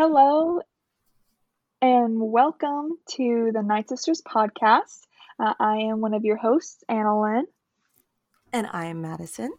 Hello 0.00 0.60
and 1.82 2.20
welcome 2.20 2.98
to 3.16 3.50
the 3.52 3.62
Night 3.62 3.88
Sisters 3.88 4.22
podcast. 4.22 5.00
Uh, 5.40 5.54
I 5.58 5.78
am 5.90 6.00
one 6.00 6.14
of 6.14 6.24
your 6.24 6.36
hosts, 6.36 6.84
Annalyn, 6.88 7.46
And 8.52 8.68
I'm 8.68 9.00
Madison. 9.02 9.50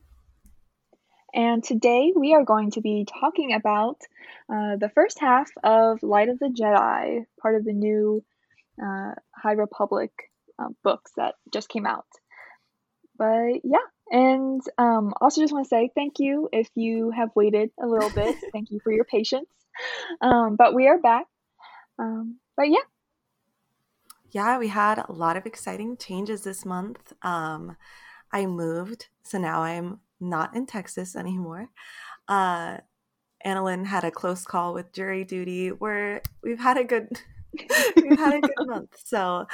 and 1.33 1.61
today 1.61 2.13
we 2.15 2.35
are 2.35 2.45
going 2.45 2.71
to 2.71 2.79
be 2.79 3.05
talking 3.19 3.51
about 3.53 3.97
uh, 4.47 4.77
the 4.77 4.89
first 4.95 5.19
half 5.19 5.49
of 5.61 6.01
Light 6.03 6.29
of 6.29 6.39
the 6.39 6.47
Jedi, 6.57 7.25
part 7.41 7.57
of 7.57 7.65
the 7.65 7.73
new 7.73 8.23
uh, 8.81 9.15
High 9.35 9.57
Republic 9.57 10.11
uh, 10.57 10.69
books 10.85 11.11
that 11.17 11.35
just 11.51 11.67
came 11.67 11.85
out. 11.85 12.07
But 13.17 13.59
yeah, 13.65 13.87
and 14.09 14.61
um, 14.77 15.13
also 15.19 15.41
just 15.41 15.51
want 15.51 15.65
to 15.65 15.69
say 15.69 15.91
thank 15.93 16.13
you 16.19 16.47
if 16.53 16.69
you 16.75 17.11
have 17.11 17.31
waited 17.35 17.71
a 17.77 17.85
little 17.85 18.09
bit. 18.09 18.37
thank 18.53 18.71
you 18.71 18.79
for 18.81 18.93
your 18.93 19.03
patience. 19.03 19.49
Um, 20.21 20.55
but 20.55 20.73
we 20.73 20.87
are 20.87 20.97
back. 20.97 21.25
Um, 21.97 22.37
but 22.57 22.69
yeah, 22.69 22.85
Yeah, 24.31 24.57
we 24.59 24.67
had 24.67 24.99
a 24.99 25.11
lot 25.11 25.37
of 25.37 25.45
exciting 25.45 25.97
changes 25.97 26.43
this 26.43 26.65
month. 26.65 27.13
Um, 27.23 27.75
I 28.31 28.45
moved, 28.45 29.07
so 29.23 29.37
now 29.37 29.61
I'm 29.61 29.99
not 30.19 30.55
in 30.55 30.65
Texas 30.65 31.15
anymore. 31.15 31.69
Uh, 32.27 32.77
Annalyn 33.45 33.85
had 33.85 34.03
a 34.03 34.11
close 34.11 34.45
call 34.45 34.73
with 34.73 34.91
jury 34.93 35.23
duty. 35.23 35.71
We're 35.71 36.21
we've 36.43 36.59
had 36.59 36.77
a 36.77 36.83
good 36.83 37.09
we've 37.95 38.17
had 38.17 38.35
a 38.35 38.41
good 38.41 38.55
month. 38.67 38.97
So, 39.03 39.47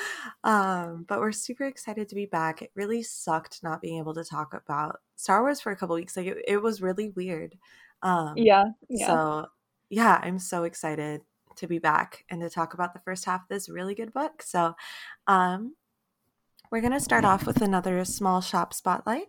um, 0.43 1.05
but 1.07 1.20
we're 1.20 1.31
super 1.31 1.65
excited 1.65 2.09
to 2.09 2.15
be 2.15 2.25
back. 2.25 2.61
It 2.61 2.71
really 2.75 3.03
sucked 3.03 3.63
not 3.63 3.81
being 3.81 3.99
able 3.99 4.13
to 4.15 4.23
talk 4.23 4.53
about 4.53 4.99
Star 5.15 5.41
Wars 5.41 5.61
for 5.61 5.71
a 5.71 5.75
couple 5.77 5.95
weeks. 5.95 6.17
Like 6.17 6.27
it, 6.27 6.37
it 6.47 6.61
was 6.61 6.81
really 6.81 7.09
weird. 7.09 7.55
Um, 8.01 8.34
yeah, 8.37 8.65
yeah. 8.89 9.07
So, 9.07 9.47
yeah, 9.89 10.20
I'm 10.21 10.39
so 10.39 10.63
excited 10.63 11.21
to 11.55 11.67
be 11.67 11.80
back 11.80 12.26
and 12.30 12.41
to 12.41 12.49
talk 12.49 12.73
about 12.73 12.93
the 12.93 12.99
first 12.99 13.26
half 13.26 13.43
of 13.43 13.48
this 13.49 13.70
really 13.70 13.96
good 13.96 14.13
book. 14.13 14.41
So, 14.41 14.76
um, 15.27 15.76
we're 16.71 16.82
going 16.82 16.93
to 16.93 16.99
start 16.99 17.23
off 17.23 17.46
with 17.46 17.62
another 17.62 18.04
small 18.05 18.41
shop 18.41 18.74
spotlight. 18.74 19.27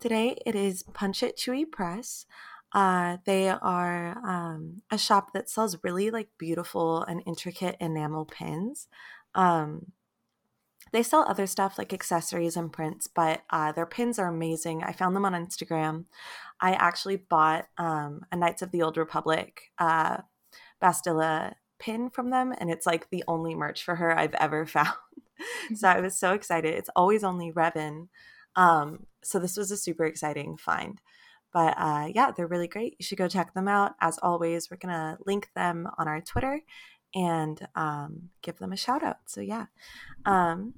Today 0.00 0.36
it 0.44 0.54
is 0.54 0.82
Punch 0.82 1.22
It 1.22 1.36
Chewy 1.36 1.70
Press. 1.70 2.26
Uh, 2.72 3.18
they 3.24 3.48
are 3.48 4.18
um, 4.26 4.82
a 4.90 4.98
shop 4.98 5.32
that 5.32 5.48
sells 5.48 5.78
really 5.84 6.10
like 6.10 6.28
beautiful 6.36 7.02
and 7.04 7.22
intricate 7.26 7.76
enamel 7.80 8.24
pins. 8.24 8.88
Um, 9.34 9.92
they 10.94 11.02
sell 11.02 11.24
other 11.26 11.48
stuff 11.48 11.76
like 11.76 11.92
accessories 11.92 12.56
and 12.56 12.72
prints, 12.72 13.08
but 13.08 13.42
uh, 13.50 13.72
their 13.72 13.84
pins 13.84 14.16
are 14.16 14.28
amazing. 14.28 14.84
I 14.84 14.92
found 14.92 15.16
them 15.16 15.24
on 15.24 15.32
Instagram. 15.32 16.04
I 16.60 16.74
actually 16.74 17.16
bought 17.16 17.66
um, 17.76 18.20
a 18.30 18.36
Knights 18.36 18.62
of 18.62 18.70
the 18.70 18.82
Old 18.82 18.96
Republic 18.96 19.72
uh, 19.76 20.18
Bastila 20.80 21.54
pin 21.80 22.10
from 22.10 22.30
them, 22.30 22.54
and 22.58 22.70
it's 22.70 22.86
like 22.86 23.10
the 23.10 23.24
only 23.26 23.56
merch 23.56 23.82
for 23.82 23.96
her 23.96 24.16
I've 24.16 24.34
ever 24.34 24.66
found. 24.66 24.94
so 25.74 25.88
I 25.88 25.98
was 25.98 26.16
so 26.16 26.32
excited. 26.32 26.72
It's 26.72 26.90
always 26.94 27.24
only 27.24 27.50
Revan. 27.50 28.06
Um, 28.54 29.06
so 29.24 29.40
this 29.40 29.56
was 29.56 29.72
a 29.72 29.76
super 29.76 30.04
exciting 30.04 30.56
find. 30.56 31.00
But 31.52 31.74
uh, 31.76 32.06
yeah, 32.14 32.30
they're 32.30 32.46
really 32.46 32.68
great. 32.68 32.94
You 33.00 33.04
should 33.04 33.18
go 33.18 33.26
check 33.26 33.52
them 33.52 33.66
out. 33.66 33.94
As 34.00 34.16
always, 34.22 34.70
we're 34.70 34.76
going 34.76 34.94
to 34.94 35.18
link 35.26 35.50
them 35.56 35.88
on 35.98 36.06
our 36.06 36.20
Twitter 36.20 36.60
and 37.14 37.66
um, 37.76 38.30
give 38.42 38.58
them 38.58 38.72
a 38.72 38.76
shout 38.76 39.02
out. 39.02 39.18
So 39.26 39.40
yeah. 39.40 39.66
Um, 40.26 40.74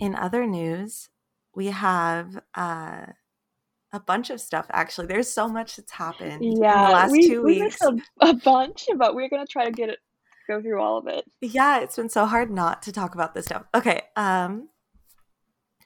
in 0.00 0.14
other 0.16 0.46
news, 0.46 1.08
we 1.54 1.66
have 1.66 2.40
uh, 2.56 3.06
a 3.92 4.00
bunch 4.00 4.30
of 4.30 4.40
stuff 4.40 4.66
actually. 4.70 5.06
There's 5.06 5.30
so 5.30 5.48
much 5.48 5.76
that's 5.76 5.92
happened 5.92 6.42
in 6.42 6.54
the 6.54 6.60
Yeah, 6.62 6.88
last 6.88 7.12
we 7.12 7.28
two 7.28 7.42
we 7.42 7.62
weeks. 7.62 7.80
a, 7.82 7.96
a 8.20 8.34
bunch, 8.34 8.86
but 8.96 9.14
we're 9.14 9.28
gonna 9.28 9.46
try 9.46 9.64
to 9.64 9.70
get 9.70 9.90
it 9.90 9.98
go 10.48 10.60
through 10.60 10.80
all 10.80 10.98
of 10.98 11.06
it. 11.06 11.24
Yeah, 11.40 11.80
it's 11.80 11.96
been 11.96 12.08
so 12.08 12.26
hard 12.26 12.50
not 12.50 12.82
to 12.82 12.92
talk 12.92 13.14
about 13.14 13.34
this 13.34 13.46
stuff. 13.46 13.64
Okay. 13.74 14.02
Um, 14.16 14.68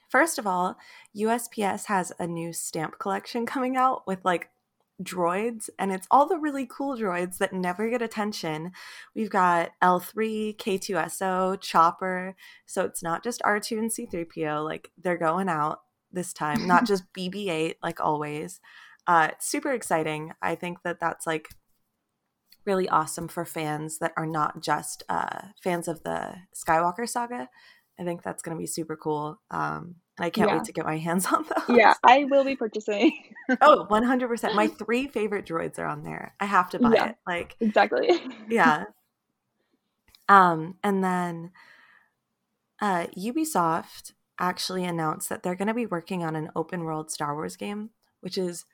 first 0.09 0.39
of 0.39 0.47
all, 0.47 0.77
USPS 1.15 1.85
has 1.85 2.11
a 2.19 2.25
new 2.25 2.51
stamp 2.53 2.97
collection 2.99 3.45
coming 3.45 3.77
out 3.77 4.07
with 4.07 4.19
like 4.23 4.49
droids, 5.03 5.69
and 5.77 5.91
it's 5.91 6.07
all 6.09 6.27
the 6.27 6.37
really 6.37 6.65
cool 6.65 6.97
droids 6.97 7.37
that 7.37 7.53
never 7.53 7.89
get 7.89 8.01
attention. 8.01 8.71
We've 9.13 9.29
got 9.29 9.71
L3, 9.83 10.55
K2SO, 10.57 11.59
Chopper. 11.61 12.35
So 12.65 12.83
it's 12.85 13.03
not 13.03 13.23
just 13.23 13.41
R2 13.41 13.77
and 13.77 13.91
C3PO, 13.91 14.63
like 14.63 14.91
they're 14.97 15.17
going 15.17 15.49
out 15.49 15.79
this 16.11 16.33
time, 16.33 16.67
not 16.67 16.85
just 16.87 17.11
BB 17.13 17.49
8 17.49 17.77
like 17.83 17.99
always. 17.99 18.59
Uh, 19.07 19.29
super 19.39 19.71
exciting. 19.71 20.31
I 20.41 20.55
think 20.55 20.79
that 20.83 20.99
that's 20.99 21.27
like 21.27 21.49
really 22.65 22.89
awesome 22.89 23.27
for 23.27 23.45
fans 23.45 23.99
that 23.99 24.13
are 24.17 24.25
not 24.25 24.61
just 24.61 25.03
uh, 25.09 25.49
fans 25.61 25.87
of 25.87 26.03
the 26.03 26.35
Skywalker 26.55 27.07
saga. 27.07 27.49
I 27.99 28.03
think 28.03 28.23
that's 28.23 28.41
going 28.41 28.57
to 28.57 28.59
be 28.59 28.67
super 28.67 28.95
cool. 28.95 29.39
Um, 29.51 29.95
and 30.17 30.25
I 30.25 30.29
can't 30.29 30.51
Yeah, 30.51 30.51
wait 30.51 30.65
to 30.65 30.73
get 30.73 30.85
my 30.85 30.97
hands 30.97 31.25
on 31.31 31.45
those. 31.45 31.77
yeah, 31.77 31.93
I 32.03 32.25
will 32.25 32.43
be 32.43 32.55
purchasing. 32.55 33.11
Oh, 33.61 33.85
100%. 33.89 34.53
My 34.53 34.67
three 34.67 35.07
favorite 35.07 35.45
droids 35.45 35.79
are 35.79 35.85
on 35.85 36.03
there. 36.03 36.35
I 36.39 36.45
have 36.45 36.69
to 36.71 36.79
buy 36.79 36.95
Yeah, 36.95 37.09
it. 37.09 37.15
Like, 37.27 37.57
exactly. 37.59 38.09
yeah. 38.49 38.85
Um, 40.27 40.77
and 40.83 41.03
then 41.03 41.51
uh, 42.81 43.07
Ubisoft 43.17 44.13
actually 44.39 44.83
announced 44.83 45.29
that 45.29 45.43
they're 45.43 45.55
going 45.55 45.67
to 45.67 45.73
be 45.73 45.85
working 45.85 46.23
on 46.23 46.35
an 46.35 46.51
open 46.55 46.83
world 46.83 47.09
Star 47.11 47.33
Wars 47.33 47.55
game, 47.55 47.91
which 48.21 48.37
is 48.37 48.65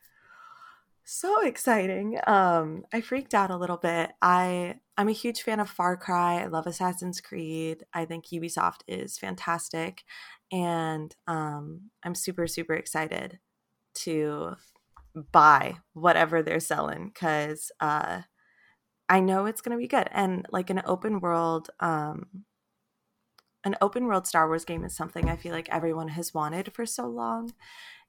so 1.03 1.45
exciting. 1.45 2.19
Um, 2.27 2.85
I 2.93 3.01
freaked 3.01 3.33
out 3.33 3.51
a 3.51 3.57
little 3.57 3.77
bit. 3.77 4.11
I 4.21 4.75
I'm 4.97 5.09
a 5.09 5.13
huge 5.13 5.41
fan 5.41 5.59
of 5.59 5.69
Far 5.69 5.97
Cry. 5.97 6.41
I 6.41 6.45
love 6.47 6.67
Assassin's 6.67 7.19
Creed. 7.21 7.83
I 7.93 8.05
think 8.05 8.27
Ubisoft 8.27 8.81
is 8.87 9.17
fantastic, 9.17 10.03
and 10.51 11.15
um, 11.27 11.91
I'm 12.03 12.15
super 12.15 12.47
super 12.47 12.73
excited 12.73 13.39
to 13.93 14.55
buy 15.31 15.77
whatever 15.93 16.41
they're 16.41 16.59
selling 16.59 17.11
because 17.13 17.71
uh, 17.79 18.21
I 19.09 19.19
know 19.19 19.45
it's 19.45 19.61
going 19.61 19.77
to 19.77 19.81
be 19.81 19.87
good. 19.87 20.07
And 20.11 20.45
like 20.51 20.69
an 20.69 20.81
open 20.85 21.19
world, 21.19 21.69
um, 21.79 22.45
an 23.63 23.75
open 23.81 24.05
world 24.05 24.25
Star 24.25 24.47
Wars 24.47 24.65
game 24.65 24.83
is 24.83 24.95
something 24.95 25.29
I 25.29 25.35
feel 25.35 25.51
like 25.51 25.69
everyone 25.69 26.07
has 26.09 26.33
wanted 26.33 26.73
for 26.73 26.85
so 26.85 27.07
long, 27.07 27.53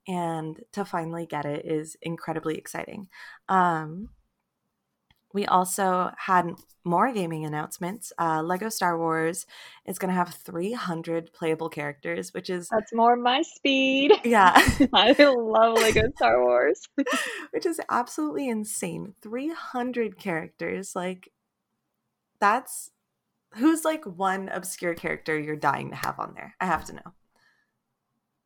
and 0.09 0.61
to 0.73 0.85
finally 0.85 1.27
get 1.27 1.45
it 1.45 1.67
is 1.67 1.97
incredibly 2.03 2.57
exciting. 2.57 3.09
Um, 3.49 4.09
we 5.33 5.47
also 5.47 6.11
had 6.17 6.51
more 6.85 7.13
gaming 7.13 7.45
announcements. 7.45 8.13
Uh, 8.19 8.43
Lego 8.43 8.69
Star 8.69 8.99
Wars 8.99 9.47
is 9.87 9.99
going 9.99 10.09
to 10.09 10.15
have 10.15 10.35
300 10.35 11.33
playable 11.33 11.69
characters, 11.69 12.35
which 12.35 12.51
is 12.51 12.69
That's 12.69 12.93
more 12.93 13.17
my 13.17 13.43
speed. 13.43 14.13
yeah, 14.25 14.53
I 14.93 15.13
love 15.13 15.79
Lego 15.79 16.03
Star 16.17 16.43
Wars. 16.43 16.89
which 17.53 17.67
is 17.67 17.81
absolutely 17.89 18.49
insane. 18.49 19.15
300 19.23 20.19
characters, 20.19 20.97
like 20.97 21.31
that's 22.41 22.91
who's 23.55 23.85
like 23.85 24.05
one 24.05 24.49
obscure 24.49 24.95
character 24.95 25.39
you're 25.39 25.57
dying 25.57 25.91
to 25.91 25.97
have 25.97 26.19
on 26.19 26.35
there. 26.35 26.55
I 26.61 26.67
have 26.67 26.85
to 26.87 26.95
know. 26.95 27.13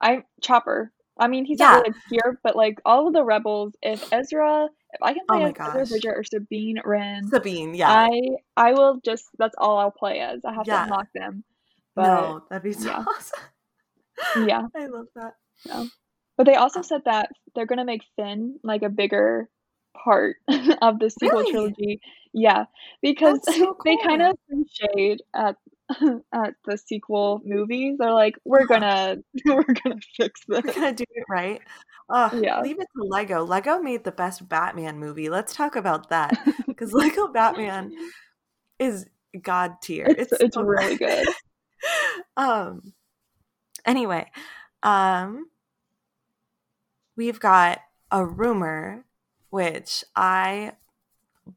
I'm 0.00 0.24
Chopper. 0.42 0.92
I 1.18 1.28
mean, 1.28 1.47
he's 1.47 1.58
Yeah. 1.60 1.70
not 1.70 1.76
really 1.86 1.91
obscure, 1.97 2.41
but 2.42 2.56
like 2.56 2.80
all 2.84 3.06
of 3.06 3.14
the 3.14 3.24
rebels, 3.24 3.74
if 3.82 4.12
Ezra, 4.12 4.68
if 4.97 5.03
I 5.03 5.12
can 5.12 5.23
Oh 5.29 5.34
play 5.34 5.43
my 5.45 5.49
as 5.51 5.55
gosh. 5.55 5.89
Bridger 5.91 6.15
or 6.17 6.25
Sabine 6.25 6.81
Wren, 6.84 7.29
Sabine, 7.29 7.75
yeah. 7.75 7.91
I 7.91 8.11
I 8.57 8.73
will 8.73 9.01
just 9.05 9.29
that's 9.39 9.55
all 9.59 9.79
I'll 9.79 9.91
play 9.91 10.19
as. 10.21 10.41
I 10.45 10.53
have 10.55 10.65
to 10.65 10.83
unlock 10.83 11.07
them. 11.15 11.45
But 11.95 12.03
No, 12.09 12.43
that'd 12.51 12.62
be 12.62 12.73
so 12.73 12.89
yeah, 12.89 13.05
awesome. 13.07 14.47
yeah. 14.49 14.62
I 14.77 14.87
love 14.87 15.07
that. 15.15 15.34
No. 15.69 15.89
But 16.37 16.45
they 16.47 16.55
also 16.57 16.81
uh, 16.81 16.83
said 16.83 17.03
that 17.07 17.31
they're 17.55 17.67
gonna 17.67 17.84
make 17.84 18.03
Finn 18.17 18.59
like 18.62 18.83
a 18.83 18.89
bigger 18.91 19.49
part 19.97 20.37
of 20.83 20.99
the 20.99 21.11
sequel 21.11 21.41
Really? 21.41 21.51
trilogy. 21.53 22.01
Yeah, 22.33 22.65
because 23.03 23.41
so 23.45 23.77
they 23.84 23.97
kind 23.99 24.22
of 24.22 24.37
shade 24.71 25.22
at 25.34 25.57
at 26.33 26.54
the 26.65 26.77
sequel 26.77 27.41
movies. 27.44 27.97
They're 27.98 28.12
like, 28.12 28.36
we're 28.44 28.66
gonna 28.66 29.18
we're 29.44 29.62
gonna 29.62 30.00
fix 30.16 30.41
this. 30.48 30.65
We're 30.65 30.72
gonna 30.72 30.92
do 30.92 31.04
it 31.09 31.24
right. 31.28 31.60
Oh, 32.09 32.30
Yeah. 32.34 32.60
leave 32.60 32.78
it 32.80 32.86
to 32.97 33.03
Lego. 33.04 33.44
Lego 33.44 33.80
made 33.80 34.04
the 34.04 34.12
best 34.12 34.48
Batman 34.48 34.98
movie. 34.98 35.28
Let's 35.28 35.54
talk 35.54 35.77
about 35.77 36.10
that. 36.10 36.33
Because 36.66 36.92
Lego 36.92 37.28
Batman 37.28 37.91
is 38.78 39.06
god 39.42 39.80
tier. 39.83 40.04
It's 40.06 40.30
It's 40.33 40.42
it's 40.42 40.54
so 40.56 40.62
really 40.62 40.97
good. 40.97 41.27
um 42.36 42.92
anyway, 43.86 44.30
um 44.82 45.47
we've 47.16 47.41
got 47.41 47.80
a 48.10 48.24
rumor 48.27 49.04
which 49.50 50.04
I 50.15 50.72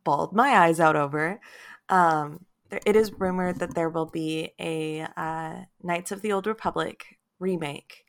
bawled 0.06 0.34
my 0.34 0.50
eyes 0.58 0.80
out 0.80 0.96
over. 0.96 1.40
Um, 1.90 2.46
it 2.72 2.96
is 2.96 3.14
rumored 3.14 3.60
that 3.60 3.76
there 3.76 3.90
will 3.90 4.06
be 4.06 4.52
a 4.60 5.08
uh, 5.18 5.62
Knights 5.82 6.12
of 6.12 6.22
the 6.22 6.32
Old 6.32 6.48
Republic 6.48 7.18
remake. 7.40 8.04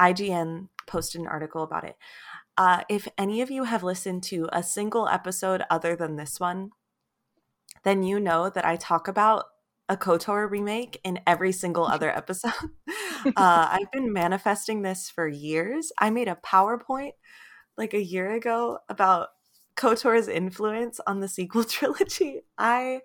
IGN 0.00 0.68
posted 0.86 1.20
an 1.20 1.26
article 1.26 1.62
about 1.62 1.84
it. 1.84 1.96
Uh, 2.56 2.82
if 2.88 3.06
any 3.16 3.40
of 3.40 3.50
you 3.50 3.64
have 3.64 3.82
listened 3.82 4.22
to 4.24 4.48
a 4.52 4.62
single 4.62 5.08
episode 5.08 5.62
other 5.70 5.94
than 5.94 6.16
this 6.16 6.40
one, 6.40 6.70
then 7.84 8.02
you 8.02 8.18
know 8.20 8.50
that 8.50 8.64
I 8.64 8.76
talk 8.76 9.08
about 9.08 9.44
a 9.88 9.96
KOTOR 9.96 10.50
remake 10.50 11.00
in 11.04 11.20
every 11.26 11.52
single 11.52 11.86
other 11.86 12.10
episode. 12.10 12.52
uh, 13.26 13.32
I've 13.36 13.90
been 13.92 14.12
manifesting 14.12 14.82
this 14.82 15.10
for 15.10 15.26
years. 15.26 15.92
I 15.98 16.10
made 16.10 16.28
a 16.28 16.38
PowerPoint 16.44 17.12
like 17.76 17.94
a 17.94 18.02
year 18.02 18.32
ago 18.32 18.78
about 18.88 19.28
KOTOR's 19.76 20.28
influence 20.28 21.00
on 21.06 21.20
the 21.20 21.28
sequel 21.28 21.64
trilogy. 21.64 22.42
I 22.58 23.00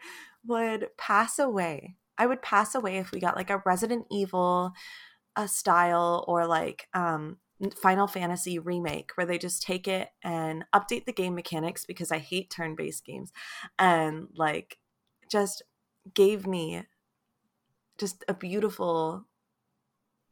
would 0.48 0.90
pass 0.98 1.40
away. 1.40 1.96
I 2.18 2.26
would 2.28 2.42
pass 2.42 2.76
away 2.76 2.98
if 2.98 3.12
we 3.12 3.20
got 3.20 3.36
like 3.36 3.50
a 3.50 3.62
Resident 3.66 4.06
Evil 4.10 4.74
a 5.36 5.48
style 5.48 6.24
or 6.28 6.48
like 6.48 6.88
um 6.94 7.38
Final 7.82 8.08
Fantasy 8.08 8.60
remake 8.60 9.12
where 9.16 9.26
they 9.26 9.38
just 9.38 9.62
take 9.62 9.88
it 9.88 10.10
and 10.24 10.66
update 10.74 11.06
the 11.06 11.14
game 11.14 11.36
mechanics 11.36 11.86
because 11.86 12.12
I 12.12 12.18
hate 12.18 12.50
turn-based 12.50 13.06
games 13.06 13.32
and 13.80 14.28
like 14.36 14.78
just 15.32 15.62
gave 16.14 16.46
me 16.46 16.84
just 17.98 18.26
a 18.28 18.34
beautiful 18.34 19.26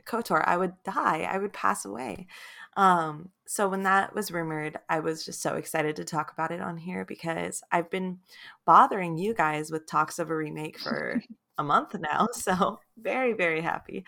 KOTOR, 0.06 0.44
I 0.46 0.58
would 0.58 0.74
die. 0.84 1.28
I 1.30 1.38
would 1.38 1.54
pass 1.54 1.86
away. 1.86 2.28
Um, 2.76 3.30
so 3.46 3.68
when 3.70 3.84
that 3.84 4.16
was 4.16 4.32
rumored, 4.32 4.78
I 4.90 5.00
was 5.00 5.26
just 5.26 5.42
so 5.42 5.56
excited 5.56 5.96
to 5.98 6.04
talk 6.04 6.32
about 6.32 6.52
it 6.52 6.62
on 6.62 6.78
here 6.78 7.06
because 7.06 7.62
I've 7.72 7.90
been 7.90 8.20
bothering 8.66 9.18
you 9.18 9.34
guys 9.34 9.72
with 9.72 9.86
talks 9.86 10.20
of 10.20 10.30
a 10.30 10.36
remake 10.36 10.80
for 10.80 11.22
a 11.58 11.64
month 11.64 11.96
now. 12.00 12.28
So 12.34 12.80
very, 12.98 13.34
very 13.34 13.62
happy. 13.62 14.06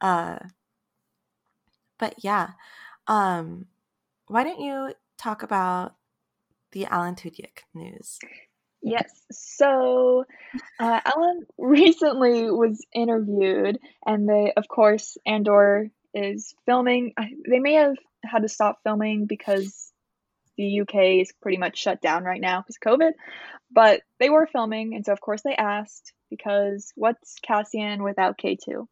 Uh, 0.00 0.38
but 1.98 2.14
yeah, 2.22 2.50
um, 3.06 3.66
why 4.26 4.44
don't 4.44 4.60
you 4.60 4.94
talk 5.18 5.42
about 5.42 5.94
the 6.72 6.86
Alan 6.86 7.14
Tudyk 7.14 7.60
news? 7.72 8.18
Yes. 8.84 9.10
So, 9.32 10.24
uh, 10.78 11.00
Alan 11.04 11.46
recently 11.58 12.50
was 12.50 12.84
interviewed, 12.94 13.78
and 14.04 14.28
they, 14.28 14.52
of 14.54 14.68
course, 14.68 15.16
Andor 15.26 15.88
is 16.12 16.54
filming. 16.66 17.14
They 17.48 17.60
may 17.60 17.74
have 17.74 17.96
had 18.22 18.42
to 18.42 18.48
stop 18.48 18.80
filming 18.84 19.24
because 19.26 19.90
the 20.58 20.82
UK 20.82 21.22
is 21.22 21.32
pretty 21.40 21.56
much 21.56 21.78
shut 21.78 22.02
down 22.02 22.24
right 22.24 22.40
now 22.40 22.60
because 22.60 22.76
COVID, 22.84 23.12
but 23.72 24.02
they 24.20 24.28
were 24.28 24.46
filming, 24.46 24.94
and 24.94 25.04
so 25.04 25.12
of 25.12 25.20
course 25.20 25.40
they 25.42 25.56
asked 25.56 26.12
because 26.28 26.92
what's 26.94 27.36
Cassian 27.40 28.02
without 28.02 28.38
K2? 28.38 28.86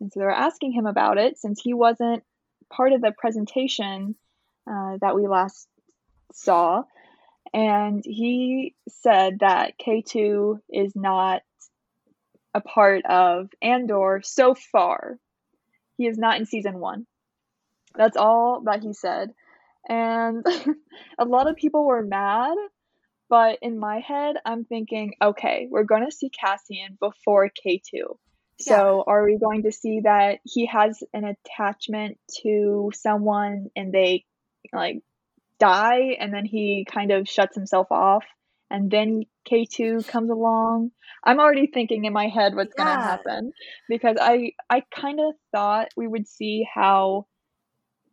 And 0.00 0.12
so 0.12 0.20
they 0.20 0.24
were 0.24 0.30
asking 0.30 0.72
him 0.72 0.86
about 0.86 1.18
it 1.18 1.36
since 1.36 1.60
he 1.60 1.74
wasn't 1.74 2.22
part 2.70 2.92
of 2.92 3.00
the 3.00 3.12
presentation 3.16 4.14
uh, 4.70 4.98
that 5.00 5.16
we 5.16 5.26
last 5.26 5.68
saw. 6.32 6.84
And 7.56 8.04
he 8.04 8.74
said 8.86 9.38
that 9.38 9.78
K2 9.78 10.60
is 10.68 10.94
not 10.94 11.40
a 12.52 12.60
part 12.60 13.06
of 13.06 13.48
Andor 13.62 14.20
so 14.22 14.54
far. 14.54 15.18
He 15.96 16.06
is 16.06 16.18
not 16.18 16.38
in 16.38 16.44
season 16.44 16.78
one. 16.78 17.06
That's 17.94 18.18
all 18.18 18.60
that 18.66 18.82
he 18.82 18.92
said. 18.92 19.32
And 19.88 20.44
a 21.18 21.24
lot 21.24 21.48
of 21.48 21.56
people 21.56 21.86
were 21.86 22.02
mad, 22.02 22.58
but 23.30 23.58
in 23.62 23.78
my 23.78 24.00
head, 24.00 24.36
I'm 24.44 24.66
thinking, 24.66 25.14
okay, 25.22 25.66
we're 25.70 25.84
going 25.84 26.04
to 26.04 26.14
see 26.14 26.28
Cassian 26.28 26.98
before 27.00 27.48
K2. 27.48 28.18
So, 28.60 29.04
yeah. 29.06 29.12
are 29.14 29.24
we 29.24 29.38
going 29.38 29.62
to 29.62 29.72
see 29.72 30.00
that 30.04 30.40
he 30.44 30.66
has 30.66 31.02
an 31.14 31.24
attachment 31.24 32.18
to 32.42 32.90
someone 32.94 33.68
and 33.74 33.94
they 33.94 34.26
like 34.74 35.02
die 35.58 36.16
and 36.18 36.32
then 36.32 36.44
he 36.44 36.86
kind 36.90 37.12
of 37.12 37.28
shuts 37.28 37.54
himself 37.54 37.88
off 37.90 38.24
and 38.70 38.90
then 38.90 39.22
K2 39.48 40.06
comes 40.08 40.30
along. 40.30 40.90
I'm 41.24 41.38
already 41.38 41.68
thinking 41.68 42.04
in 42.04 42.12
my 42.12 42.28
head 42.28 42.54
what's 42.54 42.74
yeah. 42.76 42.84
going 42.84 42.96
to 42.96 43.02
happen 43.04 43.52
because 43.88 44.16
I 44.20 44.52
I 44.68 44.82
kind 44.94 45.20
of 45.20 45.34
thought 45.52 45.88
we 45.96 46.08
would 46.08 46.28
see 46.28 46.66
how 46.72 47.26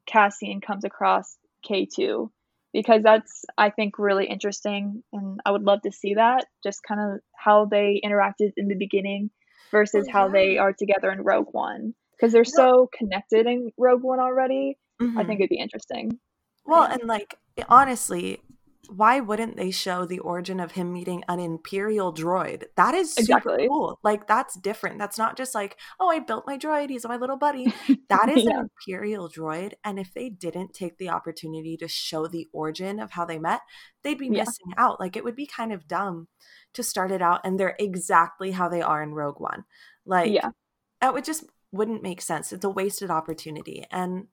Cassian 0.05 0.61
comes 0.61 0.85
across 0.85 1.37
K2 1.69 2.29
because 2.71 3.03
that's 3.03 3.45
I 3.57 3.69
think 3.69 3.97
really 3.97 4.27
interesting 4.27 5.03
and 5.11 5.39
I 5.45 5.51
would 5.51 5.63
love 5.63 5.81
to 5.83 5.91
see 5.91 6.15
that 6.15 6.45
just 6.63 6.81
kind 6.87 7.01
of 7.01 7.19
how 7.35 7.65
they 7.65 8.01
interacted 8.03 8.51
in 8.57 8.67
the 8.67 8.75
beginning 8.75 9.31
versus 9.71 10.05
oh, 10.07 10.11
how 10.11 10.27
they 10.29 10.57
are 10.57 10.73
together 10.73 11.11
in 11.11 11.21
Rogue 11.21 11.49
One 11.51 11.93
because 12.15 12.31
they're 12.31 12.45
so 12.45 12.89
connected 12.95 13.47
in 13.47 13.71
Rogue 13.77 14.03
One 14.03 14.19
already. 14.19 14.77
Mm-hmm. 15.01 15.17
I 15.17 15.23
think 15.25 15.39
it'd 15.39 15.49
be 15.49 15.59
interesting. 15.59 16.19
Well, 16.65 16.83
and 16.83 17.03
like 17.03 17.37
honestly, 17.69 18.41
why 18.89 19.21
wouldn't 19.21 19.55
they 19.55 19.71
show 19.71 20.05
the 20.05 20.19
origin 20.19 20.59
of 20.59 20.73
him 20.73 20.91
meeting 20.91 21.23
an 21.29 21.39
imperial 21.39 22.13
droid? 22.13 22.65
That 22.75 22.93
is 22.93 23.13
super 23.13 23.37
exactly. 23.37 23.67
cool. 23.67 23.97
Like 24.03 24.27
that's 24.27 24.59
different. 24.59 24.99
That's 24.99 25.17
not 25.17 25.37
just 25.37 25.55
like, 25.55 25.77
oh, 25.99 26.09
I 26.09 26.19
built 26.19 26.45
my 26.45 26.57
droid, 26.57 26.89
he's 26.89 27.05
my 27.05 27.15
little 27.15 27.37
buddy. 27.37 27.73
That 28.09 28.29
is 28.29 28.43
yeah. 28.43 28.59
an 28.59 28.69
imperial 28.87 29.29
droid. 29.29 29.73
And 29.83 29.97
if 29.97 30.13
they 30.13 30.29
didn't 30.29 30.73
take 30.73 30.97
the 30.97 31.09
opportunity 31.09 31.77
to 31.77 31.87
show 31.87 32.27
the 32.27 32.47
origin 32.51 32.99
of 32.99 33.11
how 33.11 33.25
they 33.25 33.39
met, 33.39 33.61
they'd 34.03 34.19
be 34.19 34.27
yeah. 34.27 34.43
missing 34.43 34.73
out. 34.77 34.99
Like 34.99 35.15
it 35.15 35.23
would 35.23 35.35
be 35.35 35.47
kind 35.47 35.73
of 35.73 35.87
dumb 35.87 36.27
to 36.73 36.83
start 36.83 37.11
it 37.11 37.21
out 37.21 37.41
and 37.43 37.59
they're 37.59 37.75
exactly 37.79 38.51
how 38.51 38.69
they 38.69 38.81
are 38.81 39.01
in 39.01 39.13
Rogue 39.13 39.39
One. 39.39 39.63
Like 40.05 40.31
yeah. 40.31 40.49
it 41.01 41.13
would 41.13 41.25
just 41.25 41.45
wouldn't 41.71 42.03
make 42.03 42.21
sense. 42.21 42.53
It's 42.53 42.65
a 42.65 42.69
wasted 42.69 43.09
opportunity. 43.09 43.85
And 43.89 44.27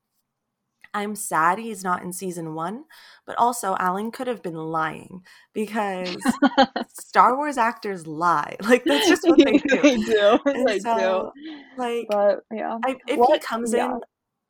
I'm 0.92 1.14
sad 1.14 1.58
he's 1.58 1.84
not 1.84 2.02
in 2.02 2.12
season 2.12 2.54
one, 2.54 2.84
but 3.26 3.36
also 3.38 3.76
Alan 3.78 4.10
could 4.10 4.26
have 4.26 4.42
been 4.42 4.56
lying 4.56 5.22
because 5.52 6.16
Star 6.88 7.36
Wars 7.36 7.58
actors 7.58 8.06
lie. 8.06 8.56
Like 8.70 8.84
that's 8.84 9.08
just 9.08 9.26
what 9.26 9.38
they 9.38 9.58
do. 9.58 9.82
they 9.82 9.96
do. 9.96 10.38
they 10.66 10.78
so, 10.78 11.32
do. 11.34 11.52
Like, 11.76 12.06
but 12.08 12.40
yeah, 12.52 12.78
I, 12.84 12.96
if 13.08 13.18
what, 13.18 13.32
he 13.32 13.38
comes 13.40 13.72
yeah. 13.72 13.94
in 13.94 14.00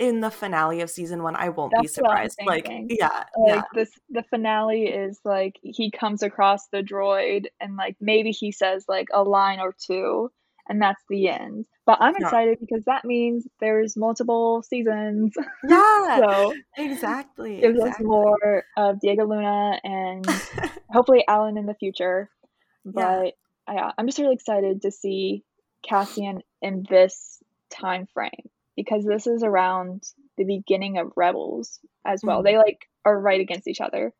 in 0.00 0.20
the 0.20 0.30
finale 0.30 0.80
of 0.80 0.90
season 0.90 1.22
one, 1.22 1.36
I 1.36 1.50
won't 1.50 1.72
That's 1.72 1.82
be 1.82 1.88
surprised. 1.88 2.38
Like, 2.44 2.66
yeah, 2.88 3.24
like 3.36 3.46
yeah. 3.46 3.62
this, 3.74 3.90
the 4.08 4.22
finale 4.24 4.84
is 4.84 5.20
like 5.24 5.58
he 5.62 5.90
comes 5.90 6.22
across 6.22 6.68
the 6.68 6.82
droid, 6.82 7.46
and 7.60 7.76
like 7.76 7.96
maybe 8.00 8.30
he 8.30 8.50
says 8.50 8.86
like 8.88 9.08
a 9.12 9.22
line 9.22 9.60
or 9.60 9.74
two, 9.78 10.30
and 10.70 10.80
that's 10.80 11.02
the 11.10 11.28
end. 11.28 11.66
But 11.84 11.98
I'm 12.00 12.14
excited 12.14 12.58
yeah. 12.60 12.66
because 12.66 12.84
that 12.84 13.04
means 13.04 13.44
there's 13.60 13.96
multiple 13.96 14.62
seasons. 14.62 15.34
Yeah, 15.68 16.20
so 16.20 16.54
exactly. 16.78 17.60
Gives 17.60 17.76
exactly. 17.78 17.90
us 17.90 18.08
more 18.08 18.64
of 18.76 19.00
Diego 19.00 19.26
Luna 19.26 19.80
and 19.82 20.24
hopefully 20.90 21.24
Alan 21.28 21.58
in 21.58 21.66
the 21.66 21.74
future. 21.74 22.30
But 22.84 23.34
yeah. 23.68 23.74
yeah, 23.74 23.90
I'm 23.98 24.06
just 24.06 24.18
really 24.18 24.34
excited 24.34 24.82
to 24.82 24.90
see 24.90 25.42
Cassian 25.86 26.42
in 26.62 26.86
this 26.88 27.42
time 27.68 28.06
frame 28.14 28.48
because 28.76 29.04
this 29.04 29.26
is 29.26 29.42
around 29.42 30.04
the 30.38 30.44
beginning 30.44 30.98
of 30.98 31.12
Rebels 31.16 31.80
as 32.06 32.22
well. 32.22 32.38
Mm-hmm. 32.38 32.46
They 32.46 32.56
like 32.58 32.88
are 33.04 33.20
right 33.20 33.40
against 33.40 33.66
each 33.68 33.80
other. 33.80 34.12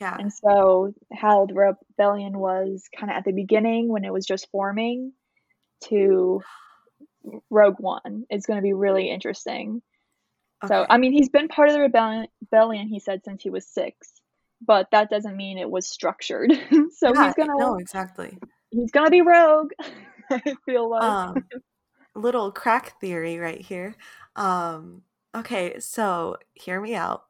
Yeah. 0.00 0.16
And 0.18 0.32
so 0.32 0.94
how 1.12 1.46
the 1.46 1.54
rebellion 1.54 2.38
was 2.38 2.88
kind 2.98 3.10
of 3.10 3.16
at 3.16 3.24
the 3.24 3.32
beginning 3.32 3.88
when 3.88 4.04
it 4.04 4.12
was 4.12 4.26
just 4.26 4.50
forming 4.50 5.12
to 5.84 6.42
Rogue 7.50 7.78
One 7.78 8.24
is 8.30 8.46
going 8.46 8.58
to 8.58 8.62
be 8.62 8.72
really 8.72 9.10
interesting. 9.10 9.82
Okay. 10.64 10.74
So, 10.74 10.86
I 10.88 10.98
mean, 10.98 11.12
he's 11.12 11.28
been 11.28 11.48
part 11.48 11.68
of 11.68 11.74
the 11.74 11.80
rebellion, 11.80 12.88
he 12.88 12.98
said, 12.98 13.22
since 13.24 13.42
he 13.42 13.50
was 13.50 13.66
six, 13.66 14.12
but 14.60 14.90
that 14.90 15.10
doesn't 15.10 15.36
mean 15.36 15.58
it 15.58 15.70
was 15.70 15.86
structured. 15.86 16.52
so 16.96 17.14
yeah, 17.14 17.26
he's 17.26 17.34
going 17.34 17.48
to. 17.48 17.56
No, 17.58 17.76
exactly. 17.76 18.36
He's 18.70 18.90
going 18.90 19.06
to 19.06 19.10
be 19.10 19.22
rogue, 19.22 19.70
I 20.30 20.54
feel 20.66 20.90
like. 20.90 21.02
Um, 21.02 21.44
little 22.14 22.50
crack 22.50 23.00
theory 23.00 23.38
right 23.38 23.60
here. 23.60 23.94
Um, 24.36 25.02
okay, 25.34 25.78
so 25.78 26.36
hear 26.54 26.80
me 26.80 26.94
out. 26.94 27.24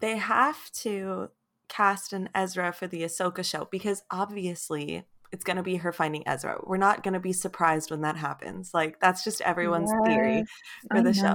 They 0.00 0.16
have 0.16 0.70
to 0.72 1.30
cast 1.68 2.12
an 2.12 2.28
Ezra 2.34 2.72
for 2.72 2.86
the 2.86 3.02
Ahsoka 3.02 3.44
show 3.44 3.66
because 3.70 4.02
obviously 4.10 5.04
it's 5.32 5.44
going 5.44 5.56
to 5.56 5.62
be 5.62 5.76
her 5.76 5.92
finding 5.92 6.26
Ezra. 6.26 6.58
We're 6.62 6.76
not 6.76 7.02
going 7.02 7.14
to 7.14 7.20
be 7.20 7.32
surprised 7.32 7.90
when 7.90 8.02
that 8.02 8.16
happens. 8.16 8.72
Like 8.72 9.00
that's 9.00 9.24
just 9.24 9.40
everyone's 9.40 9.90
yes, 9.92 10.06
theory 10.06 10.44
for 10.90 11.02
the 11.02 11.12
show. 11.12 11.34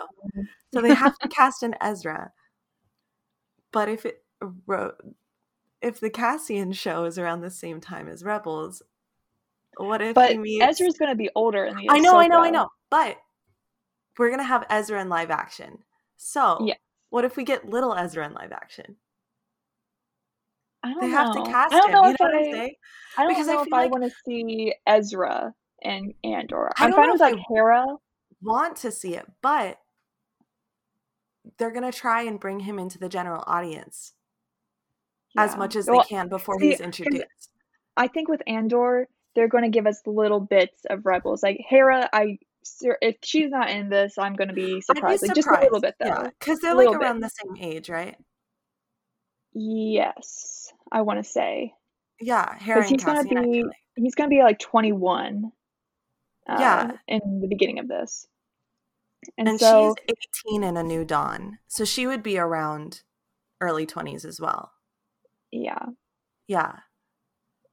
So 0.73 0.81
they 0.81 0.93
have 0.93 1.17
to 1.19 1.27
cast 1.29 1.63
an 1.63 1.75
Ezra. 1.81 2.31
But 3.71 3.89
if 3.89 4.05
it 4.05 4.23
uh, 4.41 4.89
if 5.81 5.99
the 5.99 6.09
Cassian 6.09 6.71
show 6.71 7.05
is 7.05 7.17
around 7.17 7.41
the 7.41 7.49
same 7.49 7.81
time 7.81 8.07
as 8.07 8.23
Rebels, 8.23 8.81
what 9.77 10.01
if 10.01 10.15
but 10.15 10.37
meets... 10.37 10.63
Ezra's 10.63 10.97
going 10.97 11.11
to 11.11 11.15
be 11.15 11.29
older 11.35 11.65
in 11.65 11.75
the 11.75 11.89
I 11.89 11.99
know, 11.99 12.17
I 12.17 12.27
know, 12.27 12.41
I 12.41 12.49
know. 12.49 12.69
But 12.89 13.17
we're 14.17 14.29
going 14.29 14.39
to 14.39 14.45
have 14.45 14.65
Ezra 14.69 15.01
in 15.01 15.09
live 15.09 15.31
action. 15.31 15.79
So, 16.17 16.59
yeah. 16.63 16.75
what 17.09 17.25
if 17.25 17.35
we 17.35 17.43
get 17.43 17.67
little 17.67 17.95
Ezra 17.95 18.25
in 18.25 18.33
live 18.33 18.51
action? 18.51 18.97
I 20.83 20.93
don't 20.93 21.01
they 21.01 21.07
know. 21.07 21.17
have 21.17 21.33
to 21.33 21.43
cast 21.43 21.73
I 21.73 21.79
don't 21.79 21.89
him. 21.89 21.93
Know 21.93 22.07
you 22.07 22.09
know 22.11 22.15
what 22.19 22.35
I'm 22.35 22.43
saying? 22.43 22.73
I 23.17 23.23
don't 23.23 23.31
because 23.33 23.47
know 23.47 23.59
I 23.59 23.61
if 23.63 23.73
I 23.73 23.87
want 23.87 24.03
to 24.03 24.11
see 24.25 24.73
Ezra 24.87 25.53
and 25.83 26.13
Andor. 26.23 26.71
I'm 26.77 26.93
fine 26.93 27.11
with 27.11 27.21
like 27.21 27.39
Hera. 27.49 27.85
Want 28.41 28.77
to 28.77 28.91
see 28.91 29.15
it, 29.15 29.25
but 29.41 29.77
they're 31.57 31.71
gonna 31.71 31.91
try 31.91 32.23
and 32.23 32.39
bring 32.39 32.61
him 32.61 32.79
into 32.79 32.97
the 32.97 33.09
general 33.09 33.43
audience 33.45 34.13
yeah. 35.35 35.43
as 35.43 35.57
much 35.57 35.75
as 35.75 35.87
well, 35.87 36.01
they 36.01 36.07
can 36.07 36.27
before 36.27 36.59
see, 36.59 36.69
he's 36.69 36.81
introduced. 36.81 37.49
I 37.97 38.07
think 38.07 38.27
with 38.27 38.41
Andor, 38.47 39.07
they're 39.35 39.47
going 39.47 39.63
to 39.63 39.69
give 39.69 39.87
us 39.87 40.01
little 40.05 40.39
bits 40.39 40.85
of 40.89 41.05
Rebels. 41.05 41.43
Like 41.43 41.59
Hera, 41.67 42.09
I 42.11 42.37
if 43.01 43.17
she's 43.23 43.49
not 43.49 43.69
in 43.69 43.89
this, 43.89 44.17
I'm 44.17 44.35
going 44.35 44.49
to 44.49 44.53
be 44.53 44.81
surprised. 44.81 45.21
Be 45.21 45.29
Like 45.29 45.35
just 45.35 45.47
a 45.47 45.59
little 45.61 45.81
bit 45.81 45.95
though. 45.99 46.07
Yeah, 46.07 46.29
because 46.39 46.59
they're 46.59 46.75
like 46.75 46.85
little 46.85 46.99
bit. 46.99 47.05
around 47.05 47.21
the 47.21 47.29
same 47.29 47.55
age, 47.59 47.89
right? 47.89 48.15
Yes, 49.53 50.71
I 50.91 51.01
want 51.01 51.23
to 51.23 51.29
say 51.29 51.73
Yeah, 52.19 52.53
because 52.57 52.89
he's 52.89 53.03
gonna 53.03 53.23
be 53.23 53.63
like. 53.63 53.75
he's 53.95 54.15
going 54.15 54.29
to 54.29 54.33
be 54.35 54.41
like 54.43 54.59
21. 54.59 55.51
Uh, 56.49 56.57
Yeah. 56.59 56.91
in 57.07 57.39
the 57.41 57.47
beginning 57.47 57.79
of 57.79 57.87
this, 57.87 58.27
and, 59.37 59.47
And 59.47 59.59
so 59.59 59.95
she's 60.07 60.17
18 60.49 60.63
in 60.63 60.75
A 60.77 60.83
New 60.83 61.05
Dawn, 61.05 61.59
so 61.67 61.85
she 61.85 62.07
would 62.07 62.23
be 62.23 62.37
around 62.39 63.01
early 63.61 63.85
20s 63.85 64.25
as 64.25 64.39
well. 64.41 64.71
yeah, 65.51 65.85
Yeah, 66.47 66.77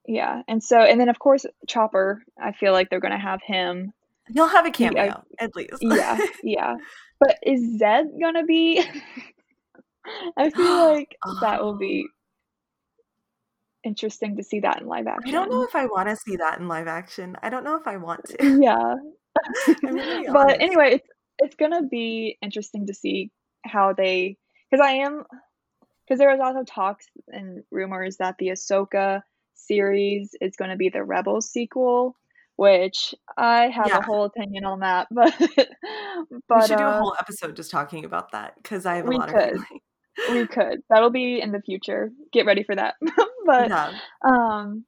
yeah, 0.06 0.42
and 0.48 0.62
so 0.62 0.78
and 0.80 1.00
then 1.00 1.08
of 1.08 1.18
course 1.18 1.46
Chopper. 1.66 2.22
I 2.40 2.52
feel 2.52 2.72
like 2.72 2.90
they're 2.90 3.00
going 3.00 3.12
to 3.12 3.18
have 3.18 3.40
him. 3.42 3.92
he'll 4.32 4.48
have 4.48 4.66
a 4.66 4.68
He- 4.76 4.84
I- 4.86 4.88
cameo 4.90 5.24
at 5.38 5.56
least. 5.56 5.78
Yeah, 5.80 6.18
yeah, 6.42 6.76
but 7.20 7.38
is 7.42 7.78
Zeb 7.78 8.06
going 8.20 8.34
to 8.34 8.44
be? 8.44 8.84
I 10.36 10.50
feel 10.50 10.88
like 10.94 11.16
that 11.40 11.62
will 11.62 11.76
be 11.76 12.06
interesting 13.84 14.36
to 14.36 14.42
see 14.42 14.60
that 14.60 14.80
in 14.80 14.86
live 14.86 15.06
action. 15.06 15.28
I 15.34 15.38
don't 15.38 15.50
know 15.50 15.62
if 15.64 15.74
I 15.74 15.86
want 15.86 16.08
to 16.08 16.16
see 16.16 16.36
that 16.36 16.58
in 16.58 16.68
live 16.68 16.86
action. 16.88 17.36
I 17.42 17.48
don't 17.50 17.64
know 17.64 17.76
if 17.76 17.86
I 17.86 17.96
want 17.96 18.24
to. 18.26 18.60
yeah. 18.62 18.94
Be 19.82 20.26
but 20.32 20.60
anyway, 20.60 20.94
it's 20.94 21.08
it's 21.38 21.54
gonna 21.54 21.82
be 21.84 22.36
interesting 22.42 22.86
to 22.88 22.94
see 22.94 23.30
how 23.64 23.92
they 23.92 24.36
because 24.70 24.84
I 24.84 24.92
am 24.94 25.24
because 26.04 26.18
there 26.18 26.30
was 26.30 26.40
also 26.40 26.64
talks 26.64 27.06
and 27.28 27.62
rumors 27.70 28.16
that 28.16 28.36
the 28.38 28.48
Ahsoka 28.48 29.22
series 29.54 30.34
is 30.40 30.56
going 30.56 30.70
to 30.70 30.76
be 30.76 30.88
the 30.88 31.04
Rebels 31.04 31.50
sequel, 31.50 32.16
which 32.56 33.14
I 33.36 33.68
have 33.68 33.88
Yeah. 33.88 33.98
a 33.98 34.02
whole 34.02 34.24
opinion 34.24 34.64
on 34.64 34.80
that, 34.80 35.08
but 35.10 35.34
but 36.48 36.56
we 36.56 36.66
should 36.66 36.78
do 36.78 36.84
a 36.84 36.90
uh, 36.90 36.98
whole 36.98 37.14
episode 37.20 37.54
just 37.56 37.70
talking 37.70 38.04
about 38.04 38.32
that 38.32 38.54
because 38.62 38.86
I 38.86 38.96
have 38.96 39.06
a 39.06 39.10
lot 39.10 39.28
could. 39.28 39.36
of 39.36 39.44
feelings. 39.50 39.82
We 40.30 40.46
could 40.46 40.82
that'll 40.90 41.10
be 41.10 41.40
in 41.40 41.52
the 41.52 41.60
future. 41.62 42.10
Get 42.32 42.46
ready 42.46 42.62
for 42.64 42.74
that, 42.74 42.94
but 43.46 43.68
yeah, 43.68 43.92
um 44.24 44.84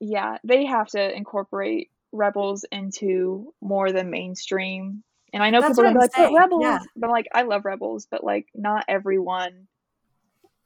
yeah 0.00 0.38
they 0.44 0.64
have 0.66 0.88
to 0.88 1.16
incorporate 1.16 1.90
rebels 2.12 2.64
into 2.70 3.52
more 3.60 3.90
than 3.92 4.10
mainstream 4.10 5.02
and 5.32 5.42
i 5.42 5.50
know 5.50 5.60
That's 5.60 5.72
people 5.78 5.84
are 5.84 5.94
what 5.94 5.94
gonna 5.94 6.04
I'm 6.04 6.08
be 6.08 6.12
like 6.12 6.16
saying, 6.16 6.34
but 6.34 6.40
rebels 6.40 6.62
yeah. 6.62 6.78
but 6.96 7.10
like 7.10 7.26
i 7.34 7.42
love 7.42 7.64
rebels 7.64 8.06
but 8.10 8.22
like 8.24 8.46
not 8.54 8.84
everyone 8.88 9.66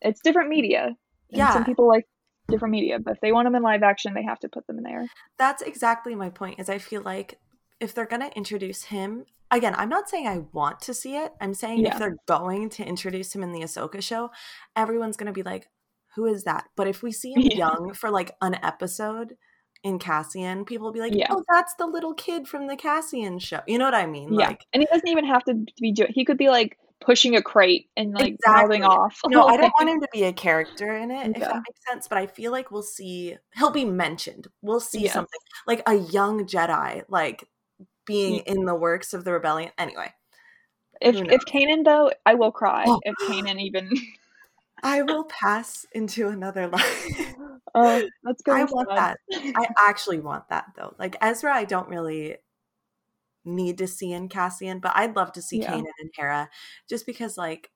it's 0.00 0.20
different 0.20 0.48
media 0.50 0.96
Yeah. 1.30 1.52
some 1.52 1.64
people 1.64 1.86
like 1.88 2.06
different 2.48 2.72
media 2.72 2.98
but 2.98 3.14
if 3.14 3.20
they 3.20 3.32
want 3.32 3.46
them 3.46 3.54
in 3.54 3.62
live 3.62 3.82
action 3.82 4.14
they 4.14 4.24
have 4.24 4.38
to 4.40 4.48
put 4.48 4.66
them 4.66 4.78
in 4.78 4.84
there 4.84 5.06
that's 5.38 5.62
exactly 5.62 6.14
my 6.14 6.30
point. 6.30 6.58
Is 6.58 6.68
I 6.70 6.78
feel 6.78 7.02
like 7.02 7.38
if 7.80 7.94
they're 7.94 8.06
gonna 8.06 8.30
introduce 8.34 8.84
him 8.84 9.24
again, 9.50 9.74
I'm 9.76 9.88
not 9.88 10.08
saying 10.08 10.26
I 10.26 10.38
want 10.52 10.80
to 10.82 10.94
see 10.94 11.16
it. 11.16 11.32
I'm 11.40 11.54
saying 11.54 11.80
Yeah. 11.80 11.92
if 11.92 11.98
they're 11.98 12.16
going 12.26 12.68
to 12.70 12.84
introduce 12.84 13.34
him 13.34 13.42
in 13.42 13.52
the 13.52 13.60
Ahsoka 13.60 14.02
show, 14.02 14.30
everyone's 14.76 15.16
gonna 15.16 15.32
be 15.32 15.42
like, 15.42 15.68
"Who 16.16 16.26
is 16.26 16.44
that?" 16.44 16.64
But 16.76 16.88
if 16.88 17.02
we 17.02 17.12
see 17.12 17.32
him 17.32 17.42
Yeah. 17.52 17.56
young 17.56 17.94
for 17.94 18.10
like 18.10 18.32
an 18.42 18.54
episode 18.62 19.36
in 19.84 19.98
Cassian, 19.98 20.64
people 20.64 20.86
will 20.86 20.92
be 20.92 21.00
like, 21.00 21.14
Yeah. 21.14 21.28
"Oh, 21.30 21.44
that's 21.48 21.74
the 21.76 21.86
little 21.86 22.14
kid 22.14 22.48
from 22.48 22.66
the 22.66 22.76
Cassian 22.76 23.38
show." 23.38 23.60
You 23.66 23.78
know 23.78 23.84
what 23.84 23.94
I 23.94 24.06
mean? 24.06 24.32
yeah 24.34 24.48
Like, 24.48 24.66
and 24.72 24.82
he 24.82 24.86
doesn't 24.90 25.08
even 25.08 25.24
have 25.24 25.44
to 25.44 25.54
be 25.80 25.92
doing 25.92 26.12
he 26.14 26.24
could 26.24 26.38
be 26.38 26.48
like 26.48 26.76
pushing 27.00 27.36
a 27.36 27.40
crate 27.42 27.88
and 27.96 28.12
like 28.12 28.26
Exactly. 28.34 28.82
off 28.82 29.20
no, 29.28 29.44
I 29.46 29.56
don't 29.56 29.72
want 29.78 29.88
him 29.88 30.00
to 30.00 30.08
be 30.12 30.24
a 30.24 30.32
character 30.32 30.96
in 30.96 31.12
it, 31.12 31.28
if 31.36 31.40
that 31.42 31.54
makes 31.54 31.80
sense. 31.88 32.08
But 32.08 32.18
I 32.18 32.26
feel 32.26 32.50
like 32.50 32.72
we'll 32.72 32.82
see 32.82 33.36
he'll 33.56 33.70
be 33.70 33.84
mentioned. 33.84 34.48
We'll 34.62 34.80
see 34.80 35.02
Yes. 35.04 35.12
something 35.12 35.38
like 35.68 35.80
a 35.86 35.94
young 35.94 36.44
Jedi, 36.44 37.04
like 37.08 37.44
being 38.08 38.40
in 38.40 38.64
the 38.64 38.74
works 38.74 39.14
of 39.14 39.24
the 39.24 39.32
rebellion. 39.32 39.70
Anyway, 39.78 40.12
if 41.00 41.16
if 41.30 41.44
Kanan 41.44 41.84
though 41.84 42.10
i 42.26 42.34
will 42.34 42.50
cry 42.52 42.86
Oh. 42.88 43.00
if 43.04 43.14
Kanan 43.28 43.60
even 43.60 43.90
I 44.82 45.02
will 45.02 45.24
pass 45.24 45.86
into 45.92 46.28
another 46.28 46.68
life. 46.68 47.36
oh 47.74 48.02
that's 48.24 48.42
good 48.42 48.56
I 48.56 48.64
want 48.64 48.88
that. 48.94 49.18
I 49.32 49.66
actually 49.88 50.20
want 50.20 50.48
that 50.50 50.66
though. 50.76 50.94
Like 50.98 51.16
Ezra, 51.20 51.52
I 51.54 51.64
don't 51.64 51.88
really 51.88 52.36
need 53.44 53.78
to 53.78 53.86
see 53.86 54.12
in 54.12 54.28
Cassian, 54.28 54.78
but 54.80 54.92
I'd 54.94 55.16
love 55.16 55.32
to 55.32 55.42
see 55.42 55.58
Yeah. 55.58 55.72
Kanan 55.72 55.92
and 56.00 56.10
Hera, 56.14 56.50
just 56.88 57.06
because 57.06 57.36
like 57.36 57.70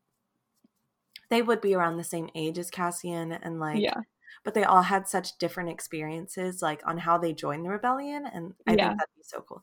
they 1.30 1.42
would 1.42 1.60
be 1.60 1.74
around 1.74 1.96
the 1.96 2.04
same 2.04 2.30
age 2.34 2.58
as 2.58 2.70
Cassian, 2.70 3.32
and 3.32 3.58
like 3.60 3.80
yeah 3.80 4.00
but 4.44 4.54
they 4.54 4.64
all 4.64 4.82
had 4.82 5.06
such 5.06 5.38
different 5.38 5.70
experiences 5.70 6.62
like 6.62 6.82
on 6.86 6.98
how 6.98 7.16
they 7.18 7.32
joined 7.32 7.64
the 7.64 7.70
rebellion 7.70 8.26
and 8.26 8.54
i 8.66 8.72
Yeah. 8.74 8.76
think 8.76 8.98
that'd 8.98 9.14
be 9.16 9.22
so 9.22 9.40
cool 9.42 9.62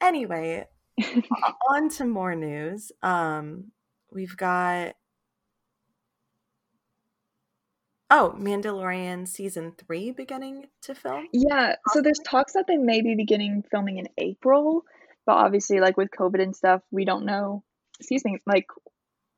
anyway 0.00 0.66
on 1.70 1.88
to 1.88 2.04
more 2.04 2.34
news 2.34 2.92
um 3.02 3.64
we've 4.12 4.36
got 4.36 4.94
oh 8.10 8.34
mandalorian 8.38 9.26
season 9.26 9.72
three 9.76 10.12
beginning 10.12 10.66
to 10.82 10.94
film 10.94 11.26
Yeah, 11.32 11.74
so 11.92 12.00
there's 12.00 12.20
talks 12.24 12.52
that 12.52 12.66
they 12.68 12.76
may 12.76 13.02
be 13.02 13.14
beginning 13.16 13.64
filming 13.70 13.98
in 13.98 14.08
April, 14.18 14.84
but 15.26 15.32
obviously, 15.34 15.80
like 15.80 15.96
with 15.96 16.10
COVID 16.10 16.40
and 16.40 16.54
stuff, 16.54 16.82
we 16.90 17.04
don't 17.04 17.24
know. 17.24 17.64
Excuse 17.98 18.24
me, 18.24 18.38
like 18.46 18.66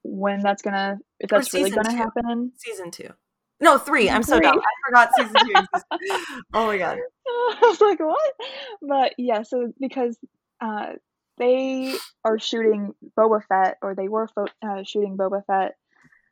when 0.02 0.40
that's 0.40 0.62
gonna, 0.62 0.98
if 1.20 1.30
that's 1.30 1.54
really 1.54 1.70
gonna 1.70 1.90
two. 1.90 1.96
happen. 1.96 2.52
season 2.56 2.90
two 2.90 3.10
no 3.58 3.78
three 3.78 4.10
i'm 4.10 4.22
so 4.22 4.38
dumb 4.38 4.58
i 4.58 4.86
forgot 4.86 5.08
season 5.16 5.34
two 5.46 6.18
oh 6.52 6.66
my 6.66 6.76
god 6.76 6.98
I 7.28 7.58
was 7.62 7.80
like, 7.80 8.00
what? 8.00 8.34
But 8.82 9.14
yeah, 9.18 9.42
so 9.42 9.72
because 9.80 10.18
uh, 10.60 10.92
they 11.38 11.94
are 12.24 12.38
shooting 12.38 12.94
Boba 13.18 13.42
Fett, 13.46 13.76
or 13.82 13.94
they 13.94 14.08
were 14.08 14.28
fo- 14.28 14.46
uh, 14.62 14.82
shooting 14.84 15.16
Boba 15.16 15.44
Fett, 15.46 15.74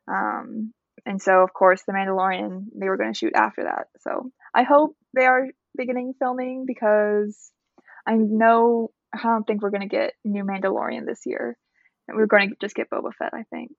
um, 0.09 0.73
and 1.07 1.21
so 1.21 1.43
of 1.43 1.53
course 1.53 1.83
the 1.83 1.93
Mandalorian 1.93 2.67
they 2.75 2.89
were 2.89 2.97
going 2.97 3.13
to 3.13 3.19
shoot 3.19 3.33
after 3.35 3.65
that. 3.65 3.89
So 4.01 4.31
I 4.55 4.63
hope 4.63 4.97
they 5.15 5.27
are 5.27 5.49
beginning 5.77 6.15
filming 6.19 6.65
because 6.67 7.51
I 8.07 8.15
know 8.15 8.91
I 9.13 9.23
don't 9.23 9.47
think 9.47 9.63
we're 9.63 9.71
going 9.71 9.83
to 9.83 9.87
get 9.89 10.15
new 10.25 10.45
Mandalorian 10.45 11.07
this 11.07 11.23
year. 11.27 11.57
We're 12.09 12.27
going 12.27 12.51
to 12.51 12.57
just 12.61 12.75
get 12.75 12.91
Boba 12.91 13.13
Fett, 13.19 13.33
I 13.35 13.45
think. 13.51 13.71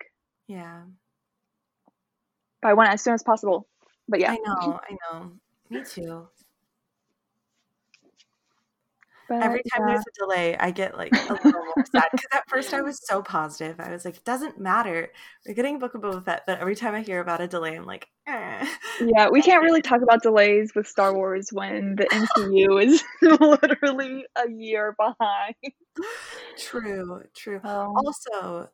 yeah 0.47 0.83
But 2.61 2.69
I 2.69 2.73
want 2.73 2.89
it 2.89 2.93
as 2.93 3.01
soon 3.03 3.13
as 3.13 3.23
possible. 3.23 3.67
But 4.07 4.19
yeah, 4.19 4.31
i 4.31 4.37
know 4.37 4.79
i 4.89 4.97
know 5.13 5.31
me 5.69 5.83
too 5.83 6.27
but 9.27 9.41
Every 9.41 9.61
time 9.63 9.87
yeah. 9.87 9.93
there's 9.95 10.05
a 10.07 10.19
delay, 10.19 10.55
I 10.57 10.71
get 10.71 10.97
like 10.97 11.11
a 11.13 11.33
little 11.33 11.51
more 11.51 11.85
sad 11.91 12.03
because 12.11 12.25
at 12.31 12.43
first 12.49 12.73
I 12.73 12.81
was 12.81 12.99
so 13.05 13.21
positive. 13.21 13.79
I 13.79 13.91
was 13.91 14.05
like, 14.05 14.17
it 14.17 14.23
doesn't 14.25 14.59
matter. 14.59 15.11
We're 15.47 15.53
getting 15.55 15.79
Book 15.79 15.93
of 15.95 16.01
Boba 16.01 16.23
Fett. 16.23 16.43
But 16.45 16.59
every 16.59 16.75
time 16.75 16.93
I 16.95 17.01
hear 17.01 17.19
about 17.19 17.41
a 17.41 17.47
delay, 17.47 17.75
I'm 17.75 17.85
like, 17.85 18.07
eh. 18.27 18.67
Yeah, 19.01 19.29
we 19.29 19.41
can't 19.47 19.63
really 19.63 19.81
talk 19.81 20.01
about 20.01 20.21
delays 20.23 20.73
with 20.75 20.87
Star 20.87 21.13
Wars 21.13 21.49
when 21.51 21.95
the 21.95 22.05
MCU 22.05 22.83
is 22.85 23.03
literally 23.21 24.25
a 24.35 24.49
year 24.49 24.95
behind. 24.97 25.55
True, 26.57 27.23
true. 27.35 27.59
Um, 27.63 27.93
Also, 27.95 28.69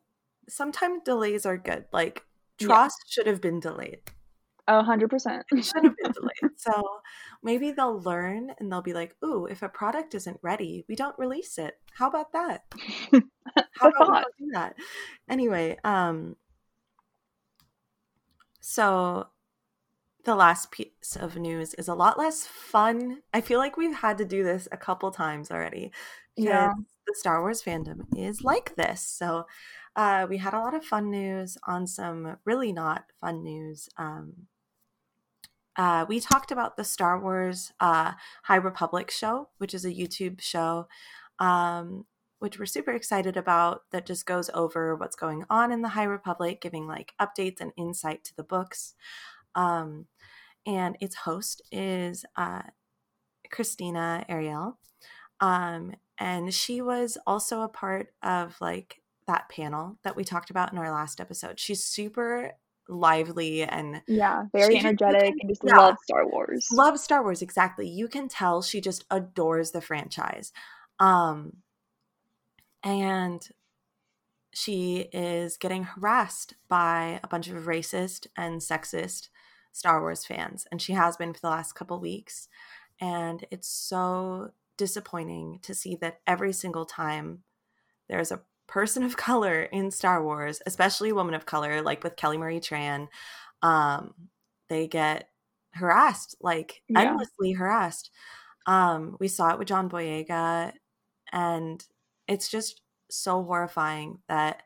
sometimes 0.48 1.02
delays 1.04 1.46
are 1.46 1.56
good. 1.58 1.86
Like, 1.92 2.24
Yeah. 2.58 2.68
TROS 2.68 2.92
should 3.08 3.26
have 3.26 3.40
been 3.40 3.60
delayed. 3.60 4.00
A 4.68 4.82
hundred 4.82 5.10
percent. 5.10 5.44
Should 5.50 5.84
have 5.84 5.96
been 5.96 6.12
delayed. 6.12 6.52
So 6.56 6.82
maybe 7.42 7.72
they'll 7.72 8.00
learn 8.00 8.52
and 8.58 8.70
they'll 8.70 8.82
be 8.82 8.92
like, 8.92 9.16
ooh, 9.24 9.46
if 9.46 9.62
a 9.62 9.68
product 9.68 10.14
isn't 10.14 10.38
ready, 10.42 10.84
we 10.88 10.94
don't 10.94 11.18
release 11.18 11.58
it. 11.58 11.78
How 11.92 12.08
about 12.08 12.32
that? 12.32 12.62
How 13.80 13.88
about 13.88 14.08
we 14.08 14.14
don't 14.14 14.38
do 14.38 14.50
that? 14.52 14.76
Anyway, 15.28 15.76
um, 15.82 16.36
so 18.60 19.28
the 20.24 20.34
last 20.36 20.70
piece 20.70 21.16
of 21.18 21.36
news 21.36 21.74
is 21.74 21.88
a 21.88 21.94
lot 21.94 22.18
less 22.18 22.46
fun. 22.46 23.22
I 23.34 23.40
feel 23.40 23.58
like 23.58 23.76
we've 23.76 23.94
had 23.96 24.18
to 24.18 24.24
do 24.24 24.44
this 24.44 24.68
a 24.70 24.76
couple 24.76 25.10
times 25.10 25.50
already 25.50 25.90
Yeah. 26.36 26.72
the 27.06 27.14
Star 27.14 27.40
Wars 27.40 27.62
fandom 27.62 28.02
is 28.16 28.42
like 28.42 28.76
this. 28.76 29.02
So 29.02 29.46
uh, 29.96 30.26
we 30.30 30.38
had 30.38 30.54
a 30.54 30.60
lot 30.60 30.74
of 30.74 30.84
fun 30.84 31.10
news 31.10 31.58
on 31.66 31.86
some 31.86 32.36
really 32.44 32.72
not 32.72 33.04
fun 33.20 33.42
news. 33.42 33.88
Um, 33.96 34.46
uh, 35.76 36.04
we 36.08 36.20
talked 36.20 36.52
about 36.52 36.76
the 36.76 36.84
Star 36.84 37.20
Wars 37.20 37.72
uh, 37.80 38.12
High 38.44 38.56
Republic 38.56 39.10
show, 39.10 39.48
which 39.58 39.74
is 39.74 39.84
a 39.84 39.92
YouTube 39.92 40.40
show, 40.40 40.86
um, 41.38 42.04
which 42.40 42.58
we're 42.58 42.66
super 42.66 42.92
excited 42.92 43.36
about. 43.36 43.82
That 43.90 44.06
just 44.06 44.26
goes 44.26 44.50
over 44.52 44.94
what's 44.94 45.16
going 45.16 45.44
on 45.48 45.72
in 45.72 45.82
the 45.82 45.88
High 45.88 46.04
Republic, 46.04 46.60
giving 46.60 46.86
like 46.86 47.12
updates 47.20 47.60
and 47.60 47.72
insight 47.76 48.24
to 48.24 48.36
the 48.36 48.44
books. 48.44 48.94
Um, 49.54 50.06
and 50.66 50.96
its 51.00 51.16
host 51.16 51.62
is 51.72 52.24
uh, 52.36 52.62
Krystina 53.52 54.28
Arielle, 54.28 54.76
um, 55.40 55.94
and 56.18 56.52
she 56.54 56.80
was 56.82 57.18
also 57.26 57.62
a 57.62 57.68
part 57.68 58.12
of 58.22 58.56
like 58.60 59.00
that 59.26 59.48
panel 59.48 59.98
that 60.04 60.16
we 60.16 60.24
talked 60.24 60.50
about 60.50 60.72
in 60.72 60.78
our 60.78 60.90
last 60.90 61.20
episode. 61.20 61.58
She's 61.58 61.82
super 61.82 62.52
lively 62.92 63.62
and 63.62 64.02
yeah, 64.06 64.44
very 64.52 64.74
she- 64.74 64.80
energetic 64.80 65.34
and 65.40 65.50
just 65.50 65.62
yeah. 65.64 65.76
loves 65.76 65.98
Star 66.04 66.26
Wars. 66.28 66.68
love 66.72 66.98
Star 66.98 67.22
Wars 67.22 67.42
exactly. 67.42 67.88
You 67.88 68.08
can 68.08 68.28
tell 68.28 68.62
she 68.62 68.80
just 68.80 69.04
adores 69.10 69.70
the 69.72 69.80
franchise. 69.80 70.52
Um 70.98 71.56
and 72.84 73.46
she 74.54 75.08
is 75.12 75.56
getting 75.56 75.84
harassed 75.84 76.54
by 76.68 77.20
a 77.22 77.28
bunch 77.28 77.48
of 77.48 77.64
racist 77.64 78.26
and 78.36 78.60
sexist 78.60 79.28
Star 79.72 80.00
Wars 80.00 80.26
fans 80.26 80.66
and 80.70 80.80
she 80.82 80.92
has 80.92 81.16
been 81.16 81.32
for 81.32 81.40
the 81.40 81.48
last 81.48 81.72
couple 81.74 81.98
weeks 81.98 82.48
and 83.00 83.44
it's 83.50 83.68
so 83.68 84.50
disappointing 84.76 85.58
to 85.62 85.74
see 85.74 85.96
that 85.96 86.20
every 86.26 86.52
single 86.52 86.84
time 86.84 87.42
there's 88.08 88.30
a 88.30 88.42
person 88.66 89.02
of 89.02 89.16
color 89.18 89.62
in 89.64 89.90
Star 89.90 90.22
Wars, 90.24 90.62
especially 90.66 91.10
a 91.10 91.14
woman 91.14 91.34
of 91.34 91.46
color 91.46 91.82
like 91.82 92.04
with 92.04 92.16
Kelly 92.16 92.38
Marie 92.38 92.60
Tran, 92.60 93.08
um 93.62 94.14
they 94.68 94.88
get 94.88 95.30
harassed, 95.74 96.36
like 96.40 96.82
Yeah. 96.88 97.22
endlessly 97.22 97.52
harassed. 97.52 98.10
Um, 98.66 99.16
we 99.20 99.28
saw 99.28 99.50
it 99.52 99.58
with 99.60 99.68
John 99.68 99.90
Boyega, 99.90 100.74
and 101.32 101.86
it's 102.28 102.48
just 102.50 102.82
so 103.10 103.44
horrifying 103.44 104.22
that 104.28 104.64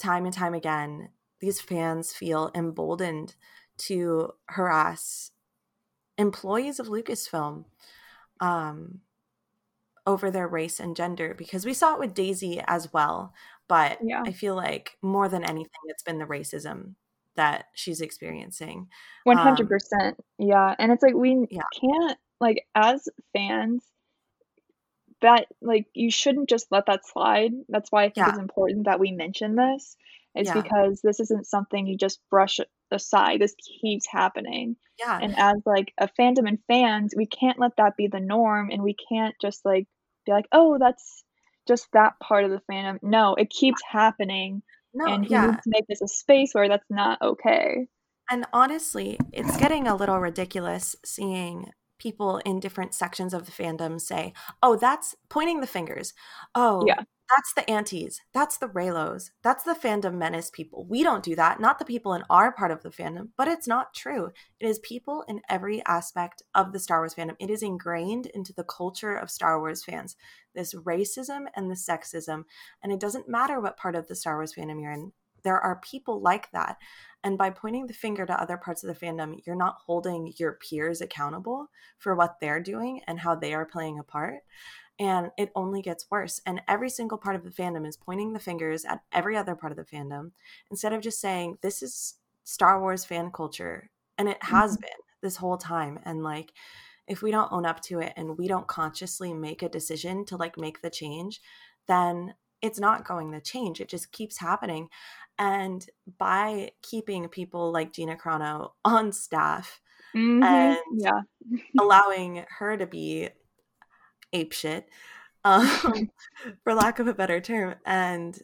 time 0.00 0.24
and 0.24 0.34
time 0.34 0.54
again, 0.54 1.10
these 1.40 1.60
fans 1.60 2.12
feel 2.12 2.50
emboldened 2.54 3.34
to 3.78 4.32
harass 4.48 5.32
employees 6.18 6.78
of 6.80 6.88
Lucasfilm 6.88 7.64
um, 8.40 9.02
over 10.10 10.30
their 10.30 10.48
race 10.48 10.80
and 10.80 10.96
gender 10.96 11.34
because 11.36 11.64
we 11.64 11.72
saw 11.74 11.94
it 11.94 12.00
with 12.00 12.14
Daisy 12.14 12.60
as 12.66 12.92
well. 12.92 13.32
But 13.68 13.98
Yeah. 14.02 14.22
I 14.26 14.32
feel 14.32 14.54
like 14.56 14.96
more 15.02 15.28
than 15.28 15.44
anything, 15.44 15.80
it's 15.86 16.02
been 16.02 16.18
the 16.18 16.24
racism 16.26 16.94
that 17.36 17.66
she's 17.74 18.00
experiencing. 18.00 18.88
One 19.24 19.38
hundred 19.38 19.68
percent. 19.68 20.16
Yeah. 20.38 20.74
And 20.78 20.90
it's 20.92 21.02
like 21.02 21.14
we 21.14 21.32
Um, 21.34 21.46
Yeah. 21.50 21.62
can't 21.80 22.18
like 22.40 22.66
as 22.74 23.08
fans 23.32 23.84
that 25.22 25.46
like 25.60 25.86
you 25.94 26.10
shouldn't 26.10 26.48
just 26.48 26.66
let 26.72 26.86
that 26.86 27.06
slide. 27.06 27.52
That's 27.68 27.92
why 27.92 28.04
I 28.04 28.06
think 28.06 28.26
Yeah. 28.26 28.30
it's 28.30 28.38
important 28.38 28.86
that 28.86 29.00
we 29.00 29.12
mention 29.12 29.54
this. 29.54 29.96
Is 30.34 30.46
Yeah. 30.48 30.60
because 30.62 31.00
this 31.02 31.18
isn't 31.20 31.46
something 31.46 31.86
you 31.86 31.96
just 31.96 32.20
brush 32.30 32.60
aside. 32.92 33.40
This 33.40 33.54
keeps 33.80 34.06
happening. 34.06 34.76
Yeah. 34.98 35.18
And 35.20 35.34
as 35.36 35.60
like 35.66 35.92
a 35.98 36.08
fandom 36.08 36.48
and 36.48 36.58
fans, 36.66 37.14
we 37.16 37.26
can't 37.26 37.58
let 37.58 37.76
that 37.76 37.96
be 37.96 38.06
the 38.06 38.20
norm 38.20 38.70
and 38.70 38.82
we 38.82 38.94
can't 39.08 39.34
just 39.40 39.64
like 39.64 39.86
be 40.24 40.32
like, 40.32 40.46
"Oh, 40.52 40.78
that's 40.78 41.24
just 41.66 41.88
that 41.92 42.14
part 42.20 42.44
of 42.44 42.50
the 42.50 42.62
fandom." 42.70 42.98
No, 43.02 43.34
it 43.34 43.50
keeps 43.50 43.80
happening 43.88 44.62
no, 44.94 45.06
and 45.06 45.24
he 45.24 45.32
yeah. 45.32 45.46
needs 45.46 45.62
to 45.64 45.70
make 45.70 45.86
this 45.88 46.02
a 46.02 46.08
space 46.08 46.52
where 46.52 46.68
that's 46.68 46.90
not 46.90 47.20
okay. 47.22 47.88
And 48.30 48.46
honestly, 48.52 49.18
it's 49.32 49.56
getting 49.56 49.88
a 49.88 49.96
little 49.96 50.18
ridiculous 50.18 50.96
seeing 51.04 51.72
people 52.00 52.38
in 52.44 52.58
different 52.58 52.94
sections 52.94 53.32
of 53.32 53.46
the 53.46 53.52
fandom 53.52 54.00
say, 54.00 54.32
oh, 54.62 54.74
that's 54.76 55.14
pointing 55.28 55.60
the 55.60 55.66
fingers. 55.68 56.12
Oh, 56.56 56.84
Yeah. 56.86 56.96
that's 57.28 57.54
the 57.54 57.70
antis. 57.70 58.20
That's 58.34 58.58
the 58.58 58.66
Reylos. 58.68 59.30
That's 59.44 59.62
the 59.62 59.74
fandom 59.74 60.14
menace 60.14 60.50
people. 60.50 60.84
We 60.88 61.04
don't 61.04 61.22
do 61.22 61.36
that. 61.36 61.60
Not 61.60 61.78
the 61.78 61.84
people 61.84 62.14
in 62.14 62.24
our 62.28 62.50
part 62.50 62.72
of 62.72 62.82
the 62.82 62.90
fandom, 62.90 63.28
but 63.36 63.46
it's 63.46 63.68
not 63.68 63.94
true. 63.94 64.32
It 64.58 64.66
is 64.66 64.80
people 64.80 65.24
in 65.28 65.40
every 65.48 65.80
aspect 65.86 66.42
of 66.56 66.72
the 66.72 66.80
Star 66.80 66.98
Wars 67.00 67.14
fandom. 67.14 67.36
It 67.38 67.50
is 67.50 67.62
ingrained 67.62 68.26
into 68.26 68.52
the 68.52 68.64
culture 68.64 69.14
of 69.14 69.30
Star 69.30 69.60
Wars 69.60 69.84
fans. 69.84 70.16
This 70.56 70.74
racism 70.74 71.46
and 71.54 71.70
the 71.70 71.76
sexism. 71.76 72.42
And 72.82 72.92
it 72.92 72.98
doesn't 72.98 73.28
matter 73.28 73.60
what 73.60 73.76
part 73.76 73.94
of 73.94 74.08
the 74.08 74.16
Star 74.16 74.36
Wars 74.36 74.54
fandom 74.54 74.82
you're 74.82 74.90
in. 74.90 75.12
There 75.42 75.60
are 75.60 75.80
people 75.80 76.20
like 76.20 76.50
that. 76.52 76.78
And 77.22 77.36
by 77.36 77.50
pointing 77.50 77.86
the 77.86 77.92
finger 77.92 78.24
to 78.24 78.40
other 78.40 78.56
parts 78.56 78.82
of 78.82 78.88
the 78.88 79.06
fandom, 79.06 79.40
you're 79.46 79.56
not 79.56 79.76
holding 79.86 80.32
your 80.36 80.52
peers 80.52 81.00
accountable 81.00 81.68
for 81.98 82.14
what 82.14 82.40
they're 82.40 82.60
doing 82.60 83.02
and 83.06 83.20
how 83.20 83.34
they 83.34 83.52
are 83.52 83.66
playing 83.66 83.98
a 83.98 84.02
part. 84.02 84.40
And 84.98 85.30
it 85.38 85.50
only 85.54 85.82
gets 85.82 86.10
worse. 86.10 86.40
And 86.44 86.60
every 86.68 86.90
single 86.90 87.18
part 87.18 87.36
of 87.36 87.44
the 87.44 87.50
fandom 87.50 87.86
is 87.86 87.96
pointing 87.96 88.32
the 88.32 88.38
fingers 88.38 88.84
at 88.84 89.02
every 89.12 89.36
other 89.36 89.54
part 89.54 89.72
of 89.72 89.76
the 89.76 89.84
fandom 89.84 90.32
instead 90.70 90.92
of 90.92 91.00
just 91.00 91.20
saying, 91.20 91.58
this 91.62 91.82
is 91.82 92.16
Star 92.44 92.80
Wars 92.80 93.04
fan 93.04 93.30
culture. 93.30 93.90
And 94.18 94.28
it 94.28 94.42
has 94.42 94.76
Mhm. 94.76 94.80
been 94.82 94.90
this 95.22 95.36
whole 95.36 95.56
time. 95.56 95.98
And 96.04 96.22
like, 96.22 96.52
if 97.06 97.22
we 97.22 97.30
don't 97.30 97.52
own 97.52 97.66
up 97.66 97.80
to 97.82 98.00
it 98.00 98.12
and 98.16 98.38
we 98.38 98.46
don't 98.46 98.66
consciously 98.66 99.32
make 99.32 99.62
a 99.62 99.68
decision 99.68 100.24
to 100.26 100.36
like 100.36 100.56
make 100.58 100.80
the 100.80 100.90
change, 100.90 101.40
then 101.86 102.34
it's 102.62 102.78
not 102.78 103.06
going 103.06 103.32
to 103.32 103.40
change. 103.40 103.80
It 103.80 103.88
just 103.88 104.12
keeps 104.12 104.38
happening. 104.38 104.90
And 105.40 105.84
by 106.18 106.70
keeping 106.82 107.26
people 107.28 107.72
like 107.72 107.92
Gina 107.92 108.14
Carano 108.16 108.72
on 108.84 109.10
staff, 109.12 109.80
Mhm. 110.14 110.44
And- 110.44 110.78
Yeah. 110.92 111.22
allowing 111.80 112.44
her 112.58 112.76
to 112.76 112.86
be 112.86 113.30
apeshit, 114.34 114.84
um, 115.44 115.64
for 116.64 116.74
lack 116.74 116.98
of 116.98 117.08
a 117.08 117.14
better 117.14 117.40
term, 117.40 117.74
and 117.84 118.38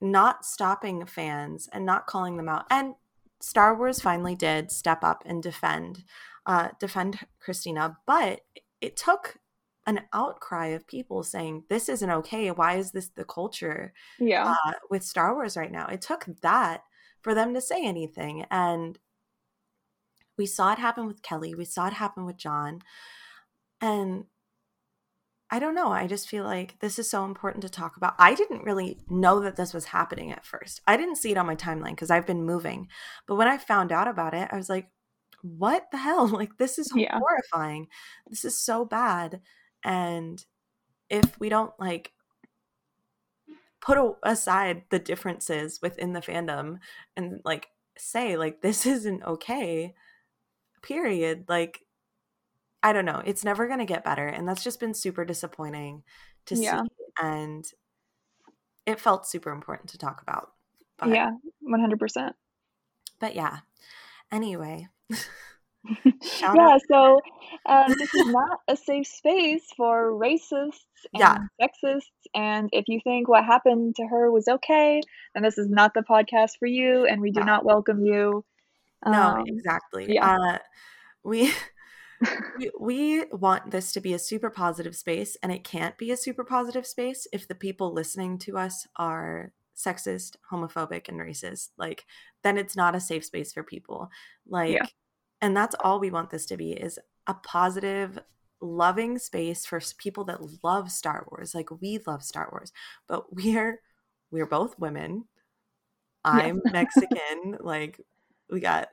not 0.00 0.44
stopping 0.44 1.04
fans 1.06 1.68
and 1.72 1.84
not 1.86 2.06
calling 2.06 2.36
them 2.36 2.48
out. 2.48 2.66
And 2.70 2.94
Star 3.40 3.74
Wars 3.76 4.00
finally 4.00 4.34
did 4.34 4.70
step 4.70 5.02
up 5.04 5.22
and 5.26 5.42
defend, 5.42 6.04
uh, 6.46 6.68
defend 6.78 7.20
Krystina, 7.44 7.96
but 8.06 8.40
it 8.80 8.96
took 8.96 9.36
an 9.86 10.00
outcry 10.12 10.66
of 10.68 10.86
people 10.86 11.22
saying 11.22 11.64
this 11.68 11.88
isn't 11.88 12.10
okay. 12.10 12.50
Why 12.50 12.76
is 12.76 12.92
this 12.92 13.08
the 13.08 13.24
culture? 13.24 13.92
Yeah. 14.18 14.54
uh, 14.64 14.72
with 14.90 15.02
Star 15.02 15.34
Wars 15.34 15.56
right 15.56 15.72
now. 15.72 15.86
It 15.86 16.02
took 16.02 16.26
that 16.42 16.82
for 17.22 17.34
them 17.34 17.54
to 17.54 17.60
say 17.60 17.84
anything. 17.84 18.44
And 18.50 18.98
we 20.36 20.46
saw 20.46 20.72
it 20.72 20.78
happen 20.78 21.06
with 21.06 21.22
Kelly, 21.22 21.54
we 21.54 21.64
saw 21.64 21.86
it 21.86 21.92
happen 21.94 22.24
with 22.24 22.36
John. 22.36 22.80
And 23.80 24.24
I 25.52 25.58
don't 25.58 25.74
know. 25.74 25.90
I 25.90 26.06
just 26.06 26.28
feel 26.28 26.44
like 26.44 26.78
this 26.78 26.98
is 26.98 27.10
so 27.10 27.24
important 27.24 27.62
to 27.62 27.68
talk 27.68 27.96
about. 27.96 28.14
I 28.18 28.34
didn't 28.34 28.62
really 28.62 28.98
know 29.08 29.40
that 29.40 29.56
this 29.56 29.74
was 29.74 29.86
happening 29.86 30.30
at 30.30 30.46
first. 30.46 30.80
I 30.86 30.96
didn't 30.96 31.16
see 31.16 31.32
it 31.32 31.36
on 31.38 31.46
my 31.46 31.56
timeline 31.56 31.90
because 31.90 32.10
I've 32.10 32.26
been 32.26 32.44
moving. 32.44 32.88
But 33.26 33.34
when 33.34 33.48
I 33.48 33.58
found 33.58 33.90
out 33.90 34.06
about 34.06 34.32
it, 34.32 34.48
I 34.52 34.56
was 34.56 34.68
like, 34.68 34.88
what 35.42 35.90
the 35.90 35.96
hell? 35.98 36.28
Like, 36.32 36.56
this 36.58 36.78
is 36.78 36.92
Yeah. 36.94 37.18
horrifying. 37.18 37.88
This 38.28 38.44
is 38.44 38.56
so 38.56 38.84
bad. 38.84 39.40
And 39.84 40.44
if 41.08 41.38
we 41.40 41.48
don't 41.48 41.72
like 41.78 42.12
put 43.80 43.98
a- 43.98 44.14
aside 44.22 44.84
the 44.90 44.98
differences 44.98 45.80
within 45.82 46.12
the 46.12 46.20
fandom 46.20 46.78
and 47.16 47.40
like 47.44 47.68
say 47.96 48.36
like 48.36 48.60
this 48.60 48.84
isn't 48.94 49.22
okay 49.24 49.94
period 50.82 51.44
like 51.48 51.80
i 52.82 52.92
don't 52.92 53.04
know 53.04 53.22
it's 53.24 53.44
never 53.44 53.66
going 53.66 53.78
to 53.78 53.84
get 53.84 54.04
better 54.04 54.26
and 54.26 54.46
that's 54.48 54.62
just 54.64 54.80
been 54.80 54.94
super 54.94 55.24
disappointing 55.24 56.02
to 56.46 56.54
Yeah. 56.56 56.82
see 56.82 56.88
and 57.22 57.64
it 58.86 59.00
felt 59.00 59.26
super 59.26 59.50
important 59.50 59.90
to 59.90 59.98
talk 59.98 60.22
about 60.22 60.52
but 60.98 61.08
yeah. 61.10 61.30
One 61.60 61.80
hundred 61.80 61.98
percent. 61.98 62.34
but 63.18 63.34
yeah 63.34 63.58
anyway 64.32 64.88
Yeah. 66.52 66.76
So 66.90 67.20
um, 67.66 67.96
this 67.98 68.14
is 68.14 68.26
not 68.26 68.60
a 68.68 68.76
safe 68.76 69.06
space 69.06 69.64
for 69.76 70.12
racists 70.12 70.78
and 71.14 71.20
Yeah. 71.20 71.36
sexists. 71.60 72.02
And 72.34 72.68
if 72.72 72.84
you 72.88 73.00
think 73.02 73.28
what 73.28 73.44
happened 73.44 73.96
to 73.96 74.06
her 74.06 74.30
was 74.30 74.48
okay, 74.48 75.02
then 75.34 75.42
this 75.42 75.58
is 75.58 75.68
not 75.68 75.94
the 75.94 76.02
podcast 76.02 76.52
for 76.58 76.66
you, 76.66 77.06
and 77.06 77.20
we 77.20 77.30
do 77.30 77.40
No. 77.40 77.44
not 77.44 77.64
welcome 77.64 78.04
you. 78.04 78.44
no 79.06 79.36
Um, 79.36 79.44
exactly 79.46 80.14
yeah. 80.14 80.30
uh 80.30 80.58
we 81.24 81.52
we, 82.58 82.70
we 82.80 83.24
want 83.32 83.70
this 83.70 83.92
to 83.92 84.00
be 84.00 84.12
a 84.12 84.18
super 84.18 84.50
positive 84.50 84.94
space 84.96 85.36
and 85.42 85.52
it 85.52 85.64
can't 85.64 85.96
be 85.96 86.10
a 86.10 86.16
super 86.16 86.44
positive 86.44 86.86
space 86.86 87.26
if 87.32 87.48
the 87.48 87.54
people 87.54 87.92
listening 87.92 88.38
to 88.38 88.58
us 88.58 88.86
are 88.96 89.52
sexist 89.76 90.36
homophobic 90.52 91.08
and 91.08 91.18
racist 91.18 91.70
like 91.78 92.04
then 92.42 92.58
it's 92.58 92.76
not 92.76 92.94
a 92.94 93.00
safe 93.00 93.24
space 93.24 93.52
for 93.52 93.62
people 93.62 94.10
like 94.46 94.94
and 95.40 95.56
that's 95.56 95.76
all 95.80 96.00
we 96.00 96.10
want 96.10 96.30
this 96.30 96.46
to 96.46 96.56
be 96.56 96.72
is 96.72 96.98
a 97.26 97.34
positive 97.34 98.18
loving 98.60 99.18
space 99.18 99.64
for 99.64 99.80
people 99.98 100.24
that 100.24 100.62
love 100.62 100.90
star 100.90 101.26
wars. 101.30 101.54
Like 101.54 101.70
we 101.80 101.98
love 102.06 102.22
star 102.22 102.48
wars 102.50 102.72
but 103.08 103.32
we're 103.34 103.80
we're 104.30 104.46
both 104.46 104.78
women. 104.78 105.24
I'm 106.24 106.60
mexican. 106.72 107.56
Like 107.60 108.00
we 108.50 108.60
got 108.60 108.88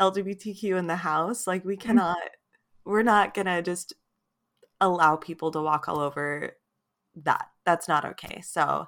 lgbtq 0.00 0.78
in 0.78 0.86
the 0.86 0.96
house. 0.96 1.46
Like 1.46 1.64
we 1.64 1.76
mm-hmm. 1.76 1.88
cannot 1.88 2.18
we're 2.84 3.02
not 3.02 3.34
gonna 3.34 3.62
just 3.62 3.92
allow 4.80 5.16
people 5.16 5.50
to 5.50 5.60
walk 5.60 5.88
all 5.88 6.00
over 6.00 6.56
that. 7.24 7.48
That's 7.66 7.88
not 7.88 8.04
okay. 8.04 8.40
So 8.40 8.86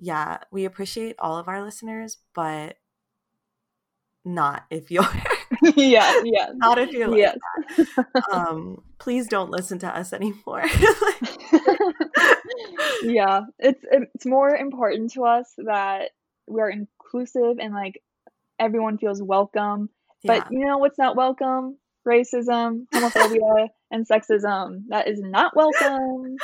yeah 0.00 0.38
we 0.50 0.64
appreciate 0.64 1.14
all 1.18 1.36
of 1.36 1.46
our 1.46 1.62
listeners 1.62 2.16
but 2.34 2.76
not 4.24 4.64
if 4.70 4.90
you're 4.90 5.04
yeah. 5.76 6.20
Yeah. 6.24 6.46
not 6.54 6.78
if 6.78 6.92
you're 6.92 7.08
like 7.08 7.34
Yes. 7.78 7.88
um 8.32 8.82
please 8.98 9.26
don't 9.28 9.50
listen 9.50 9.78
to 9.78 9.88
us 9.88 10.12
anymore 10.12 10.64
yeah. 13.02 13.42
It's 13.58 13.82
it's 13.90 14.26
more 14.26 14.54
important 14.54 15.12
to 15.12 15.24
us 15.24 15.52
that 15.58 16.10
we're 16.46 16.70
inclusive 16.70 17.58
and 17.58 17.74
like 17.74 18.02
everyone 18.58 18.98
feels 18.98 19.22
welcome. 19.22 19.90
Yeah. 20.22 20.40
But 20.40 20.52
you 20.52 20.66
know 20.66 20.78
what's 20.78 20.98
not 20.98 21.16
welcome? 21.16 21.78
Racism, 22.06 22.86
homophobia, 22.92 23.68
and 23.90 24.06
sexism. 24.06 24.84
That 24.88 25.08
is 25.08 25.20
not 25.20 25.54
welcome. 25.54 26.36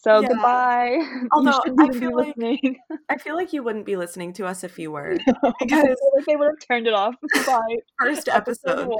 So 0.00 0.20
Yeah. 0.20 0.28
goodbye. 0.28 0.98
Although, 1.32 1.60
I 1.78 1.90
feel 1.92 2.16
like- 2.16 2.28
listening. 2.36 2.76
I 3.08 3.18
feel 3.18 3.34
like 3.36 3.52
you 3.52 3.62
wouldn't 3.62 3.86
be 3.86 3.96
listening 3.96 4.32
to 4.34 4.46
us 4.46 4.62
if 4.64 4.78
you 4.78 4.90
were. 4.92 5.18
I 5.26 5.52
Because 5.60 5.82
feel 5.84 6.12
like 6.16 6.26
they 6.26 6.36
would 6.36 6.46
have 6.48 6.68
turned 6.68 6.86
it 6.86 6.94
off 6.94 7.14
by 7.46 7.60
first 8.00 8.28
episode. 8.28 8.90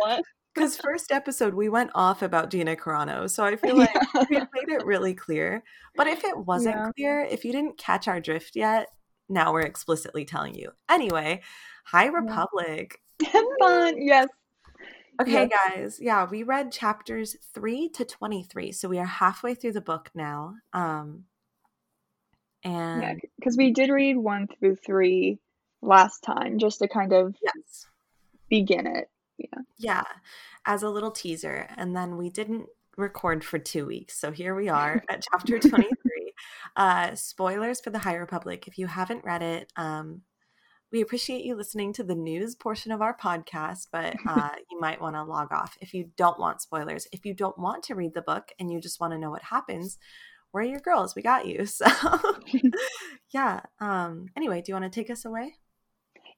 Because 0.54 0.76
first 0.76 1.12
episode 1.12 1.54
we 1.54 1.68
went 1.68 1.90
off 1.94 2.22
about 2.22 2.50
Gina 2.50 2.74
Carano, 2.74 3.30
so 3.30 3.44
I 3.44 3.54
feel 3.54 3.76
like 3.76 3.94
we 4.28 4.38
made 4.38 4.68
it 4.68 4.84
really 4.84 5.14
clear. 5.14 5.62
But 5.94 6.08
if 6.08 6.24
it 6.24 6.36
wasn't 6.36 6.74
Yeah. 6.76 6.90
clear, 6.96 7.20
if 7.30 7.44
you 7.44 7.52
didn't 7.52 7.78
catch 7.78 8.08
our 8.08 8.18
drift 8.20 8.56
yet, 8.56 8.88
now 9.28 9.52
we're 9.52 9.60
explicitly 9.60 10.24
telling 10.24 10.54
you. 10.54 10.72
Anyway, 10.88 11.42
High 11.84 12.06
Republic. 12.06 13.00
Fun. 13.60 13.94
Yes. 14.02 14.26
Okay, 15.20 15.48
Yes. 15.50 15.72
guys. 15.74 15.98
Yeah, 16.00 16.26
we 16.30 16.42
read 16.44 16.70
chapters 16.72 17.36
3 17.52 17.88
to 17.90 18.04
23. 18.04 18.70
So 18.72 18.88
we 18.88 18.98
are 18.98 19.04
halfway 19.04 19.54
through 19.54 19.72
the 19.72 19.80
book 19.80 20.10
now. 20.14 20.54
Um 20.72 21.24
and 22.64 23.02
Yeah, 23.02 23.14
because 23.38 23.56
we 23.56 23.72
did 23.72 23.90
read 23.90 24.16
one 24.16 24.46
through 24.48 24.76
three 24.76 25.38
last 25.82 26.20
time 26.22 26.58
just 26.58 26.78
to 26.80 26.88
kind 26.88 27.12
of 27.12 27.34
yes. 27.42 27.86
begin 28.48 28.86
it. 28.86 29.10
Yeah, 29.38 29.60
Yeah, 29.76 30.04
as 30.66 30.82
a 30.82 30.90
little 30.90 31.12
teaser. 31.12 31.68
And 31.76 31.94
then 31.94 32.16
we 32.16 32.30
didn't 32.30 32.66
record 32.96 33.44
for 33.44 33.58
two 33.60 33.86
weeks. 33.86 34.18
So 34.18 34.32
here 34.32 34.54
we 34.56 34.68
are 34.68 35.02
at 35.08 35.24
chapter 35.32 35.58
23. 35.60 36.32
uh, 36.76 37.14
spoilers 37.14 37.80
for 37.80 37.90
the 37.90 38.00
High 38.00 38.16
Republic. 38.16 38.66
If 38.66 38.78
you 38.78 38.88
haven't 38.88 39.24
read 39.24 39.42
it, 39.42 39.72
um, 39.76 40.22
we 40.90 41.00
appreciate 41.02 41.44
you 41.44 41.54
listening 41.54 41.92
to 41.94 42.04
the 42.04 42.14
news 42.14 42.54
portion 42.54 42.92
of 42.92 43.02
our 43.02 43.16
podcast, 43.16 43.88
but 43.92 44.14
uh, 44.28 44.50
you 44.70 44.80
might 44.80 45.00
want 45.00 45.16
to 45.16 45.22
log 45.22 45.52
off 45.52 45.76
if 45.80 45.94
you 45.94 46.10
don't 46.16 46.38
want 46.38 46.62
spoilers. 46.62 47.06
If 47.12 47.24
you 47.24 47.34
don't 47.34 47.58
want 47.58 47.84
to 47.84 47.94
read 47.94 48.14
the 48.14 48.22
book 48.22 48.52
and 48.58 48.70
you 48.70 48.80
just 48.80 49.00
want 49.00 49.12
to 49.12 49.18
know 49.18 49.30
what 49.30 49.42
happens, 49.42 49.98
we're 50.52 50.62
your 50.62 50.80
girls. 50.80 51.14
We 51.14 51.22
got 51.22 51.46
you. 51.46 51.66
So, 51.66 51.86
yeah. 53.30 53.60
Um, 53.80 54.26
anyway, 54.36 54.62
do 54.62 54.72
you 54.72 54.74
want 54.74 54.90
to 54.90 55.00
take 55.00 55.10
us 55.10 55.24
away? 55.24 55.54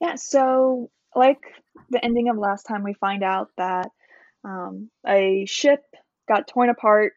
Yeah, 0.00 0.16
so 0.16 0.90
like 1.14 1.40
the 1.90 2.04
ending 2.04 2.28
of 2.28 2.36
last 2.36 2.64
time, 2.64 2.82
we 2.82 2.94
find 2.94 3.22
out 3.22 3.50
that 3.56 3.90
um, 4.44 4.90
a 5.06 5.44
ship 5.46 5.82
got 6.26 6.48
torn 6.48 6.70
apart 6.70 7.12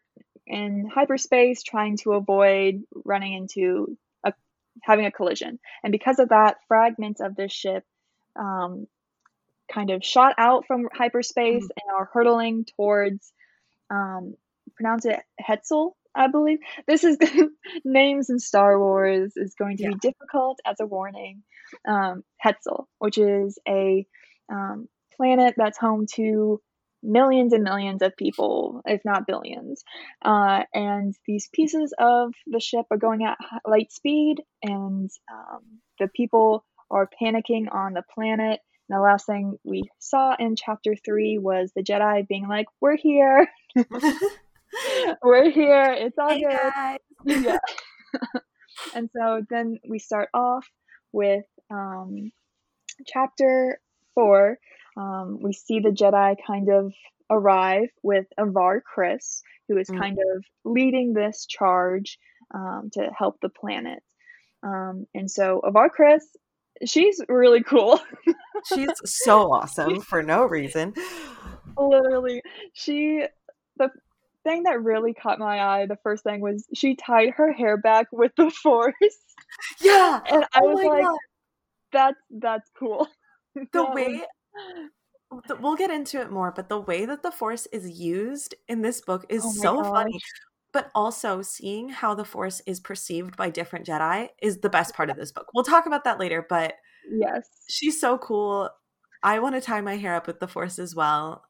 in 0.46 0.90
hyperspace 0.94 1.64
trying 1.64 1.98
to 1.98 2.14
avoid 2.14 2.84
running 3.06 3.34
into 3.34 3.98
having 4.82 5.06
a 5.06 5.12
collision. 5.12 5.60
And 5.84 5.92
because 5.92 6.20
of 6.20 6.30
that, 6.30 6.58
fragments 6.68 7.22
of 7.22 7.36
this 7.36 7.52
ship 7.52 7.84
um, 8.40 8.88
kind 9.72 9.92
of 9.92 10.04
shot 10.04 10.36
out 10.38 10.66
from 10.68 10.88
hyperspace 10.94 11.64
and 11.64 11.96
are 11.96 12.10
hurtling 12.12 12.66
towards 12.76 13.32
um, 13.90 14.36
pronounce 14.76 15.06
it 15.06 15.20
Hetzal, 15.42 15.92
I 16.16 16.28
believe. 16.28 16.60
This 16.88 17.04
is 17.04 17.18
names 17.86 18.30
in 18.30 18.40
Star 18.40 18.80
Wars 18.80 19.34
is 19.36 19.56
going 19.58 19.78
to 19.78 19.90
be 19.90 19.96
difficult 20.02 20.60
as 20.66 20.78
a 20.80 20.86
warning. 20.86 21.44
Um, 21.88 22.24
Hetzal, 22.44 22.86
which 23.00 23.18
is 23.18 23.58
a 23.68 24.06
um, 24.52 24.88
planet 25.18 25.56
that's 25.58 25.78
home 25.78 26.06
to 26.16 26.62
millions 27.04 27.54
and 27.54 27.64
millions 27.64 28.02
of 28.02 28.16
people, 28.18 28.82
if 28.86 29.02
not 29.06 29.28
billions. 29.28 29.84
Uh, 30.24 30.64
and 30.74 31.14
these 31.28 31.50
pieces 31.54 31.94
of 32.00 32.34
the 32.48 32.60
ship 32.60 32.86
are 32.92 32.98
going 32.98 33.26
at 33.26 33.38
light 33.68 33.92
speed, 33.92 34.38
and 34.64 35.10
um, 35.32 35.62
the 36.00 36.08
people 36.16 36.66
are 36.90 37.10
panicking 37.22 37.74
on 37.74 37.94
the 37.94 38.04
planet. 38.14 38.60
And 38.90 38.98
the 38.98 39.02
last 39.02 39.26
thing 39.26 39.58
we 39.64 39.84
saw 40.00 40.36
in 40.38 40.56
chapter 40.56 40.96
three 41.06 41.38
was 41.38 41.72
the 41.76 41.84
Jedi 41.84 42.28
being 42.28 42.48
like, 42.48 42.68
We're 42.82 42.98
here, 42.98 43.48
we're 45.24 45.50
here, 45.52 45.94
it's 45.98 46.18
all 46.18 46.30
Hey, 46.30 46.42
good 47.26 47.44
yeah. 47.46 47.58
and 48.96 49.10
so 49.16 49.42
then 49.50 49.80
we 49.88 50.00
start 50.00 50.30
off 50.34 50.68
with 51.12 51.46
um, 51.72 52.32
chapter 53.08 53.80
four. 54.16 54.58
Um, 54.98 55.40
we 55.42 55.54
see 55.54 55.80
the 55.80 55.90
Jedi 55.90 56.36
kind 56.46 56.70
of 56.70 56.94
arrive 57.30 57.90
with 58.04 58.26
Avar 58.38 58.84
Kriss, 58.84 59.42
who 59.68 59.78
is 59.78 59.90
Mm. 59.90 60.00
kind 60.00 60.18
of 60.36 60.46
leading 60.66 61.14
this 61.14 61.46
charge 61.46 62.20
um, 62.54 62.90
to 62.94 63.10
help 63.18 63.40
the 63.42 63.50
planet. 63.50 64.04
Um, 64.62 65.08
and 65.14 65.30
so 65.30 65.60
Avar 65.60 65.90
Kriss, 65.90 66.24
she's 66.86 67.22
really 67.28 67.64
cool. 67.64 68.00
She's 68.74 68.88
so 69.04 69.52
awesome 69.52 70.00
for 70.00 70.24
no 70.24 70.46
reason. 70.46 70.94
Literally, 71.78 72.42
she 72.74 73.26
the 73.76 73.90
thing 74.46 74.64
that 74.64 74.82
really 74.82 75.14
caught 75.14 75.38
my 75.40 75.60
eye. 75.60 75.86
The 75.86 75.98
first 76.04 76.24
thing 76.24 76.40
was 76.40 76.66
she 76.74 76.96
tied 76.96 77.32
her 77.32 77.52
hair 77.52 77.76
back 77.76 78.08
with 78.14 78.32
the 78.38 78.50
Force. 78.64 78.94
Yeah. 79.82 80.22
And 80.30 80.44
I 80.54 80.60
Oh 80.62 80.68
was 80.70 80.84
like, 80.86 81.04
God. 81.04 81.18
that's 81.92 82.20
that's 82.30 82.70
cool. 82.80 83.08
The 83.74 83.84
way 83.94 84.24
we'll 85.60 85.76
get 85.76 85.92
into 85.92 86.22
it 86.22 86.32
more, 86.32 86.52
but 86.52 86.70
the 86.70 86.80
way 86.80 87.06
that 87.06 87.24
the 87.24 87.32
force 87.32 87.66
is 87.68 88.00
used 88.00 88.56
in 88.68 88.82
this 88.82 89.02
book 89.02 89.26
is 89.30 89.44
Oh 89.46 89.52
so 89.52 89.84
funny. 89.84 90.20
But 90.72 90.90
also 90.96 91.44
seeing 91.44 91.90
how 91.90 92.16
the 92.16 92.26
force 92.26 92.62
is 92.66 92.80
perceived 92.80 93.38
by 93.38 93.52
different 93.52 93.86
Jedi 93.86 94.30
is 94.42 94.58
the 94.58 94.70
best 94.70 94.96
part 94.96 95.12
of 95.12 95.18
this 95.18 95.32
book. 95.32 95.46
We'll 95.54 95.64
talk 95.64 95.86
about 95.86 96.04
that 96.06 96.20
later, 96.20 96.46
but 96.48 96.74
yes. 97.12 97.48
she's 97.70 98.02
so 98.02 98.18
cool. 98.18 98.70
I 99.22 99.40
want 99.40 99.54
to 99.54 99.62
tie 99.62 99.82
my 99.82 99.98
hair 99.98 100.16
up 100.16 100.26
with 100.26 100.40
the 100.40 100.48
force 100.48 100.80
as 100.80 100.96
well. 100.96 101.44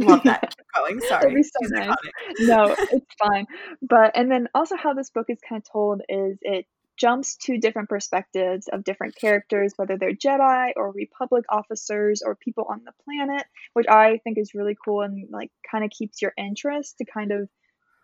Love 0.00 0.22
that. 0.24 0.54
Keep 0.56 0.66
going. 0.74 1.00
Sorry. 1.00 1.42
so 1.42 1.50
nice. 1.70 1.96
no, 2.40 2.74
it's 2.78 3.14
fine. 3.18 3.46
But 3.82 4.16
and 4.16 4.30
then 4.30 4.48
also 4.54 4.76
how 4.76 4.92
this 4.92 5.10
book 5.10 5.26
is 5.28 5.38
kind 5.48 5.62
of 5.62 5.70
told 5.70 6.02
is 6.08 6.38
it 6.42 6.66
jumps 6.98 7.36
to 7.36 7.58
different 7.58 7.88
perspectives 7.88 8.68
of 8.68 8.84
different 8.84 9.14
characters, 9.16 9.72
whether 9.76 9.96
they're 9.96 10.12
Jedi 10.14 10.72
or 10.76 10.92
Republic 10.92 11.44
officers 11.48 12.22
or 12.24 12.34
people 12.36 12.66
on 12.68 12.82
the 12.84 12.92
planet, 13.04 13.44
which 13.74 13.86
I 13.88 14.18
think 14.24 14.38
is 14.38 14.54
really 14.54 14.76
cool 14.84 15.02
and 15.02 15.28
like 15.30 15.50
kind 15.70 15.84
of 15.84 15.90
keeps 15.90 16.20
your 16.20 16.32
interest 16.36 16.98
to 16.98 17.04
kind 17.04 17.32
of 17.32 17.48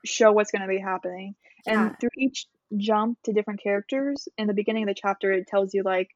show 0.04 0.32
what's 0.32 0.50
going 0.50 0.62
to 0.62 0.68
be 0.68 0.78
happening. 0.78 1.34
And 1.66 1.98
through 2.00 2.10
each 2.18 2.46
jump 2.76 3.18
to 3.24 3.32
different 3.32 3.62
characters, 3.62 4.28
in 4.38 4.46
the 4.46 4.54
beginning 4.54 4.84
of 4.84 4.88
the 4.88 5.00
chapter, 5.00 5.32
it 5.32 5.46
tells 5.46 5.74
you 5.74 5.82
like 5.82 6.08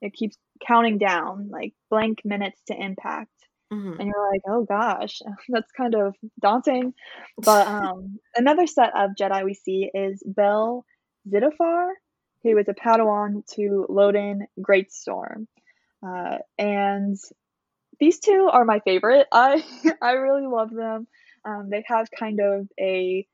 it 0.00 0.12
keeps 0.12 0.36
counting 0.66 0.98
down, 0.98 1.48
like 1.50 1.72
blank 1.90 2.18
minutes 2.24 2.60
to 2.68 2.74
impact 2.74 3.30
Mhm. 3.72 3.98
and 4.00 4.08
you're 4.08 4.30
like, 4.32 4.40
oh 4.48 4.64
gosh, 4.64 5.20
that's 5.48 5.70
kind 5.72 5.94
of 5.94 6.16
daunting. 6.40 6.92
But 7.38 7.66
um, 7.68 8.18
another 8.34 8.66
set 8.66 8.90
of 8.96 9.10
Jedi 9.18 9.44
we 9.44 9.54
see 9.54 9.90
is 9.94 10.22
Bell 10.26 10.84
Zettifar, 11.28 11.90
who 12.42 12.56
is 12.58 12.68
a 12.68 12.74
Padawan 12.74 13.46
to 13.54 13.86
Loden 13.88 14.40
Greatstorm, 14.60 15.46
uh, 16.06 16.38
and 16.58 17.16
these 17.98 18.18
two 18.20 18.48
are 18.50 18.64
my 18.64 18.80
favorite. 18.80 19.26
I 19.32 19.62
I 20.00 20.12
really 20.12 20.46
love 20.46 20.70
them. 20.70 21.06
Um, 21.44 21.68
they 21.70 21.84
have 21.86 22.08
kind 22.18 22.40
of 22.40 22.68
a 22.78 23.26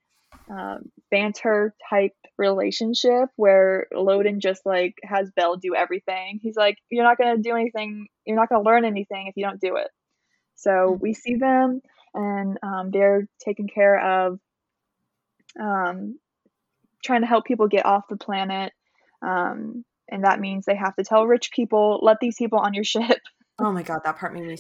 um, 0.49 0.91
banter 1.11 1.75
type 1.91 2.13
relationship 2.39 3.31
where 3.37 3.87
Loden 3.93 4.39
just 4.39 4.65
like 4.65 4.95
has 5.03 5.31
Bell 5.35 5.57
do 5.57 5.75
everything. 5.75 6.39
He's 6.43 6.57
like, 6.57 6.79
you're 6.91 7.05
not 7.05 7.19
gonna 7.19 7.39
do 7.39 7.55
anything. 7.55 8.07
You're 8.25 8.37
not 8.37 8.49
gonna 8.49 8.65
learn 8.65 8.85
anything 8.85 9.27
if 9.27 9.37
you 9.37 9.45
don't 9.45 9.61
do 9.61 9.77
it. 9.77 9.89
So 10.55 10.99
we 11.01 11.13
see 11.15 11.35
them, 11.37 11.81
and 12.15 12.59
um, 12.63 12.91
they're 12.91 13.29
taking 13.45 13.69
care 13.69 14.25
of 14.25 14.39
um, 15.61 16.19
trying 17.05 17.23
to 17.23 17.27
help 17.27 17.45
people 17.45 17.69
get 17.69 17.87
off 17.87 18.09
the 18.09 18.17
planet. 18.17 18.73
Um, 19.23 19.85
and 20.09 20.25
that 20.25 20.41
means 20.41 20.65
they 20.65 20.77
have 20.77 20.95
to 20.97 21.05
tell 21.05 21.27
rich 21.27 21.51
people, 21.51 21.99
let 22.03 22.19
these 22.21 22.37
people 22.37 22.59
on 22.59 22.75
your 22.75 22.85
ship. 22.85 23.21
Oh 23.59 23.73
my 23.73 23.83
god, 23.83 24.01
that 24.05 24.19
part 24.19 24.35
made 24.35 24.49
me. 24.49 24.59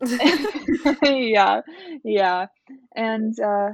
yeah, 1.02 1.60
yeah. 2.02 2.46
And 2.96 3.38
uh, 3.38 3.72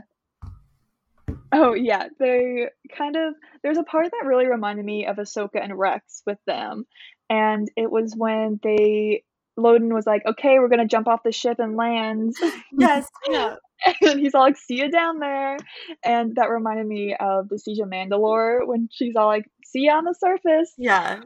oh, 1.53 1.75
yeah, 1.75 2.09
they 2.19 2.69
kind 2.97 3.17
of, 3.17 3.35
there's 3.63 3.79
a 3.79 3.83
part 3.83 4.11
that 4.11 4.27
really 4.27 4.47
reminded 4.47 4.85
me 4.85 5.07
of 5.07 5.17
Ahsoka 5.17 5.63
and 5.63 5.79
Rex 5.79 6.23
with 6.27 6.39
them. 6.47 6.87
And 7.29 7.71
it 7.77 7.91
was 7.91 8.15
when 8.17 8.59
they, 8.63 9.23
Loden 9.59 9.93
was 9.93 10.07
like, 10.07 10.23
okay, 10.27 10.59
we're 10.59 10.69
going 10.69 10.81
to 10.81 10.87
jump 10.87 11.07
off 11.07 11.23
the 11.23 11.33
ship 11.33 11.59
and 11.59 11.77
land. 11.77 12.35
yes. 12.73 13.09
Yeah. 13.29 13.57
and 14.01 14.21
he's 14.21 14.35
all 14.35 14.43
like, 14.43 14.57
"See 14.57 14.79
you 14.79 14.91
down 14.91 15.19
there," 15.19 15.57
and 16.05 16.35
that 16.37 16.51
reminded 16.51 16.87
me 16.87 17.17
of 17.19 17.49
the 17.49 17.59
Siege 17.59 17.79
of 17.79 17.89
Mandalore 17.89 18.67
when 18.67 18.89
she's 18.91 19.17
all 19.17 19.27
like, 19.27 19.45
"See 19.65 19.81
you 19.81 19.93
on 19.93 20.05
the 20.05 20.15
surface." 20.15 20.73
Yeah. 20.79 21.21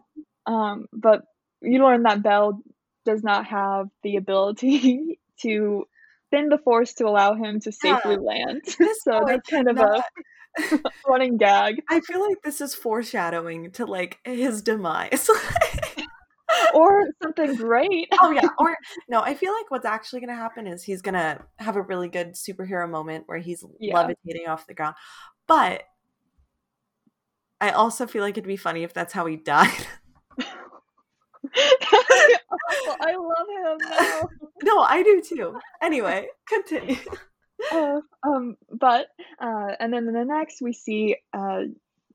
Um, 0.47 0.87
but 0.93 1.23
you 1.63 1.83
learn 1.83 2.03
that 2.03 2.23
Bell 2.23 2.61
does 3.05 3.23
not 3.23 3.47
have 3.47 3.87
the 4.03 4.17
ability 4.17 5.19
to 5.43 5.85
bend 6.31 6.51
the 6.53 6.59
Force 6.59 6.95
to 6.95 7.07
allow 7.07 7.35
him 7.35 7.61
to 7.61 7.73
safely 7.73 8.17
land. 8.17 8.63
This 8.79 8.99
so 9.05 9.21
that's 9.27 9.49
kind 9.49 9.69
of 9.69 9.77
cannot- 9.77 10.05
a 10.59 10.79
running 11.09 11.37
gag. 11.37 11.83
I 11.91 12.01
feel 12.01 12.21
like 12.21 12.43
this 12.45 12.61
is 12.61 12.75
foreshadowing 12.75 13.73
to 13.73 13.87
like 13.87 14.19
his 14.25 14.63
demise. 14.63 15.29
Or 16.75 17.09
something 17.23 17.55
great. 17.57 18.09
oh 18.21 18.31
yeah, 18.31 18.49
or 18.59 18.77
no, 19.09 19.21
I 19.21 19.35
feel 19.35 19.53
like 19.53 19.71
what's 19.71 19.87
actually 19.87 20.21
going 20.21 20.31
to 20.31 20.37
happen 20.37 20.67
is 20.67 20.83
he's 20.83 21.03
going 21.03 21.15
to 21.15 21.39
have 21.59 21.77
a 21.77 21.83
really 21.83 22.09
good 22.09 22.35
superhero 22.35 22.89
moment 22.89 23.25
where 23.27 23.39
he's 23.39 23.65
yeah. 23.81 23.95
levitating 23.95 24.49
off 24.49 24.67
the 24.67 24.75
ground. 24.75 24.95
But 25.47 25.85
I 27.61 27.71
also 27.71 28.07
feel 28.07 28.23
like 28.23 28.35
it'd 28.37 28.47
be 28.47 28.57
funny 28.57 28.83
if 28.83 28.93
that's 28.93 29.13
how 29.13 29.27
he 29.27 29.37
died. 29.37 29.87
I 33.01 33.17
love 33.17 33.49
him 33.49 33.79
now. 33.91 34.29
no, 34.63 34.81
I 34.81 35.03
do 35.03 35.23
too. 35.23 35.59
Anyway, 35.83 36.29
continue. 36.49 36.97
Uh, 37.73 38.01
um, 38.23 38.57
but 38.71 39.07
uh, 39.41 39.73
and 39.79 39.93
then 39.93 40.09
in 40.09 40.15
the 40.15 40.25
next 40.25 40.61
we 40.61 40.73
see 40.73 41.17
uh, 41.33 41.63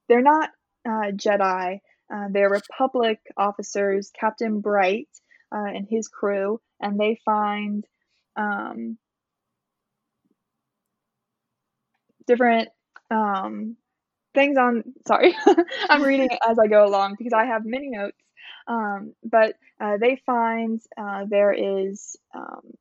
they're 0.08 0.22
not 0.22 0.50
uh, 0.86 1.12
Jedi. 1.12 1.80
Uh, 2.14 2.28
they're 2.32 2.50
Republic 2.50 3.20
officers, 3.38 4.12
Captain 4.20 4.62
Bright 4.62 5.10
uh, 5.52 5.66
and 5.66 5.88
his 5.90 6.08
crew, 6.08 6.60
and 6.82 7.00
they 7.00 7.20
find 7.24 7.86
um, 8.36 8.98
different 12.26 12.70
um, 13.12 13.76
things 14.34 14.58
on. 14.58 14.84
Sorry, 15.08 15.36
I'm 15.90 16.04
reading 16.04 16.30
as 16.48 16.58
I 16.60 16.68
go 16.68 16.86
along 16.86 17.16
because 17.18 17.34
I 17.34 17.46
have 17.46 17.66
many 17.66 17.90
notes. 17.90 18.18
Um, 18.68 19.14
but 19.24 19.56
uh, 19.80 19.98
they 19.98 20.22
find 20.26 20.80
uh, 20.98 21.26
there 21.28 21.54
is 21.54 22.16
um, 22.36 22.74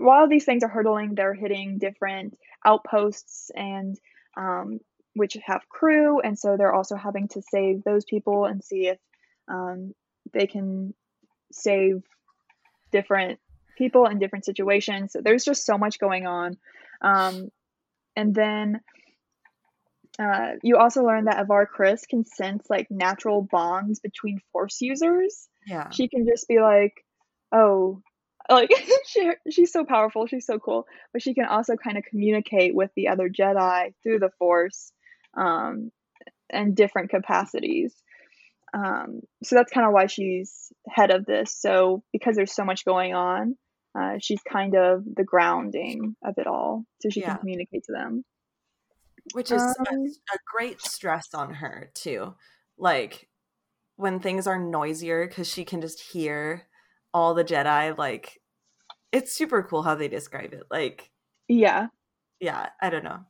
while 0.00 0.28
these 0.28 0.44
things 0.44 0.64
are 0.64 0.68
hurtling, 0.68 1.14
they're 1.14 1.34
hitting 1.34 1.78
different 1.78 2.36
outposts 2.64 3.50
and 3.54 3.98
um, 4.36 4.80
which 5.14 5.36
have 5.44 5.68
crew, 5.68 6.20
and 6.20 6.38
so 6.38 6.56
they're 6.56 6.74
also 6.74 6.96
having 6.96 7.28
to 7.28 7.42
save 7.42 7.82
those 7.82 8.04
people 8.04 8.44
and 8.44 8.62
see 8.62 8.88
if 8.88 8.98
um, 9.48 9.94
they 10.32 10.46
can 10.46 10.94
save 11.52 12.02
different 12.92 13.38
people 13.76 14.06
in 14.06 14.18
different 14.18 14.44
situations. 14.44 15.12
So 15.12 15.20
there's 15.22 15.44
just 15.44 15.64
so 15.64 15.78
much 15.78 15.98
going 15.98 16.26
on, 16.26 16.56
um, 17.00 17.48
and 18.16 18.34
then. 18.34 18.80
Uh, 20.18 20.56
you 20.62 20.76
also 20.76 21.02
learn 21.02 21.24
that 21.24 21.40
Avar 21.40 21.66
Kriss 21.66 22.06
can 22.06 22.26
sense 22.26 22.66
like 22.68 22.90
natural 22.90 23.40
bonds 23.40 24.00
between 24.00 24.38
Force 24.52 24.82
users. 24.82 25.48
Yeah. 25.66 25.88
She 25.90 26.08
can 26.08 26.26
just 26.26 26.46
be 26.46 26.60
like, 26.60 26.92
"Oh, 27.52 28.02
like 28.50 28.70
she 29.06 29.30
she's 29.50 29.72
so 29.72 29.84
powerful 29.84 30.26
she's 30.26 30.46
so 30.46 30.58
cool 30.58 30.86
but 31.12 31.22
she 31.22 31.34
can 31.34 31.44
also 31.44 31.76
kind 31.76 31.96
of 31.96 32.04
communicate 32.04 32.74
with 32.74 32.90
the 32.96 33.08
other 33.08 33.28
jedi 33.28 33.94
through 34.02 34.18
the 34.18 34.30
force 34.38 34.92
um 35.36 35.90
and 36.50 36.76
different 36.76 37.10
capacities 37.10 37.94
um 38.74 39.20
so 39.42 39.56
that's 39.56 39.72
kind 39.72 39.86
of 39.86 39.92
why 39.92 40.06
she's 40.06 40.72
head 40.88 41.10
of 41.10 41.24
this 41.26 41.54
so 41.54 42.02
because 42.12 42.36
there's 42.36 42.54
so 42.54 42.64
much 42.64 42.84
going 42.84 43.14
on 43.14 43.56
uh, 43.98 44.18
she's 44.20 44.40
kind 44.42 44.76
of 44.76 45.02
the 45.16 45.24
grounding 45.24 46.14
of 46.24 46.34
it 46.38 46.46
all 46.46 46.84
so 47.00 47.10
she 47.10 47.20
yeah. 47.20 47.30
can 47.30 47.38
communicate 47.38 47.82
to 47.82 47.92
them 47.92 48.24
which 49.34 49.50
is 49.50 49.60
um, 49.60 49.86
a, 49.88 49.94
a 49.94 50.38
great 50.46 50.80
stress 50.80 51.34
on 51.34 51.54
her 51.54 51.90
too 51.94 52.32
like 52.78 53.28
when 54.00 54.18
things 54.18 54.46
are 54.46 54.58
noisier 54.58 55.26
because 55.28 55.46
she 55.46 55.64
can 55.64 55.80
just 55.80 56.00
hear 56.00 56.66
all 57.12 57.34
the 57.34 57.44
Jedi, 57.44 57.96
like 57.96 58.40
it's 59.12 59.32
super 59.32 59.62
cool 59.62 59.82
how 59.82 59.94
they 59.94 60.08
describe 60.08 60.52
it. 60.54 60.64
Like 60.70 61.10
Yeah. 61.48 61.88
Yeah, 62.40 62.70
I 62.80 62.90
don't 62.90 63.04
know. 63.04 63.20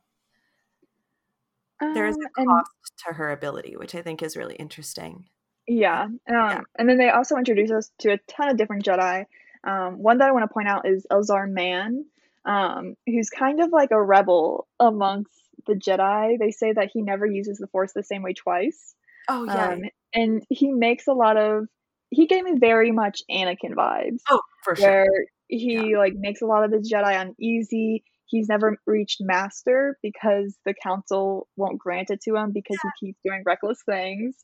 Um, 1.81 1.93
there 1.93 2.07
is 2.07 2.15
a 2.15 2.45
cost 2.45 2.71
and, 3.07 3.07
to 3.07 3.13
her 3.13 3.31
ability, 3.31 3.75
which 3.75 3.95
I 3.95 4.01
think 4.01 4.21
is 4.21 4.37
really 4.37 4.55
interesting. 4.55 5.25
Yeah. 5.67 6.03
Um, 6.03 6.19
yeah. 6.29 6.61
And 6.77 6.89
then 6.89 6.97
they 6.97 7.09
also 7.09 7.37
introduce 7.37 7.71
us 7.71 7.91
to 7.99 8.13
a 8.13 8.19
ton 8.27 8.49
of 8.49 8.57
different 8.57 8.85
Jedi. 8.85 9.25
Um, 9.63 10.01
one 10.01 10.17
that 10.19 10.27
I 10.27 10.31
want 10.31 10.43
to 10.43 10.53
point 10.53 10.67
out 10.67 10.87
is 10.87 11.05
Elzar 11.11 11.49
Mann, 11.49 12.05
um, 12.45 12.95
who's 13.05 13.29
kind 13.29 13.61
of 13.61 13.71
like 13.71 13.91
a 13.91 14.01
rebel 14.01 14.67
amongst 14.79 15.33
the 15.67 15.73
Jedi. 15.73 16.37
They 16.39 16.51
say 16.51 16.73
that 16.73 16.89
he 16.93 17.01
never 17.01 17.25
uses 17.25 17.57
the 17.57 17.67
Force 17.67 17.93
the 17.93 18.03
same 18.03 18.23
way 18.23 18.33
twice. 18.33 18.95
Oh 19.29 19.45
yeah. 19.45 19.69
Um, 19.69 19.81
and 20.13 20.43
he 20.49 20.71
makes 20.71 21.07
a 21.07 21.13
lot 21.13 21.37
of 21.37 21.67
he 22.09 22.27
gave 22.27 22.43
me 22.43 22.53
very 22.59 22.91
much 22.91 23.21
Anakin 23.31 23.73
vibes. 23.75 24.19
Oh, 24.29 24.41
for 24.63 24.75
sure. 24.75 24.89
Where 24.89 25.07
he 25.47 25.91
yeah. 25.91 25.97
like 25.97 26.13
makes 26.15 26.41
a 26.41 26.45
lot 26.45 26.63
of 26.63 26.71
his 26.71 26.91
Jedi 26.91 27.21
uneasy. 27.21 28.03
He's 28.31 28.47
never 28.49 28.77
reached 28.87 29.17
master 29.19 29.97
because 30.01 30.57
the 30.65 30.73
council 30.73 31.47
won't 31.57 31.77
grant 31.77 32.09
it 32.09 32.21
to 32.23 32.35
him 32.35 32.51
because 32.51 32.77
yeah. 32.83 32.91
he 32.99 33.07
keeps 33.07 33.19
doing 33.23 33.43
reckless 33.45 33.79
things. 33.85 34.35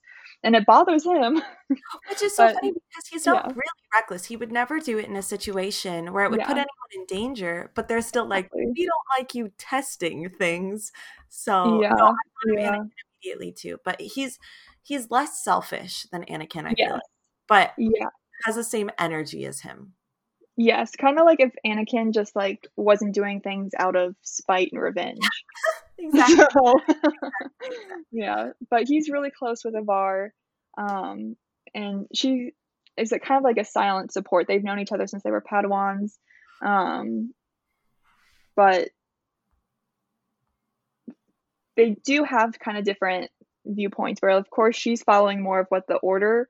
And 0.43 0.55
it 0.55 0.65
bothers 0.67 1.03
him. 1.03 1.41
Which 2.09 2.21
is 2.21 2.35
so 2.35 2.45
but, 2.47 2.55
funny 2.55 2.73
because 2.73 3.07
he's 3.09 3.25
not 3.25 3.45
yeah. 3.45 3.51
really 3.51 3.87
reckless. 3.93 4.25
He 4.25 4.37
would 4.37 4.51
never 4.51 4.79
do 4.79 4.99
it 4.99 5.05
in 5.05 5.15
a 5.15 5.21
situation 5.23 6.13
where 6.13 6.25
it 6.25 6.31
would 6.31 6.41
put 6.41 6.51
anyone 6.57 6.67
in 6.93 7.05
danger, 7.07 7.71
but 7.73 7.87
they're 7.87 8.01
still 8.01 8.27
like, 8.27 8.45
exactly. 8.45 8.73
we 8.75 8.85
don't 8.85 9.19
like 9.19 9.33
you 9.33 9.51
testing 9.57 10.29
things. 10.37 10.91
So 11.29 11.81
yeah. 11.81 11.93
no, 11.93 12.13
I 12.59 12.79
immediately 13.23 13.51
too. 13.51 13.77
But 13.83 13.99
he's 13.99 14.37
he's 14.83 15.09
less 15.09 15.43
selfish 15.43 16.05
than 16.11 16.23
Anakin, 16.25 16.65
I 16.65 16.73
feel 16.73 16.91
like 16.91 17.01
but 17.47 17.73
yeah, 17.77 18.09
has 18.43 18.55
the 18.55 18.63
same 18.63 18.91
energy 18.99 19.45
as 19.45 19.61
him. 19.61 19.93
Yes, 20.59 20.95
kind 20.95 21.19
of 21.19 21.25
like 21.25 21.39
if 21.39 21.53
Anakin 21.63 22.15
just 22.15 22.35
like 22.35 22.67
wasn't 22.75 23.13
doing 23.13 23.41
things 23.41 23.73
out 23.77 23.95
of 23.95 24.15
spite 24.23 24.69
and 24.71 24.81
revenge. 24.81 25.19
exactly. 25.99 26.45
So, 26.53 26.73
yeah, 28.11 28.49
but 28.69 28.83
he's 28.87 29.09
really 29.09 29.29
close 29.29 29.63
with 29.63 29.75
Avar, 29.75 30.33
um, 30.75 31.35
and 31.75 32.07
she 32.13 32.53
is 32.97 33.11
a 33.11 33.19
kind 33.19 33.37
of 33.37 33.43
like 33.43 33.57
a 33.57 33.65
silent 33.65 34.11
support. 34.11 34.47
They've 34.47 34.63
known 34.63 34.79
each 34.79 34.91
other 34.91 35.05
since 35.05 35.21
they 35.21 35.29
were 35.29 35.43
Padawans, 35.43 36.13
um, 36.65 37.33
but 38.55 38.89
they 41.75 41.95
do 42.03 42.23
have 42.23 42.57
kind 42.57 42.79
of 42.79 42.83
different 42.83 43.29
viewpoints. 43.63 44.21
Where 44.23 44.31
of 44.31 44.49
course 44.49 44.75
she's 44.75 45.03
following 45.03 45.43
more 45.43 45.59
of 45.59 45.67
what 45.69 45.85
the 45.87 45.97
Order 45.97 46.49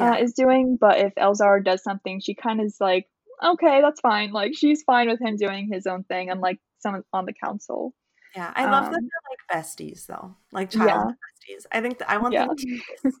uh, 0.00 0.04
yeah. 0.04 0.12
uh, 0.12 0.16
is 0.16 0.32
doing. 0.32 0.76
But 0.80 0.98
if 0.98 1.14
Elzar 1.14 1.62
does 1.64 1.84
something, 1.84 2.20
she 2.20 2.34
kind 2.34 2.60
of 2.60 2.66
is 2.66 2.78
like, 2.80 3.06
okay, 3.42 3.80
that's 3.80 4.00
fine. 4.00 4.32
Like 4.32 4.52
she's 4.54 4.82
fine 4.82 5.08
with 5.08 5.20
him 5.20 5.36
doing 5.36 5.68
his 5.70 5.86
own 5.86 6.04
thing, 6.04 6.30
unlike 6.30 6.58
some 6.80 7.02
on 7.12 7.26
the 7.26 7.32
council. 7.32 7.94
Yeah, 8.34 8.52
I 8.54 8.64
love 8.64 8.86
um, 8.86 8.92
that 8.92 9.00
they're 9.00 9.58
like 9.58 9.64
besties 9.64 10.06
though, 10.06 10.36
like 10.52 10.70
child 10.70 11.14
yeah. 11.48 11.54
besties. 11.54 11.66
I 11.72 11.80
think 11.80 11.98
that 11.98 12.10
I 12.10 12.18
want 12.18 12.34
yeah. 12.34 12.46
them 12.46 12.56
to. 12.56 12.80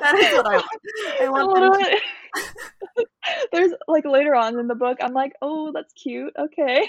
that 0.00 0.14
is 0.16 0.36
what 0.36 0.46
I 0.46 0.56
want. 0.56 0.70
I 1.20 1.28
want 1.30 1.78
them 1.78 2.00
to. 2.96 3.06
There's 3.52 3.72
like 3.88 4.04
later 4.04 4.34
on 4.34 4.58
in 4.58 4.66
the 4.66 4.74
book, 4.74 4.98
I'm 5.00 5.14
like, 5.14 5.32
oh, 5.40 5.72
that's 5.72 5.92
cute. 5.94 6.32
Okay. 6.38 6.86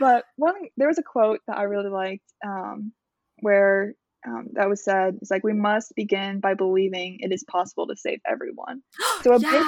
but 0.00 0.24
one, 0.36 0.54
there 0.76 0.88
was 0.88 0.98
a 0.98 1.02
quote 1.02 1.40
that 1.46 1.58
I 1.58 1.62
really 1.64 1.90
liked, 1.90 2.32
um, 2.44 2.92
where 3.40 3.94
um, 4.26 4.48
that 4.52 4.68
was 4.68 4.82
said. 4.82 5.18
It's 5.20 5.30
like 5.30 5.44
we 5.44 5.52
must 5.52 5.94
begin 5.94 6.40
by 6.40 6.54
believing 6.54 7.18
it 7.20 7.32
is 7.32 7.44
possible 7.44 7.86
to 7.86 7.96
save 7.96 8.20
everyone. 8.26 8.82
So 9.22 9.34
a 9.34 9.38
yeah. 9.38 9.50
big 9.50 9.62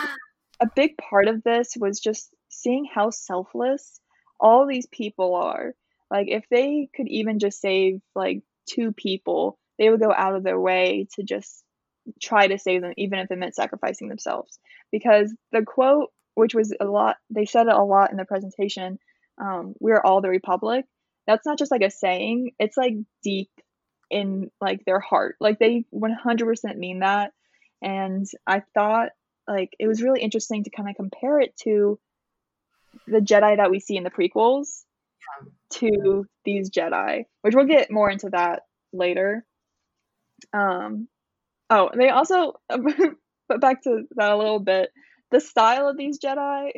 a 0.61 0.69
big 0.75 0.97
part 0.97 1.29
of 1.29 1.43
this 1.43 1.75
was 1.79 2.01
just 2.01 2.35
seeing 2.49 2.87
how 2.93 3.11
selfless 3.11 4.01
all 4.41 4.67
these 4.67 4.87
people 4.87 5.35
are. 5.35 5.75
Like 6.11 6.29
if 6.29 6.45
they 6.51 6.89
could 6.95 7.09
even 7.09 7.39
just 7.39 7.61
save 7.61 8.01
like 8.15 8.43
two 8.69 8.93
people, 8.93 9.59
they 9.79 9.91
would 9.91 10.01
go 10.01 10.13
out 10.13 10.35
of 10.35 10.45
their 10.45 10.59
way 10.59 11.09
to 11.15 11.23
just 11.23 11.63
try 12.23 12.47
to 12.47 12.59
save 12.59 12.83
them, 12.83 12.93
even 12.97 13.19
if 13.19 13.31
it 13.31 13.39
meant 13.39 13.55
sacrificing 13.55 14.09
themselves. 14.09 14.59
Because 14.93 15.35
the 15.53 15.63
quote, 15.63 16.11
which 16.35 16.55
was 16.55 16.73
a 16.81 16.85
lot, 16.85 17.17
they 17.31 17.45
said 17.45 17.67
it 17.67 17.75
a 17.75 17.83
lot 17.83 18.11
in 18.11 18.17
the 18.17 18.25
presentation. 18.25 18.99
Um, 19.41 19.75
we're 19.81 20.01
all 20.01 20.21
the 20.21 20.29
Republic. 20.29 20.85
That's 21.27 21.45
not 21.45 21.59
just 21.59 21.73
like 21.73 21.83
a 21.83 21.91
saying; 21.91 22.53
it's 22.59 22.77
like 22.77 22.95
deep 23.23 23.51
in 24.11 24.51
like 24.61 24.85
their 24.85 25.01
heart. 25.01 25.37
Like 25.41 25.59
they 25.59 25.85
100% 25.93 26.77
mean 26.77 27.01
that. 27.01 27.33
And 27.83 28.27
I 28.47 28.63
thought 28.75 29.11
like 29.49 29.75
it 29.79 29.87
was 29.87 30.03
really 30.03 30.21
interesting 30.21 30.65
to 30.65 30.71
kind 30.71 30.89
of 30.89 30.97
compare 30.97 31.41
it 31.41 31.57
to 31.65 31.99
the 33.07 33.21
Jedi 33.21 33.57
that 33.57 33.71
we 33.71 33.81
see 33.81 33.97
in 33.97 34.05
the 34.05 34.11
prequels 34.11 34.83
yeah. 35.21 35.49
to 35.79 36.27
these 36.45 36.71
Jedi, 36.71 37.25
which 37.43 37.55
we'll 37.55 37.67
get 37.67 37.91
more 37.91 38.11
into 38.11 38.31
that 38.31 38.63
later. 38.93 39.45
Um 40.53 41.09
oh, 41.71 41.91
they 41.95 42.09
also 42.09 42.55
but 42.69 43.61
back 43.61 43.83
to 43.85 44.05
that 44.17 44.33
a 44.33 44.37
little 44.37 44.61
bit. 44.61 44.91
The 45.31 45.41
style 45.41 45.89
of 45.89 45.97
these 45.97 46.19
Jedi 46.19 46.73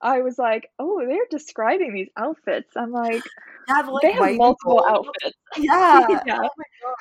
I 0.00 0.20
was 0.20 0.38
like, 0.38 0.70
oh, 0.78 1.04
they're 1.06 1.26
describing 1.30 1.92
these 1.92 2.08
outfits. 2.16 2.70
I'm 2.76 2.92
like, 2.92 3.22
have, 3.68 3.88
like, 3.88 4.02
they 4.02 4.12
have 4.12 4.36
multiple 4.36 4.84
outfits. 4.86 5.36
Yeah. 5.56 6.06
yeah. 6.26 6.38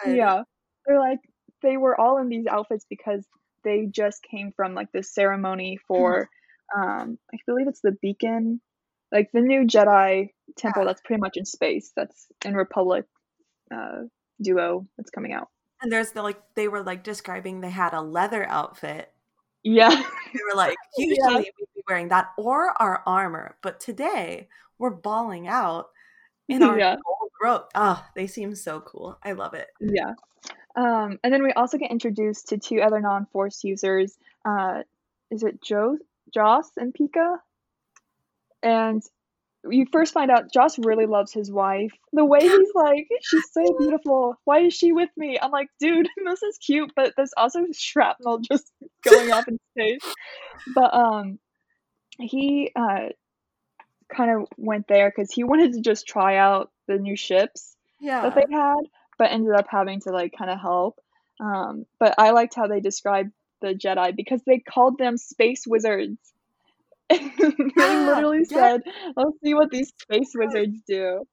Oh 0.06 0.10
yeah. 0.10 0.44
They're 0.86 1.00
like, 1.00 1.20
they 1.62 1.78
were 1.78 2.00
all 2.00 2.18
in 2.18 2.30
these 2.30 2.48
outfits 2.48 2.86
because 2.90 3.26
they 3.68 3.86
just 3.86 4.24
came 4.24 4.54
from 4.56 4.74
like 4.74 4.92
this 4.94 5.14
ceremony 5.14 5.78
for, 5.88 6.30
um, 6.76 7.20
I 7.34 7.38
believe 7.46 7.68
it's 7.68 7.82
the 7.82 7.98
Beacon, 8.02 8.62
like 9.12 9.30
the 9.34 9.42
new 9.42 9.66
Jedi 9.66 10.32
temple 10.58 10.86
that's 10.86 11.02
pretty 11.02 11.20
much 11.20 11.36
in 11.36 11.46
space. 11.46 11.92
That's 11.96 12.28
in 12.46 12.56
Republic 12.56 13.06
uh, 13.74 14.04
duo 14.42 14.88
that's 14.98 15.10
coming 15.12 15.34
out. 15.34 15.50
And 15.82 15.92
there's 15.92 16.12
the 16.12 16.24
like, 16.24 16.42
they 16.56 16.68
were 16.68 16.84
like 16.84 17.04
describing 17.04 17.60
they 17.60 17.70
had 17.70 17.94
a 17.94 18.02
leather 18.02 18.48
outfit 18.48 19.12
Yeah. 19.64 19.90
We 19.90 20.42
were 20.50 20.56
like, 20.56 20.78
usually 20.98 21.18
yeah. 21.18 21.38
we'd 21.38 21.74
be 21.76 21.84
wearing 21.88 22.08
that 22.10 22.28
or 22.38 22.80
our 22.82 23.04
armor, 23.06 23.58
but 23.62 23.80
today 23.80 24.48
we're 24.78 24.92
balling 24.92 25.48
out 25.48 25.90
in 26.48 26.64
our 26.64 26.80
yeah. 26.80 26.96
gold 26.96 27.32
robe. 27.42 27.64
Oh, 27.76 28.04
they 28.16 28.28
seem 28.28 28.56
so 28.56 28.80
cool. 28.80 29.18
I 29.24 29.34
love 29.34 29.54
it. 29.54 29.68
Yeah. 29.80 30.14
Um, 30.78 31.20
and 31.24 31.34
then 31.34 31.44
we 31.44 31.52
also 31.54 31.78
get 31.78 31.92
introduced 31.92 32.50
to 32.50 32.58
two 32.58 32.82
other 32.82 33.02
non-force 33.02 33.64
users. 33.64 34.16
Uh, 34.46 34.84
is 35.32 35.44
it 35.44 35.62
Joe, 35.62 35.98
Joss, 36.34 36.70
and 36.78 36.94
Pikka? 36.94 37.38
And 38.62 39.04
you 39.70 39.86
first 39.92 40.14
find 40.14 40.30
out 40.30 40.54
Joss 40.54 40.78
really 40.78 41.08
loves 41.08 41.34
his 41.34 41.52
wife. 41.52 41.92
The 42.14 42.24
way 42.24 42.42
he's 42.42 42.70
like, 42.76 43.08
she's 43.22 43.50
so 43.52 43.76
beautiful. 43.78 44.36
Why 44.46 44.60
is 44.60 44.74
she 44.74 44.92
with 44.92 45.10
me? 45.18 45.40
I'm 45.42 45.52
like, 45.52 45.70
dude, 45.80 46.08
this 46.26 46.44
is 46.44 46.58
cute, 46.60 46.92
but 46.96 47.14
there's 47.18 47.34
also 47.36 47.62
shrapnel 47.74 48.40
just 48.40 48.72
going 49.04 49.32
off 49.32 49.48
in 49.48 49.58
space. 49.72 50.14
But 50.74 50.94
um, 50.94 51.40
he 52.20 52.72
uh 52.76 53.10
kind 54.10 54.32
of 54.32 54.48
went 54.58 54.88
there 54.88 55.12
because 55.14 55.32
he 55.32 55.44
wanted 55.44 55.74
to 55.74 55.82
just 55.82 56.08
try 56.08 56.38
out 56.38 56.72
the 56.88 56.98
new 56.98 57.16
ships 57.16 57.76
yeah. 58.00 58.22
that 58.22 58.36
they 58.36 58.46
had, 58.50 58.80
but 59.18 59.32
ended 59.32 59.54
up 59.54 59.68
having 59.70 60.00
to 60.02 60.12
like 60.12 60.34
kind 60.38 60.52
of 60.52 60.60
help. 60.60 61.00
Um, 61.40 61.86
but 62.00 62.16
I 62.18 62.32
liked 62.32 62.56
how 62.56 62.68
they 62.68 62.80
described 62.80 63.32
the 63.62 63.74
Jedi 63.74 64.16
because 64.16 64.42
they 64.46 64.60
called 64.60 64.98
them 64.98 65.18
space 65.18 65.66
wizards. 65.68 66.18
they 67.10 67.20
literally 67.78 68.44
said, 68.46 68.82
"Let's 69.16 69.38
see 69.44 69.54
what 69.54 69.72
these 69.72 69.94
space 70.02 70.32
wizards 70.36 70.82
do." 70.88 71.26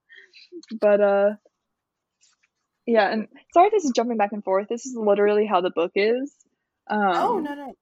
But 0.80 1.00
uh, 1.00 1.30
yeah, 2.86 3.10
and 3.10 3.28
sorry 3.52 3.66
if 3.66 3.72
this 3.72 3.84
is 3.84 3.92
jumping 3.94 4.16
back 4.16 4.32
and 4.32 4.44
forth. 4.44 4.68
This 4.68 4.86
is 4.86 4.94
literally 4.96 5.46
how 5.46 5.60
the 5.60 5.70
book 5.70 5.92
is. 5.94 6.32
Um, 6.86 7.00
oh 7.00 7.38
no 7.38 7.54
no. 7.54 7.72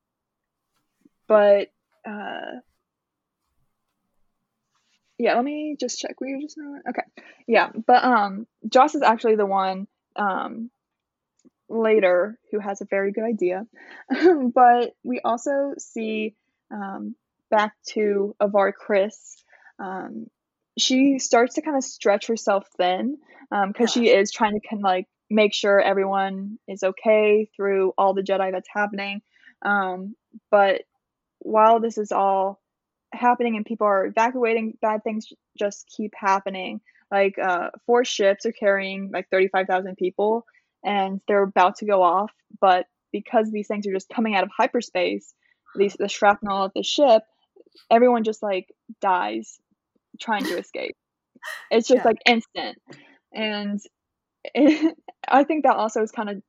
But 1.26 1.68
uh, 2.06 2.60
yeah, 5.18 5.34
let 5.34 5.44
me 5.44 5.76
just 5.78 5.98
check. 5.98 6.20
Were 6.20 6.28
you 6.28 6.40
just 6.40 6.56
not 6.56 6.82
okay? 6.88 7.02
Yeah, 7.46 7.70
but 7.86 8.04
um, 8.04 8.46
Joss 8.68 8.94
is 8.94 9.02
actually 9.02 9.36
the 9.36 9.46
one 9.46 9.86
um 10.16 10.70
later 11.68 12.38
who 12.51 12.59
has 12.59 12.81
a 12.81 12.87
very 12.87 13.12
good 13.12 13.25
idea. 13.25 13.66
but 14.55 14.92
we 15.03 15.20
also 15.25 15.75
see 15.79 16.35
um 16.70 17.14
back 17.51 17.75
to 17.87 18.35
Avar 18.40 18.72
Kriss. 18.72 19.37
Um, 19.79 20.27
she 20.79 21.18
starts 21.18 21.55
to 21.55 21.62
kind 21.62 21.77
of 21.77 21.85
stretch 21.85 22.27
herself 22.27 22.66
thin 22.77 23.18
because 23.51 23.64
um, 23.64 23.75
yeah. 23.79 23.87
she 23.87 24.09
is 24.09 24.33
trying 24.33 24.59
to 24.59 24.66
kind 24.66 24.81
of 24.81 24.85
like 24.85 25.07
make 25.31 25.55
sure 25.55 25.81
everyone 25.81 26.59
is 26.66 26.83
okay 26.83 27.48
through 27.55 27.92
all 27.96 28.14
the 28.14 28.22
Jedi 28.22 28.51
that's 28.51 28.68
happening. 28.72 29.22
Um, 29.64 30.16
but 30.51 30.83
while 31.38 31.81
this 31.81 31.98
is 31.98 32.11
all 32.11 32.61
happening 33.12 33.57
and 33.57 33.66
people 33.66 33.87
are 33.87 34.07
evacuating, 34.07 34.79
bad 34.81 35.05
things 35.05 35.29
just 35.59 35.90
keep 35.94 36.12
happening. 36.16 36.81
Like 37.12 37.38
uh, 37.38 37.68
four 37.87 38.07
ships 38.07 38.46
are 38.46 38.53
carrying 38.53 39.11
like 39.12 39.29
35,000 39.31 39.96
people 39.96 40.46
and 40.83 41.20
they're 41.29 41.42
about 41.42 41.77
to 41.77 41.85
go 41.85 42.03
off, 42.03 42.33
but 42.59 42.87
because 43.12 43.51
these 43.51 43.68
things 43.68 43.87
are 43.87 43.92
just 43.92 44.09
coming 44.09 44.35
out 44.35 44.44
of 44.44 44.51
hyperspace, 44.57 45.35
these 45.77 45.94
the 45.98 46.09
shrapnel 46.09 46.64
of 46.64 46.72
the 46.75 46.83
ship, 46.83 47.22
everyone 47.90 48.25
just 48.25 48.42
like 48.42 48.68
dies 49.01 49.59
trying 50.18 50.44
to 50.44 50.59
escape. 50.59 50.96
It's 51.70 51.87
just 51.87 51.98
yeah. 51.98 52.05
like 52.05 52.18
instant. 52.27 52.79
And 53.33 53.81
it, 54.55 54.96
I 55.29 55.44
think 55.44 55.64
that 55.64 55.77
also 55.77 56.03
is 56.03 56.12
kind 56.12 56.31
of 56.31 56.42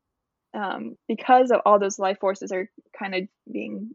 um, 0.54 0.96
because 1.08 1.52
of 1.52 1.62
all 1.66 1.80
those 1.80 2.00
life 2.00 2.20
forces 2.20 2.52
are 2.52 2.70
kind 2.98 3.16
of 3.16 3.28
being 3.52 3.92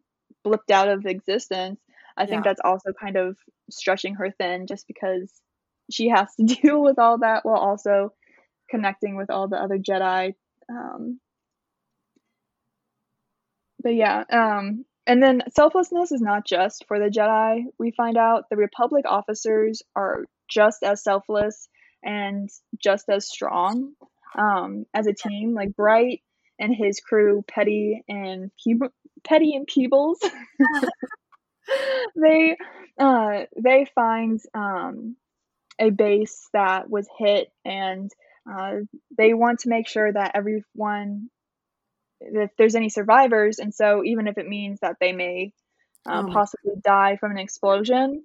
blipped 0.47 0.71
out 0.71 0.89
of 0.89 1.07
existence. 1.07 1.81
I 2.17 2.27
think 2.27 2.45
yeah. 2.45 2.51
that's 2.51 2.61
also 2.65 2.93
kind 2.93 3.17
of 3.17 3.37
stretching 3.71 4.17
her 4.17 4.31
thin 4.31 4.67
just 4.67 4.87
because 4.87 5.33
she 5.91 6.09
has 6.09 6.35
to 6.37 6.45
deal 6.63 6.83
with 6.83 6.99
all 6.99 7.19
that 7.19 7.45
while 7.45 7.61
also 7.61 8.13
connecting 8.71 9.17
with 9.17 9.31
all 9.31 9.49
the 9.49 9.57
other 9.57 9.79
Jedi. 9.79 10.35
Um, 10.71 11.21
but 13.83 13.95
yeah, 13.95 14.25
um, 14.31 14.85
and 15.07 15.23
then 15.23 15.43
selflessness 15.55 16.13
is 16.13 16.21
not 16.21 16.47
just 16.47 16.85
for 16.87 16.99
the 16.99 17.11
Jedi. 17.11 17.65
We 17.79 17.93
find 17.93 18.17
out 18.17 18.51
the 18.51 18.57
Republic 18.57 19.05
officers 19.09 19.83
are 19.97 20.25
just 20.49 20.83
as 20.83 21.03
selfless 21.03 21.69
and 22.03 22.51
just 22.83 23.09
as 23.09 23.29
strong 23.29 23.93
um, 24.37 24.85
as 24.93 25.07
a 25.07 25.15
team. 25.15 25.55
Like 25.55 25.75
Bright 25.75 26.23
and 26.59 26.75
his 26.75 27.01
crew, 27.01 27.45
Petty 27.49 28.03
and 28.09 28.51
Pe- 28.67 28.89
Petty 29.25 29.55
and 29.55 29.67
Peebles, 29.67 30.19
they 32.17 32.57
uh, 32.99 33.45
they 33.57 33.87
find 33.95 34.41
um, 34.55 35.17
a 35.79 35.91
base 35.91 36.49
that 36.53 36.91
was 36.91 37.09
hit, 37.19 37.51
and 37.65 38.11
uh, 38.51 38.77
they 39.17 39.35
want 39.35 39.61
to 39.61 39.69
make 39.69 39.89
sure 39.89 40.13
that 40.13 40.33
everyone 40.35 41.31
if 42.21 42.51
there's 42.59 42.75
any 42.75 42.89
survivors, 42.89 43.59
and 43.59 43.73
so 43.73 44.03
even 44.05 44.27
if 44.27 44.39
it 44.39 44.49
means 44.49 44.81
that 44.81 44.97
they 45.01 45.13
may 45.13 45.53
uh, 46.09 46.25
oh. 46.27 46.33
possibly 46.33 46.73
die 46.83 47.17
from 47.17 47.31
an 47.31 47.39
explosion, 47.39 48.25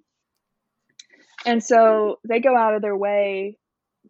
and 1.46 1.64
so 1.64 2.20
they 2.28 2.40
go 2.40 2.56
out 2.56 2.74
of 2.74 2.82
their 2.82 2.98
way 2.98 3.58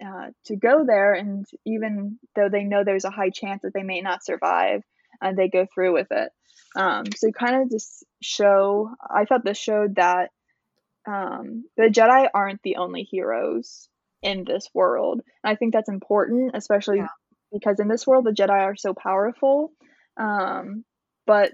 uh, 0.03 0.27
to 0.45 0.55
go 0.55 0.85
there, 0.85 1.13
and 1.13 1.45
even 1.65 2.17
though 2.35 2.49
they 2.49 2.63
know 2.63 2.83
there's 2.83 3.05
a 3.05 3.11
high 3.11 3.29
chance 3.29 3.61
that 3.63 3.73
they 3.73 3.83
may 3.83 4.01
not 4.01 4.23
survive, 4.23 4.81
uh, 5.21 5.33
they 5.35 5.49
go 5.49 5.67
through 5.73 5.93
with 5.93 6.07
it. 6.11 6.31
Um, 6.75 7.05
so 7.15 7.31
kind 7.31 7.61
of 7.61 7.69
just 7.69 8.03
show. 8.21 8.89
I 9.07 9.25
thought 9.25 9.43
this 9.43 9.57
showed 9.57 9.95
that 9.95 10.31
um, 11.07 11.65
the 11.77 11.83
Jedi 11.83 12.27
aren't 12.33 12.61
the 12.63 12.77
only 12.77 13.03
heroes 13.03 13.87
in 14.21 14.45
this 14.45 14.69
world. 14.73 15.21
And 15.43 15.51
I 15.51 15.55
think 15.55 15.73
that's 15.73 15.89
important, 15.89 16.51
especially 16.55 16.99
yeah 16.99 17.07
because 17.53 17.79
in 17.79 17.87
this 17.87 18.05
world 18.05 18.25
the 18.25 18.31
Jedi 18.31 18.49
are 18.49 18.75
so 18.75 18.93
powerful, 18.93 19.71
um, 20.17 20.83
but 21.25 21.53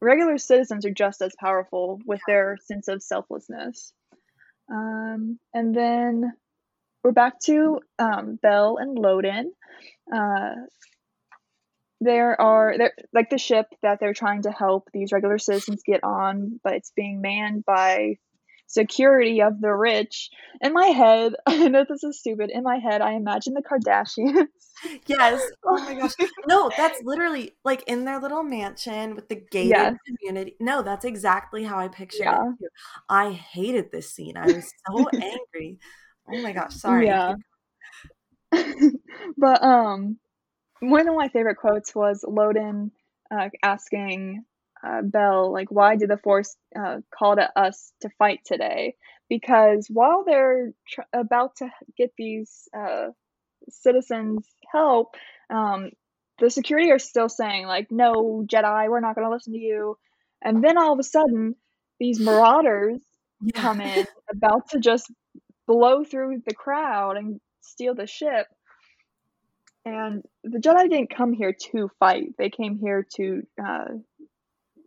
regular 0.00 0.38
citizens 0.38 0.86
are 0.86 0.92
just 0.92 1.20
as 1.20 1.34
powerful 1.38 2.00
with 2.06 2.20
their 2.26 2.56
sense 2.62 2.88
of 2.88 3.02
selflessness. 3.02 3.92
Um, 4.72 5.38
and 5.52 5.74
then 5.74 6.32
we're 7.02 7.12
back 7.12 7.40
to 7.46 7.80
um, 7.98 8.38
Bell 8.40 8.78
and 8.78 8.96
Loden. 8.96 9.46
Uh, 10.14 10.54
there 12.00 12.40
are 12.40 12.78
there 12.78 12.92
like 13.12 13.28
the 13.28 13.36
ship 13.36 13.66
that 13.82 13.98
they're 14.00 14.14
trying 14.14 14.42
to 14.42 14.50
help 14.50 14.88
these 14.92 15.12
regular 15.12 15.38
citizens 15.38 15.82
get 15.84 16.02
on, 16.02 16.60
but 16.64 16.74
it's 16.74 16.92
being 16.96 17.20
manned 17.20 17.64
by 17.66 18.16
security 18.70 19.42
of 19.42 19.60
the 19.60 19.72
rich. 19.72 20.30
In 20.60 20.72
my 20.72 20.86
head, 20.86 21.34
I 21.46 21.68
know 21.68 21.84
this 21.88 22.04
is 22.04 22.18
stupid. 22.18 22.50
In 22.50 22.62
my 22.62 22.78
head, 22.78 23.02
I 23.02 23.12
imagine 23.12 23.54
the 23.54 23.62
Kardashians. 23.62 24.46
Yes. 25.06 25.42
Oh 25.62 25.78
my 25.84 25.94
gosh. 25.94 26.12
No, 26.46 26.70
that's 26.76 27.00
literally 27.04 27.52
like 27.64 27.84
in 27.86 28.04
their 28.04 28.18
little 28.18 28.42
mansion 28.42 29.14
with 29.14 29.28
the 29.28 29.36
gated 29.36 29.70
yes. 29.70 29.96
community. 30.06 30.56
No, 30.58 30.82
that's 30.82 31.04
exactly 31.04 31.62
how 31.62 31.78
I 31.78 31.88
pictured 31.88 32.24
yeah. 32.24 32.42
it. 32.42 32.58
Too. 32.58 32.68
I 33.08 33.32
hated 33.32 33.92
this 33.92 34.12
scene. 34.12 34.36
I 34.36 34.46
was 34.46 34.72
so 34.88 35.06
angry. 35.14 35.78
Oh 36.28 36.42
my 36.42 36.52
gosh. 36.52 36.74
Sorry. 36.74 37.06
Yeah. 37.06 37.34
but 39.36 39.62
um, 39.62 40.18
one 40.80 41.08
of 41.08 41.14
my 41.14 41.28
favorite 41.28 41.56
quotes 41.56 41.94
was 41.94 42.24
Loden 42.26 42.90
uh, 43.30 43.50
asking 43.62 44.44
uh, 44.86 45.02
Bell, 45.02 45.52
like, 45.52 45.70
why 45.70 45.96
did 45.96 46.10
the 46.10 46.16
Force 46.16 46.56
uh, 46.78 46.98
call 47.16 47.36
to 47.36 47.50
us 47.58 47.92
to 48.00 48.08
fight 48.18 48.40
today? 48.44 48.94
Because 49.28 49.86
while 49.88 50.24
they're 50.24 50.72
tr- 50.88 51.02
about 51.12 51.56
to 51.56 51.68
get 51.96 52.12
these 52.16 52.68
uh, 52.76 53.08
citizens 53.68 54.46
help, 54.72 55.14
um, 55.50 55.90
the 56.38 56.50
security 56.50 56.90
are 56.90 56.98
still 56.98 57.28
saying, 57.28 57.66
like, 57.66 57.88
no, 57.90 58.44
Jedi, 58.46 58.88
we're 58.88 59.00
not 59.00 59.14
going 59.14 59.26
to 59.26 59.32
listen 59.32 59.52
to 59.52 59.58
you. 59.58 59.98
And 60.42 60.64
then 60.64 60.78
all 60.78 60.94
of 60.94 60.98
a 60.98 61.04
sudden, 61.04 61.54
these 61.98 62.18
marauders 62.18 63.00
yeah. 63.42 63.60
come 63.60 63.80
in, 63.80 64.06
about 64.30 64.70
to 64.70 64.80
just 64.80 65.12
blow 65.66 66.02
through 66.02 66.42
the 66.46 66.54
crowd 66.54 67.16
and 67.18 67.40
steal 67.60 67.94
the 67.94 68.06
ship. 68.06 68.46
And 69.84 70.22
the 70.42 70.58
Jedi 70.58 70.88
didn't 70.90 71.14
come 71.14 71.32
here 71.32 71.54
to 71.72 71.90
fight. 71.98 72.34
They 72.38 72.50
came 72.50 72.78
here 72.78 73.06
to 73.16 73.42
uh, 73.62 73.84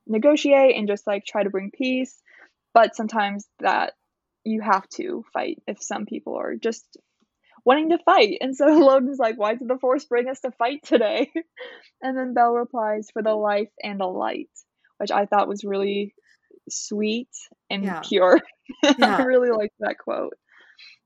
negotiate 0.08 0.76
and 0.76 0.88
just 0.88 1.08
like 1.08 1.26
try 1.26 1.44
to 1.44 1.50
bring 1.50 1.72
peace. 1.72 2.22
But 2.74 2.96
sometimes 2.96 3.48
that 3.60 3.94
you 4.44 4.62
have 4.62 4.88
to 4.90 5.24
fight 5.34 5.62
if 5.68 5.82
some 5.82 6.06
people 6.06 6.36
are 6.36 6.56
just 6.56 6.86
wanting 7.66 7.90
to 7.90 7.98
fight. 8.00 8.38
And 8.42 8.56
so 8.56 8.66
Loden's 8.80 9.20
like, 9.20 9.38
Why 9.38 9.56
did 9.56 9.68
the 9.68 9.78
Force 9.78 10.06
bring 10.06 10.30
us 10.30 10.42
to 10.42 10.52
fight 10.52 10.84
today? 10.84 11.32
and 12.02 12.18
then 12.18 12.34
Bell 12.34 12.54
replies, 12.54 13.10
For 13.14 13.22
the 13.22 13.36
life 13.36 13.72
and 13.82 14.00
the 14.00 14.08
light, 14.08 14.50
which 14.98 15.12
I 15.12 15.26
thought 15.26 15.48
was 15.48 15.64
really 15.64 16.14
sweet 16.70 17.30
and 17.70 17.84
yeah. 17.84 18.02
pure. 18.04 18.40
Yeah. 18.98 19.18
I 19.18 19.24
really 19.24 19.52
liked 19.52 19.76
that 19.82 19.98
quote. 19.98 20.36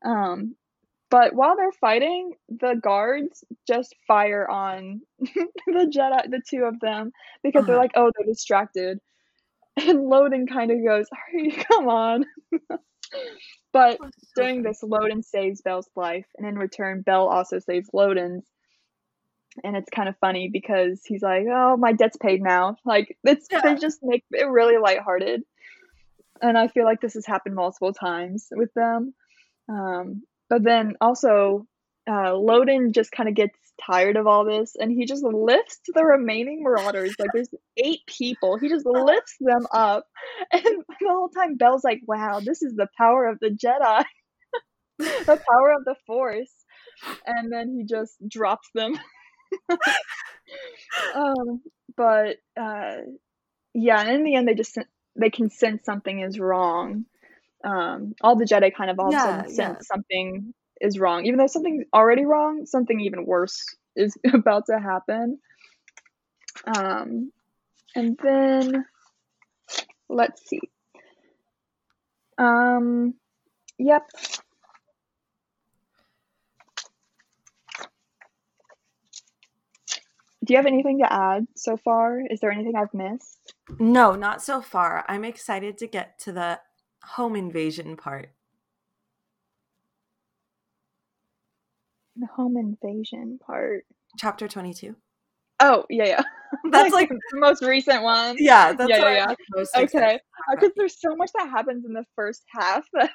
Um, 0.05 0.55
but 1.09 1.33
while 1.33 1.55
they're 1.55 1.71
fighting, 1.71 2.33
the 2.49 2.73
guards 2.73 3.43
just 3.67 3.95
fire 4.07 4.49
on 4.49 5.01
the 5.19 5.91
Jedi, 5.93 6.29
the 6.29 6.41
two 6.47 6.63
of 6.63 6.79
them, 6.79 7.11
because 7.43 7.61
uh-huh. 7.61 7.67
they're 7.67 7.81
like, 7.81 7.91
oh, 7.95 8.11
they're 8.15 8.27
distracted. 8.27 8.99
and 9.77 10.11
Loden 10.11 10.49
kind 10.49 10.71
of 10.71 10.83
goes, 10.83 11.07
"Come 11.71 11.87
on." 11.87 12.25
but 13.73 13.99
during 14.35 14.63
this, 14.63 14.81
Loden 14.81 15.23
saves 15.23 15.61
Bell's 15.61 15.89
life, 15.95 16.25
and 16.37 16.47
in 16.47 16.57
return, 16.57 17.01
Belle 17.01 17.27
also 17.27 17.59
saves 17.59 17.89
Loden's. 17.93 18.45
And 19.63 19.75
it's 19.75 19.89
kind 19.89 20.07
of 20.07 20.15
funny 20.17 20.49
because 20.51 21.01
he's 21.05 21.23
like, 21.23 21.45
"Oh, 21.49 21.77
my 21.77 21.93
debt's 21.93 22.17
paid 22.17 22.41
now." 22.41 22.77
Like 22.85 23.17
it's 23.23 23.47
Yeah. 23.51 23.61
they 23.63 23.75
just 23.75 23.99
make 24.03 24.23
it 24.31 24.47
really 24.47 24.77
lighthearted, 24.77 25.43
and 26.41 26.57
I 26.57 26.67
feel 26.67 26.85
like 26.85 27.01
this 27.01 27.15
has 27.15 27.25
happened 27.25 27.55
multiple 27.55 27.93
times 27.93 28.47
with 28.51 28.73
them. 28.73 29.13
Um, 29.69 30.23
but 30.49 30.63
then 30.63 30.95
also, 31.01 31.65
uh, 32.07 32.31
Loden 32.31 32.93
just 32.93 33.11
kind 33.11 33.29
of 33.29 33.35
gets 33.35 33.57
tired 33.85 34.17
of 34.17 34.27
all 34.27 34.45
this, 34.45 34.75
and 34.79 34.91
he 34.91 35.05
just 35.05 35.23
lifts 35.23 35.79
the 35.93 36.03
remaining 36.03 36.63
Marauders. 36.63 37.15
Like 37.19 37.29
there's 37.33 37.49
eight 37.77 38.01
people, 38.07 38.57
he 38.57 38.69
just 38.69 38.85
lifts 38.85 39.35
them 39.39 39.67
up, 39.73 40.05
and 40.51 40.63
the 40.63 41.07
whole 41.09 41.29
time 41.29 41.55
Bell's 41.55 41.83
like, 41.83 42.01
"Wow, 42.07 42.39
this 42.43 42.61
is 42.61 42.75
the 42.75 42.87
power 42.97 43.27
of 43.27 43.39
the 43.39 43.49
Jedi, 43.49 44.03
the 44.99 45.41
power 45.49 45.71
of 45.77 45.85
the 45.85 45.95
Force," 46.05 46.53
and 47.25 47.51
then 47.51 47.69
he 47.69 47.83
just 47.85 48.15
drops 48.27 48.69
them. 48.73 48.97
um, 51.15 51.61
but 51.95 52.37
uh, 52.59 52.97
yeah, 53.73 54.01
and 54.01 54.09
in 54.09 54.23
the 54.23 54.35
end, 54.35 54.47
they 54.47 54.55
just 54.55 54.77
they 55.15 55.29
can 55.29 55.49
sense 55.49 55.83
something 55.85 56.19
is 56.19 56.39
wrong. 56.39 57.05
Um, 57.63 58.13
all 58.21 58.35
the 58.35 58.45
Jedi 58.45 58.73
kind 58.73 58.89
of 58.89 58.99
all 58.99 59.09
of 59.09 59.15
a 59.15 59.19
Yeah, 59.19 59.41
sudden 59.41 59.53
yeah. 59.55 59.73
sense 59.73 59.87
something 59.87 60.53
is 60.79 60.99
wrong, 60.99 61.25
even 61.25 61.37
though 61.37 61.47
something's 61.47 61.85
already 61.93 62.25
wrong. 62.25 62.65
Something 62.65 62.99
even 63.01 63.25
worse 63.25 63.63
is 63.95 64.15
about 64.33 64.65
to 64.67 64.79
happen. 64.79 65.39
Um, 66.65 67.31
and 67.95 68.17
then 68.21 68.85
let's 70.09 70.47
see. 70.47 70.61
Um, 72.37 73.15
yep. 73.79 74.03
Do 80.43 80.53
you 80.53 80.57
have 80.57 80.65
anything 80.65 80.99
to 80.99 81.11
add 81.11 81.45
so 81.57 81.75
far? 81.75 82.21
Is 82.29 82.39
there 82.39 82.51
anything 82.51 82.73
I've 82.75 82.93
missed? 82.93 83.53
No, 83.79 84.15
not 84.15 84.41
so 84.41 84.61
far. 84.61 85.03
I'm 85.09 85.25
excited 85.25 85.77
to 85.79 85.87
get 85.87 86.17
to 86.19 86.31
the 86.31 86.59
home 87.07 87.35
invasion 87.35 87.95
part. 87.95 88.29
The 92.17 92.27
home 92.27 92.57
invasion 92.57 93.39
part. 93.45 93.85
Chapter 94.17 94.47
22. 94.47 94.95
Oh, 95.59 95.85
yeah, 95.89 96.05
yeah. 96.05 96.21
That's 96.71 96.93
like, 96.93 97.09
the 97.09 97.39
most 97.39 97.63
recent 97.63 98.03
one. 98.03 98.35
yeah, 98.39 98.73
that's 98.73 98.89
Yeah, 98.89 98.97
yeah, 98.97 99.11
yeah. 99.13 99.61
Okay. 99.75 99.85
to 99.85 99.85
talk 99.85 99.93
about. 99.93 100.19
Because 100.51 100.71
there's 100.75 100.99
so 100.99 101.15
much 101.15 101.31
that 101.33 101.49
happens 101.49 101.85
in 101.85 101.93
the 101.93 102.05
first 102.15 102.43
half 102.47 102.85
that 102.93 103.09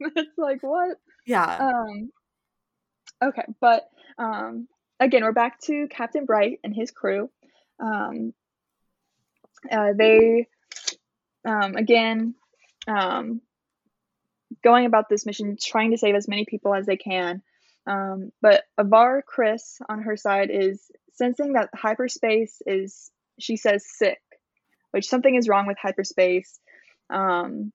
it's 0.00 0.38
like, 0.38 0.62
what? 0.62 0.98
Yeah. 1.26 1.56
Um, 1.58 2.10
okay, 3.22 3.44
but 3.60 3.88
um, 4.18 4.68
again, 5.00 5.24
we're 5.24 5.32
back 5.32 5.60
to 5.62 5.88
Captain 5.88 6.26
Bright 6.26 6.60
and 6.62 6.74
his 6.74 6.90
crew. 6.90 7.28
Um, 7.80 8.34
uh, 9.70 9.92
they, 9.96 10.46
um, 11.44 11.74
again, 11.76 12.34
um, 12.88 13.40
going 14.62 14.86
about 14.86 15.08
this 15.08 15.26
mission, 15.26 15.56
trying 15.60 15.92
to 15.92 15.98
save 15.98 16.14
as 16.14 16.28
many 16.28 16.44
people 16.44 16.74
as 16.74 16.86
they 16.86 16.96
can. 16.96 17.42
Um, 17.86 18.30
but 18.42 18.64
Avar 18.76 19.22
Kriss 19.22 19.80
on 19.88 20.02
her 20.02 20.16
side 20.16 20.50
is 20.50 20.90
sensing 21.14 21.54
that 21.54 21.70
hyperspace 21.74 22.60
is, 22.66 23.10
she 23.38 23.56
says, 23.56 23.84
sick, 23.86 24.20
which 24.90 25.08
something 25.08 25.34
is 25.34 25.48
wrong 25.48 25.66
with 25.66 25.78
hyperspace. 25.80 26.58
Um, 27.08 27.72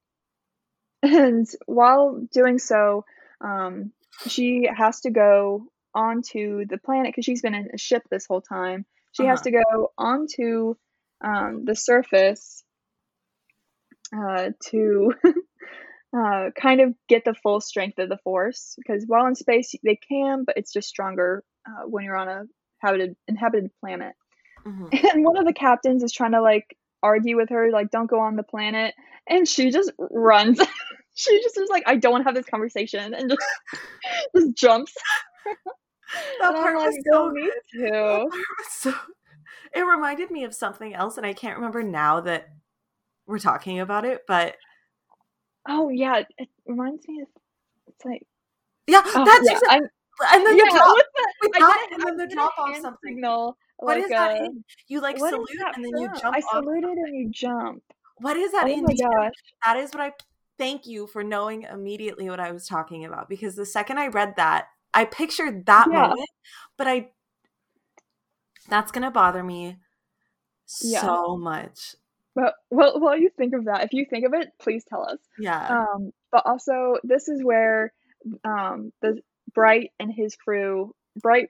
and 1.02 1.48
while 1.66 2.28
doing 2.34 2.60
so, 2.60 3.06
um, 3.42 3.92
she 4.28 4.68
has 4.74 5.02
to 5.02 5.12
go 5.12 5.68
onto 5.94 6.66
the 6.66 6.78
planet 6.78 7.08
because 7.08 7.26
she's 7.26 7.42
been 7.42 7.56
in 7.56 7.70
a 7.74 7.78
ship 7.78 8.04
this 8.10 8.26
whole 8.26 8.42
time. 8.42 8.86
She 9.14 9.26
has 9.26 9.40
Uh-huh. 9.40 9.44
to 9.44 9.64
go 9.64 9.92
onto 9.98 10.76
um, 11.24 11.64
the 11.66 11.76
surface 11.76 12.64
uh, 14.14 14.50
to 14.70 15.14
uh, 16.18 16.50
kind 16.60 16.82
of 16.82 16.94
get 17.08 17.26
the 17.26 17.34
full 17.34 17.62
strength 17.62 18.00
of 18.00 18.10
the 18.10 18.18
force 18.18 18.76
because 18.78 19.04
while 19.08 19.26
in 19.28 19.36
space 19.36 19.74
they 19.84 19.96
can, 19.96 20.44
but 20.46 20.58
it's 20.58 20.74
just 20.74 20.88
stronger 20.88 21.44
uh, 21.68 21.84
when 21.88 22.04
you're 22.04 22.16
on 22.16 22.28
a 22.28 22.44
habited 22.80 23.16
inhabited 23.28 23.72
planet. 23.80 24.14
Mhm. 24.66 24.90
And 25.14 25.24
one 25.24 25.38
of 25.38 25.46
the 25.46 25.54
captains 25.54 26.04
is 26.04 26.12
trying 26.12 26.32
to 26.32 26.42
like 26.42 26.78
argue 27.04 27.36
with 27.36 27.50
her, 27.50 27.72
like, 27.72 27.92
don't 27.92 28.10
go 28.10 28.20
on 28.20 28.36
the 28.36 28.44
planet. 28.44 28.96
And 29.28 29.48
she 29.48 29.72
just 29.72 29.92
runs. 29.98 30.60
she 31.14 31.42
just 31.42 31.58
is 31.58 31.70
like, 31.70 31.84
I 31.86 31.96
don't 31.96 32.12
want 32.12 32.24
to 32.24 32.28
have 32.28 32.36
this 32.36 32.46
conversation 32.46 33.14
and 33.14 33.30
just 33.30 33.42
just 34.36 34.56
jumps. 34.56 34.94
That 36.40 36.50
and 36.50 36.58
I'm 36.58 36.64
part 36.64 36.78
like, 36.78 36.86
was 36.88 37.04
so 37.12 37.30
me 37.32 37.52
too. 37.74 38.30
so 38.70 38.94
it 39.74 39.82
reminded 39.82 40.32
me 40.32 40.44
of 40.44 40.54
something 40.54 40.94
else 40.94 41.18
and 41.18 41.26
I 41.26 41.34
can't 41.34 41.58
remember 41.58 41.84
now 41.84 42.22
that 42.22 42.50
we're 43.28 43.40
talking 43.40 43.80
about 43.80 44.06
it, 44.06 44.22
but 44.28 44.56
Oh 45.68 45.90
yeah, 45.90 46.18
it, 46.20 46.28
it 46.38 46.50
reminds 46.66 47.08
me 47.08 47.22
of 47.22 47.28
it's 47.88 48.06
like 48.06 48.24
yeah, 48.88 49.02
oh, 49.06 49.26
that's 49.26 49.46
yeah, 49.46 49.54
exactly 49.54 49.88
I'm, 50.22 50.36
and 50.40 50.46
then 50.46 50.56
yeah, 50.58 50.66
the 50.66 50.72
drop 50.78 50.88
what's 50.94 51.10
that? 51.16 51.34
with 51.42 51.52
I 51.64 51.88
and 51.94 52.04
then 52.06 52.18
the 52.18 52.28
drop 52.36 52.54
off 52.58 52.78
something. 52.78 52.98
signal. 53.16 53.58
What 53.78 53.96
like 53.96 54.04
is 54.04 54.10
that 54.12 54.32
uh, 54.32 54.46
in? 54.46 54.64
You 54.88 55.02
like 55.02 55.18
salute 55.18 55.48
that 55.60 55.76
and 55.76 55.86
then 55.86 55.98
you 56.02 56.10
jump 56.16 56.36
I 56.36 56.40
off. 56.40 56.52
saluted 56.54 56.98
and 56.98 57.16
you 57.16 57.30
jump. 57.32 57.84
What 58.20 58.38
is 58.38 58.52
that 58.52 58.68
Oh 58.68 58.76
in? 58.78 58.84
my 58.84 58.94
gosh. 58.94 59.34
that 59.66 59.78
is 59.78 59.92
what 59.92 60.02
I 60.02 60.12
thank 60.58 60.86
you 60.88 61.08
for 61.08 61.24
knowing 61.24 61.64
immediately 61.64 62.30
what 62.30 62.40
I 62.40 62.52
was 62.52 62.68
talking 62.68 63.04
about 63.06 63.28
because 63.28 63.56
the 63.56 63.66
second 63.66 63.98
I 64.00 64.08
read 64.08 64.36
that, 64.38 64.68
I 64.94 65.06
pictured 65.06 65.66
that 65.66 65.92
Yeah. 65.92 66.08
moment, 66.08 66.30
but 66.78 66.88
I 66.88 67.10
that's 68.70 68.92
gonna 68.92 69.12
bother 69.12 69.44
me 69.44 69.78
Yeah. 70.82 71.02
so 71.02 71.38
much. 71.38 71.96
But 72.36 72.54
well, 72.70 73.00
while 73.00 73.18
you 73.18 73.30
think 73.30 73.56
of 73.56 73.66
that, 73.66 73.84
if 73.84 73.94
you 73.94 74.06
think 74.06 74.26
of 74.26 74.34
it, 74.34 74.50
please 74.62 74.84
tell 74.84 75.04
us. 75.04 75.20
Yeah. 75.40 75.86
Um, 75.94 76.12
but 76.32 76.46
also, 76.46 76.98
this 77.04 77.30
is 77.30 77.44
where 77.44 77.94
um, 78.44 78.92
the 79.02 79.22
Bright 79.54 79.92
and 80.00 80.12
his 80.14 80.36
crew, 80.36 80.94
Bright 81.22 81.50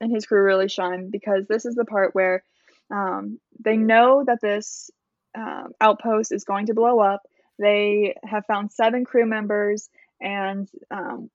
and 0.00 0.10
his 0.10 0.26
crew 0.26 0.42
really 0.42 0.68
shine 0.68 1.10
because 1.10 1.46
this 1.46 1.66
is 1.66 1.74
the 1.74 1.84
part 1.84 2.14
where 2.14 2.42
um, 2.90 3.38
they 3.62 3.76
know 3.76 4.24
that 4.26 4.40
this 4.40 4.90
um, 5.34 5.72
outpost 5.80 6.32
is 6.32 6.44
going 6.44 6.66
to 6.66 6.74
blow 6.74 7.00
up. 7.00 7.22
They 7.58 8.14
have 8.24 8.46
found 8.46 8.72
seven 8.72 9.04
crew 9.04 9.26
members, 9.26 9.88
and 10.20 10.68
um, 10.90 11.30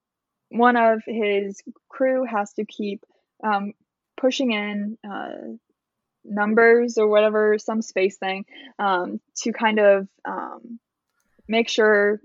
one 0.49 0.75
of 0.75 1.03
his 1.05 1.61
crew 1.89 2.25
has 2.25 2.53
to 2.53 2.65
keep 2.65 3.03
um, 3.43 3.73
pushing 4.17 4.51
in 4.51 4.97
uh, 5.09 5.55
numbers 6.30 6.97
or 6.97 7.07
whatever, 7.07 7.57
some 7.57 7.82
space 7.82 8.17
thing, 8.17 8.45
um, 8.77 9.19
to 9.38 9.51
kind 9.51 9.80
of 9.80 10.07
um, 10.25 10.80
make 11.47 11.67
sure 11.69 12.21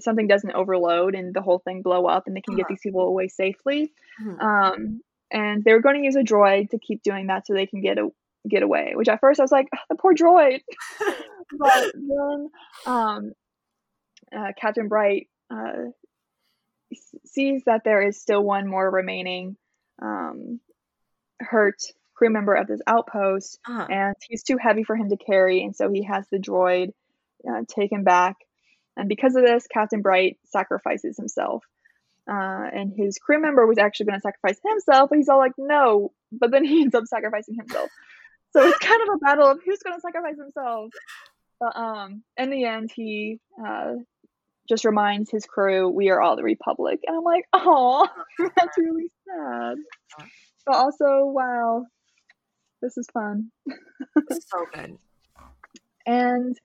something 0.00 0.26
doesn't 0.26 0.52
overload 0.52 1.14
and 1.14 1.32
the 1.34 1.42
whole 1.42 1.58
thing 1.60 1.82
blow 1.82 2.06
up 2.06 2.26
and 2.26 2.34
they 2.34 2.40
can 2.40 2.56
get 2.56 2.62
Uh-huh. 2.62 2.68
these 2.70 2.80
people 2.82 3.02
away 3.02 3.28
safely. 3.28 3.92
Mhm. 4.20 4.40
Um, 4.42 5.02
and 5.30 5.62
they 5.64 5.72
were 5.72 5.80
going 5.80 5.96
to 5.96 6.04
use 6.04 6.16
a 6.16 6.22
droid 6.22 6.70
to 6.70 6.78
keep 6.78 7.02
doing 7.02 7.28
that 7.28 7.46
so 7.46 7.54
they 7.54 7.66
can 7.66 7.80
get 7.80 7.98
a, 7.98 8.08
get 8.48 8.62
away. 8.62 8.92
Which 8.94 9.08
at 9.08 9.20
first 9.20 9.38
I 9.40 9.44
was 9.44 9.52
like, 9.52 9.68
"Ugh, 9.72 9.78
the 9.88 9.94
poor 9.96 10.14
droid. 10.14 10.62
but 11.58 11.92
then 11.94 12.50
um, 12.86 13.32
uh, 14.36 14.52
Captain 14.60 14.88
Bright 14.88 15.28
uh, 15.50 15.90
s- 16.92 17.14
sees 17.24 17.62
that 17.64 17.82
there 17.84 18.02
is 18.02 18.20
still 18.20 18.42
one 18.42 18.66
more 18.66 18.90
remaining 18.90 19.56
um, 20.02 20.60
hurt 21.40 21.82
crew 22.16 22.30
member 22.30 22.54
of 22.54 22.66
this 22.66 22.80
outpost, 22.86 23.58
Uh-huh. 23.68 23.86
and 23.90 24.14
he's 24.28 24.42
too 24.42 24.56
heavy 24.60 24.84
for 24.84 24.96
him 24.96 25.08
to 25.10 25.16
carry, 25.16 25.62
and 25.64 25.74
so 25.74 25.90
he 25.90 26.04
has 26.04 26.26
the 26.30 26.38
droid 26.38 26.90
uh, 27.48 27.62
take 27.68 27.92
him 27.92 28.04
back. 28.04 28.36
And 28.96 29.08
because 29.08 29.34
of 29.36 29.44
this, 29.44 29.66
Captain 29.66 30.02
Bright 30.02 30.38
sacrifices 30.46 31.16
himself. 31.16 31.64
Uh, 32.30 32.66
and 32.72 32.92
his 32.96 33.18
crew 33.18 33.40
member 33.40 33.66
was 33.66 33.76
actually 33.76 34.06
going 34.06 34.18
to 34.18 34.22
sacrifice 34.22 34.58
himself, 34.66 35.10
but 35.10 35.18
he's 35.18 35.28
all 35.28 35.38
like, 35.38 35.52
no. 35.58 36.12
But 36.32 36.50
then 36.52 36.64
he 36.64 36.80
ends 36.82 36.94
up 36.94 37.04
sacrificing 37.06 37.56
himself. 37.56 37.90
So 38.52 38.66
it's 38.66 38.78
kind 38.78 39.02
of 39.02 39.08
a 39.14 39.18
battle 39.18 39.46
of 39.48 39.58
who's 39.64 39.80
going 39.80 39.96
to 39.96 40.00
sacrifice 40.00 40.38
himself. 40.38 40.90
But 41.60 41.76
um, 41.76 42.22
in 42.36 42.50
the 42.50 42.64
end, 42.64 42.90
he 42.94 43.40
uh, 43.62 43.94
just 44.68 44.84
reminds 44.84 45.30
his 45.30 45.44
crew, 45.44 45.88
"We 45.90 46.08
are 46.10 46.20
all 46.20 46.36
the 46.36 46.42
Republic," 46.44 47.00
and 47.06 47.16
I'm 47.16 47.24
like, 47.24 47.44
"Oh, 47.52 48.08
that's 48.38 48.78
really 48.78 49.10
sad." 49.28 49.76
But 50.66 50.76
also, 50.76 51.26
wow, 51.26 51.84
this 52.84 52.98
is 52.98 53.08
fun. 53.12 53.50
so 54.30 54.66
good. 54.74 54.98
And 56.06 56.56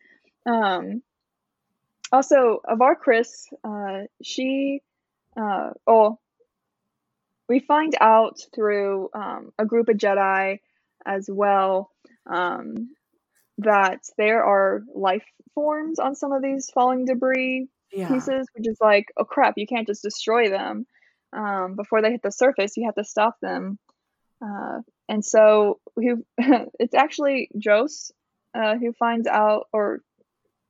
um, 0.45 1.01
also, 2.11 2.59
Avar 2.67 2.97
Kriss, 2.97 3.47
uh, 3.63 4.07
she, 4.21 4.81
uh, 5.39 5.69
oh, 5.87 6.19
we 7.47 7.59
find 7.61 7.95
out 8.01 8.39
through 8.53 9.09
um, 9.13 9.51
a 9.57 9.65
group 9.65 9.87
of 9.87 9.95
Jedi 9.97 10.59
as 11.05 11.29
well 11.31 11.89
um, 12.29 12.89
that 13.59 14.01
there 14.17 14.43
are 14.43 14.83
life 14.93 15.23
forms 15.55 15.99
on 15.99 16.15
some 16.15 16.33
of 16.33 16.41
these 16.43 16.69
falling 16.73 17.05
debris 17.05 17.69
Yeah. 17.93 18.09
pieces, 18.09 18.45
which 18.53 18.67
is 18.67 18.77
like, 18.81 19.05
oh 19.17 19.23
crap, 19.25 19.53
you 19.57 19.65
can't 19.65 19.87
just 19.87 20.03
destroy 20.03 20.49
them 20.49 20.85
um, 21.31 21.75
before 21.75 22.01
they 22.01 22.11
hit 22.11 22.21
the 22.21 22.31
surface. 22.31 22.75
You 22.75 22.85
have 22.85 22.95
to 22.95 23.03
stop 23.05 23.39
them. 23.41 23.79
Uh, 24.43 24.81
and 25.09 25.25
so 25.25 25.79
who 25.97 26.25
it's 26.79 26.95
actually 26.95 27.49
Joss 27.59 28.13
uh, 28.55 28.77
who 28.77 28.93
finds 28.93 29.27
out 29.27 29.67
or 29.73 30.01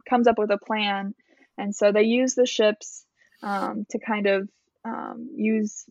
comes 0.09 0.27
up 0.27 0.37
with 0.37 0.51
a 0.51 0.57
plan. 0.57 1.13
And 1.57 1.75
so 1.75 1.91
they 1.91 2.03
use 2.03 2.35
the 2.35 2.45
ships 2.45 3.05
um, 3.43 3.85
to 3.91 3.99
kind 3.99 4.27
of 4.27 4.49
um, 4.85 5.29
use 5.35 5.85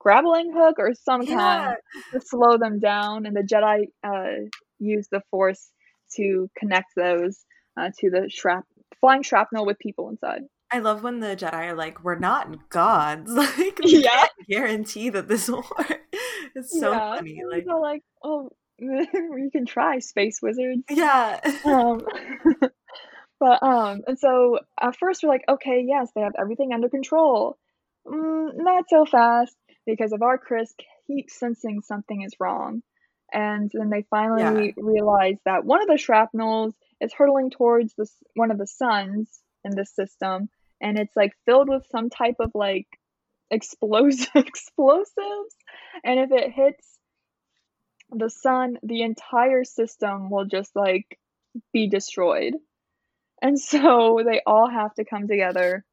grappling 0.00 0.52
hook 0.52 0.76
or 0.78 0.94
some 0.94 1.26
kind 1.26 1.30
Yeah. 1.30 1.74
to 2.14 2.20
slow 2.26 2.58
them 2.58 2.80
down. 2.80 3.26
And 3.26 3.36
the 3.36 3.42
Jedi 3.42 3.86
uh, 4.04 4.48
use 4.78 5.08
the 5.10 5.22
Force 5.30 5.70
to 6.16 6.50
connect 6.58 6.94
those 6.96 7.44
uh, 7.78 7.90
to 8.00 8.10
the 8.10 8.30
shrap- 8.30 8.66
flying 9.00 9.22
shrapnel 9.22 9.66
with 9.66 9.78
people 9.78 10.10
inside. 10.10 10.42
I 10.74 10.80
love 10.80 11.04
when 11.04 11.20
the 11.20 11.36
Jedi 11.36 11.52
are 11.52 11.74
like, 11.74 12.02
"We're 12.02 12.18
not 12.18 12.68
gods. 12.68 13.30
Like, 13.34 13.78
we 13.84 14.02
Yeah. 14.02 14.10
can't 14.10 14.32
guarantee 14.48 15.08
that 15.10 15.28
this 15.28 15.48
will 15.48 15.64
work." 15.78 16.00
It's 16.56 16.78
so 16.78 16.90
yeah, 16.92 17.16
funny. 17.16 17.42
Like, 17.48 17.64
they're 17.64 17.78
like, 17.78 18.02
oh, 18.24 18.50
you 18.78 19.50
can 19.52 19.66
try, 19.66 20.00
space 20.00 20.40
wizards. 20.42 20.82
yeah, 20.90 21.40
um, 21.64 22.00
but 23.40 23.62
um, 23.62 24.02
and 24.06 24.18
so 24.18 24.58
at 24.80 24.96
first 24.96 25.22
we're 25.22 25.28
like, 25.28 25.44
okay, 25.48 25.84
yes, 25.86 26.10
they 26.14 26.22
have 26.22 26.34
everything 26.38 26.72
under 26.72 26.88
control. 26.88 27.56
Mm, 28.06 28.50
not 28.56 28.84
so 28.88 29.04
fast 29.04 29.56
because 29.86 30.12
Avar 30.12 30.38
Kriss 30.38 30.70
keeps 31.06 31.38
sensing 31.38 31.82
something 31.82 32.22
is 32.22 32.34
wrong, 32.40 32.82
and 33.32 33.70
then 33.72 33.90
they 33.90 34.04
finally 34.10 34.74
realize 34.76 35.36
that 35.44 35.64
one 35.64 35.82
of 35.82 35.88
the 35.88 35.98
shrapnels 35.98 36.74
is 37.00 37.12
hurtling 37.12 37.50
towards 37.50 37.94
this 37.96 38.12
one 38.34 38.50
of 38.50 38.58
the 38.58 38.66
suns 38.66 39.28
in 39.64 39.74
this 39.74 39.94
system, 39.94 40.48
and 40.80 40.98
it's 40.98 41.14
like 41.16 41.32
filled 41.46 41.68
with 41.68 41.84
some 41.90 42.10
type 42.10 42.36
of 42.40 42.50
like 42.54 42.86
explosive 43.50 44.28
explosives, 44.34 45.54
and 46.04 46.20
if 46.20 46.32
it 46.32 46.52
hits 46.52 46.98
the 48.10 48.30
sun, 48.30 48.78
the 48.82 49.02
entire 49.02 49.64
system 49.64 50.30
will 50.30 50.44
just 50.44 50.74
like 50.74 51.18
be 51.72 51.88
destroyed. 51.88 52.54
And 53.42 53.58
so 53.58 54.20
they 54.26 54.40
all 54.46 54.68
have 54.68 54.94
to 54.94 55.04
come 55.04 55.28
together 55.28 55.84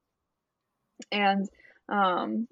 and 1.12 1.48
um, 1.90 2.48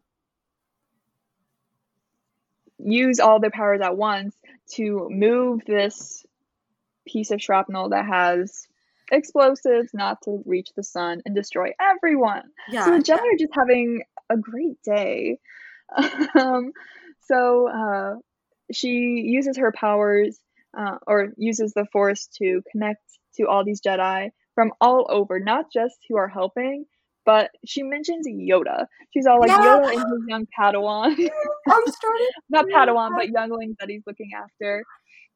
use 2.79 3.19
all 3.19 3.39
their 3.39 3.51
powers 3.51 3.81
at 3.81 3.95
once 3.95 4.35
to 4.75 5.07
move 5.09 5.61
this 5.65 6.25
piece 7.07 7.31
of 7.31 7.41
shrapnel 7.41 7.89
that 7.89 8.05
has 8.05 8.67
explosives 9.11 9.91
not 9.93 10.21
to 10.23 10.41
reach 10.45 10.69
the 10.75 10.83
sun 10.83 11.21
and 11.25 11.35
destroy 11.35 11.71
everyone. 11.79 12.43
yeah. 12.71 12.85
So 12.85 12.91
the 12.91 12.99
Jedi 13.03 13.17
are 13.19 13.37
just 13.37 13.53
having 13.53 14.03
a 14.29 14.37
great 14.37 14.81
day. 14.83 15.37
um, 16.39 16.71
so 17.21 17.67
uh, 17.69 18.15
she 18.71 18.89
uses 19.25 19.57
her 19.57 19.71
powers 19.71 20.39
uh, 20.77 20.97
or 21.07 21.29
uses 21.37 21.73
the 21.73 21.85
Force 21.91 22.27
to 22.37 22.61
connect 22.71 23.01
to 23.37 23.47
all 23.47 23.63
these 23.63 23.81
Jedi 23.81 24.29
from 24.55 24.71
all 24.81 25.07
over, 25.09 25.39
not 25.39 25.65
just 25.73 25.95
who 26.09 26.17
are 26.17 26.27
helping, 26.27 26.85
but 27.25 27.51
she 27.65 27.83
mentions 27.83 28.27
Yoda. 28.27 28.85
She's 29.13 29.25
all 29.25 29.39
like 29.39 29.49
Yeah. 29.49 29.57
Yoda 29.57 29.93
and 29.93 30.13
his 30.13 30.27
young 30.27 30.47
Padawan, 30.57 31.11
I'm 31.15 31.81
starting. 31.87 32.27
not 32.49 32.65
Padawan, 32.67 33.15
but 33.15 33.29
younglings 33.29 33.75
that 33.79 33.89
he's 33.89 34.03
looking 34.05 34.31
after. 34.35 34.83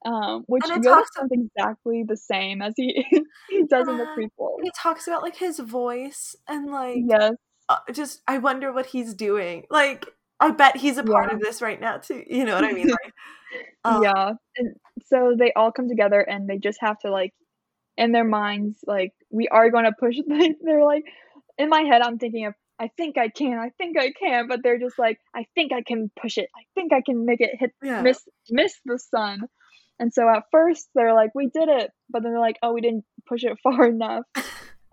Um, 0.06 0.44
which 0.48 0.64
Yoda 0.64 0.84
talks- 0.84 1.10
sounds 1.16 1.32
exactly 1.32 2.04
the 2.08 2.18
same 2.18 2.62
as 2.62 2.74
he 2.76 3.06
he 3.50 3.64
does 3.66 3.88
in 3.88 3.98
the 3.98 4.06
prequel. 4.18 4.58
It 4.64 4.74
talks 4.78 5.08
about 5.08 5.22
like 5.24 5.36
his 5.38 5.60
voice 5.60 6.36
and 6.48 6.70
like 6.70 6.98
Yes. 7.08 7.34
uh, 7.70 7.78
just 7.94 8.22
I 8.28 8.38
wonder 8.40 8.72
what 8.74 8.86
he's 8.88 9.14
doing. 9.14 9.66
Like 9.70 10.06
I 10.40 10.52
bet 10.52 10.76
he's 10.76 10.98
a 10.98 11.04
part 11.04 11.30
Yeah. 11.30 11.36
of 11.36 11.42
this 11.42 11.62
right 11.62 11.80
now 11.80 11.98
too. 11.98 12.24
You 12.28 12.44
know 12.46 12.56
what 12.56 12.66
I 12.66 12.74
mean? 12.74 12.90
Like, 13.04 13.14
um, 13.86 14.02
yeah 14.04 14.32
and 14.58 14.76
so 15.06 15.36
they 15.38 15.54
all 15.54 15.72
come 15.72 15.88
together 15.88 16.20
and 16.20 16.50
they 16.50 16.58
just 16.58 16.80
have 16.82 16.98
to 17.00 17.12
like 17.12 17.32
in 17.98 18.12
their 18.12 18.24
minds 18.24 18.80
like 18.88 19.12
we 19.30 19.48
are 19.48 19.70
going 19.70 19.84
to 19.86 19.92
push 20.00 20.16
like 20.28 20.56
they're 20.64 20.84
like 20.84 21.04
in 21.60 21.70
my 21.70 21.82
head 21.82 22.02
i'm 22.02 22.18
thinking 22.18 22.48
of 22.48 22.56
i 22.80 22.88
think 22.98 23.16
i 23.20 23.30
can 23.30 23.60
i 23.60 23.70
think 23.78 23.96
i 24.00 24.12
can 24.12 24.48
but 24.48 24.62
they're 24.64 24.80
just 24.80 24.98
like 24.98 25.20
i 25.36 25.46
think 25.54 25.72
i 25.72 25.84
can 25.84 26.10
push 26.20 26.40
it 26.40 26.50
i 26.58 26.64
think 26.74 26.92
i 26.94 27.02
can 27.06 27.26
make 27.28 27.42
it 27.42 27.52
hit 27.60 27.70
Yeah. 27.84 28.02
miss 28.02 28.28
miss 28.50 28.74
the 28.86 28.98
sun 28.98 29.42
and 30.00 30.14
so 30.14 30.28
at 30.30 30.44
first 30.52 30.88
they're 30.96 31.14
like 31.14 31.32
we 31.36 31.48
did 31.54 31.70
it 31.70 31.92
but 32.10 32.24
then 32.24 32.32
they're 32.32 32.40
like 32.40 32.58
oh 32.64 32.74
we 32.74 32.82
didn't 32.82 33.06
push 33.28 33.44
it 33.44 33.58
far 33.64 33.86
enough 33.88 34.24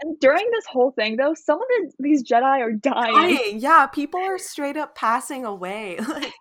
and 0.03 0.19
during 0.21 0.49
this 0.53 0.65
whole 0.71 0.93
thing 0.93 1.17
though 1.17 1.35
some 1.35 1.57
of 1.61 1.67
the, 1.69 1.93
these 1.99 2.23
jedi 2.23 2.43
are 2.61 2.73
dying 2.73 3.15
dying. 3.15 3.61
Yeah, 3.61 3.87
people 3.87 4.21
are 4.21 4.39
straight 4.39 4.77
up 4.77 4.95
passing 4.95 5.45
away. 5.45 5.99
Like 6.09 6.33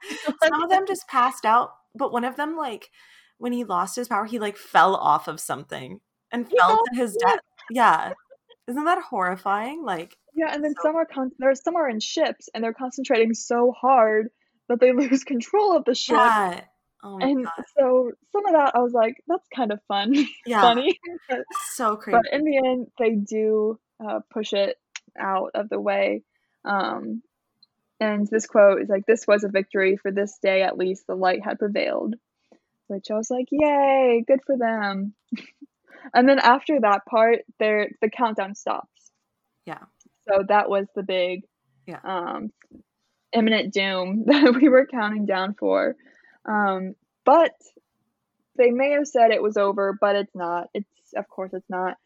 some 0.43 0.61
of 0.63 0.69
them 0.69 0.85
just 0.87 1.07
passed 1.07 1.45
out, 1.45 1.71
but 1.95 2.11
one 2.13 2.23
of 2.23 2.35
them 2.37 2.55
like 2.55 2.89
when 3.37 3.51
he 3.53 3.63
lost 3.63 3.95
his 3.95 4.07
power, 4.07 4.25
he 4.25 4.39
like 4.39 4.55
fell 4.57 4.95
off 4.95 5.27
of 5.27 5.39
something 5.39 5.99
and 6.31 6.47
fell 6.49 6.69
fell 6.69 6.83
to 6.93 6.99
his 6.99 7.15
death. 7.15 7.39
Yeah. 7.71 8.13
Isn't 8.67 8.83
that 8.85 9.01
horrifying? 9.03 9.83
Like 9.83 10.15
Yeah, 10.35 10.53
and 10.53 10.63
then 10.63 10.73
So- 10.75 10.89
some 10.89 10.95
are 10.95 11.05
con- 11.05 11.31
there's 11.39 11.61
some 11.63 11.75
are 11.75 11.89
in 11.89 11.99
ships 11.99 12.47
and 12.53 12.63
they're 12.63 12.73
concentrating 12.73 13.33
so 13.33 13.73
hard 13.79 14.29
that 14.69 14.79
they 14.79 14.91
lose 14.93 15.23
control 15.23 15.75
of 15.75 15.83
the 15.85 15.95
ship. 15.95 16.15
yeah. 16.15 16.61
Oh 17.03 17.17
my 17.17 17.25
and 17.27 17.45
god. 17.45 17.63
so 17.77 18.11
some 18.31 18.45
of 18.45 18.53
that 18.53 18.75
I 18.75 18.79
was 18.79 18.93
like, 18.93 19.15
that's 19.27 19.47
kind 19.55 19.71
of 19.71 19.79
fun, 19.87 20.13
Yeah. 20.45 20.61
funny. 20.61 20.99
but, 21.29 21.39
So 21.75 21.95
crazy. 21.95 22.19
but 22.23 22.33
in 22.37 22.43
the 22.43 22.57
end, 22.57 22.87
they 22.97 23.15
do 23.15 23.79
uh, 24.05 24.19
push 24.31 24.53
it 24.53 24.77
out 25.17 25.51
of 25.55 25.69
the 25.69 25.79
way. 25.79 26.23
Um, 26.65 27.21
and 27.99 28.27
this 28.27 28.45
quote 28.47 28.81
is 28.81 28.89
like, 28.89 29.05
"This 29.05 29.25
was 29.27 29.43
a 29.43 29.49
victory 29.49 29.97
for 29.97 30.11
this 30.11 30.37
day. 30.41 30.61
At 30.61 30.77
least 30.77 31.05
the 31.07 31.15
light 31.15 31.43
had 31.43 31.59
prevailed." 31.59 32.15
Which 32.87 33.11
I 33.11 33.15
was 33.15 33.29
like, 33.29 33.47
"Yay, 33.51 34.23
good 34.27 34.39
for 34.45 34.57
them." 34.57 35.13
and 36.13 36.27
then 36.27 36.39
after 36.39 36.79
that 36.81 37.05
part, 37.09 37.39
there 37.59 37.89
the 38.01 38.09
countdown 38.09 38.55
stops. 38.55 39.11
Yeah. 39.65 39.83
So 40.27 40.43
that 40.47 40.69
was 40.69 40.87
the 40.95 41.03
big 41.03 41.43
Yeah. 41.87 41.99
um, 42.03 42.51
imminent 43.33 43.73
doom 43.73 44.23
that 44.27 44.53
we 44.61 44.69
were 44.69 44.87
counting 44.87 45.25
down 45.25 45.55
for. 45.55 45.95
Um, 46.49 46.95
but 47.25 47.53
they 48.57 48.71
may 48.71 48.91
have 48.91 49.07
said 49.07 49.31
it 49.31 49.43
was 49.43 49.55
over, 49.55 49.97
but 49.99 50.15
it's 50.15 50.35
not. 50.35 50.69
It's 50.73 50.87
of 51.15 51.27
course 51.27 51.51
it's 51.53 51.69
not, 51.69 51.97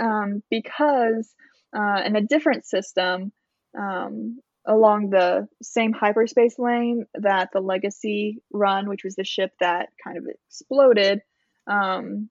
um, 0.00 0.42
because 0.50 1.32
uh, 1.76 2.02
in 2.04 2.16
a 2.16 2.20
different 2.20 2.66
system 2.66 3.32
um, 3.78 4.40
along 4.66 5.10
the 5.10 5.48
same 5.62 5.92
hyperspace 5.92 6.58
lane 6.58 7.06
that 7.14 7.50
the 7.52 7.60
Legacy 7.60 8.42
run, 8.52 8.88
which 8.88 9.04
was 9.04 9.14
the 9.14 9.24
ship 9.24 9.52
that 9.60 9.88
kind 10.02 10.18
of 10.18 10.24
exploded, 10.26 11.20
um, 11.66 12.28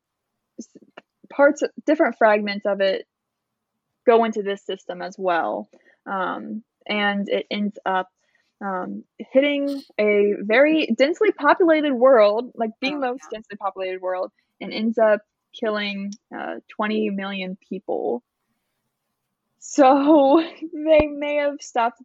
parts, 1.30 1.64
different 1.86 2.18
fragments 2.18 2.66
of 2.66 2.82
it 2.82 3.08
go 4.06 4.24
into 4.24 4.44
this 4.44 4.66
system 4.66 5.02
as 5.02 5.16
well, 5.18 5.70
um, 6.06 6.64
and 6.88 7.30
it 7.30 7.46
ends 7.50 7.78
up 7.86 8.10
um, 8.62 9.04
hitting 9.18 9.82
a 10.00 10.34
very 10.42 10.88
densely 10.98 11.32
populated 11.32 11.94
world, 11.94 12.52
like 12.56 12.72
the 12.82 12.94
Oh, 12.94 13.00
most 13.00 13.24
densely 13.32 13.58
populated 13.58 14.02
world, 14.02 14.32
and 14.60 14.74
ends 14.74 14.98
up 14.98 15.22
killing 15.54 16.12
uh, 16.36 16.56
20 16.76 17.10
million 17.12 17.58
people. 17.70 18.24
So 19.60 20.44
they 20.62 21.08
may 21.08 21.36
have 21.36 21.62
stopped 21.62 22.02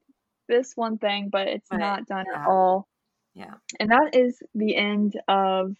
this 0.48 0.72
one 0.74 0.98
thing, 0.98 1.28
but 1.30 1.48
it's 1.48 1.70
not 1.72 2.06
done 2.06 2.26
yeah. 2.30 2.40
at 2.40 2.46
all. 2.46 2.88
Yeah. 3.34 3.54
And 3.80 3.90
that 3.90 4.14
is 4.14 4.40
the 4.54 4.76
end 4.76 5.18
of 5.26 5.74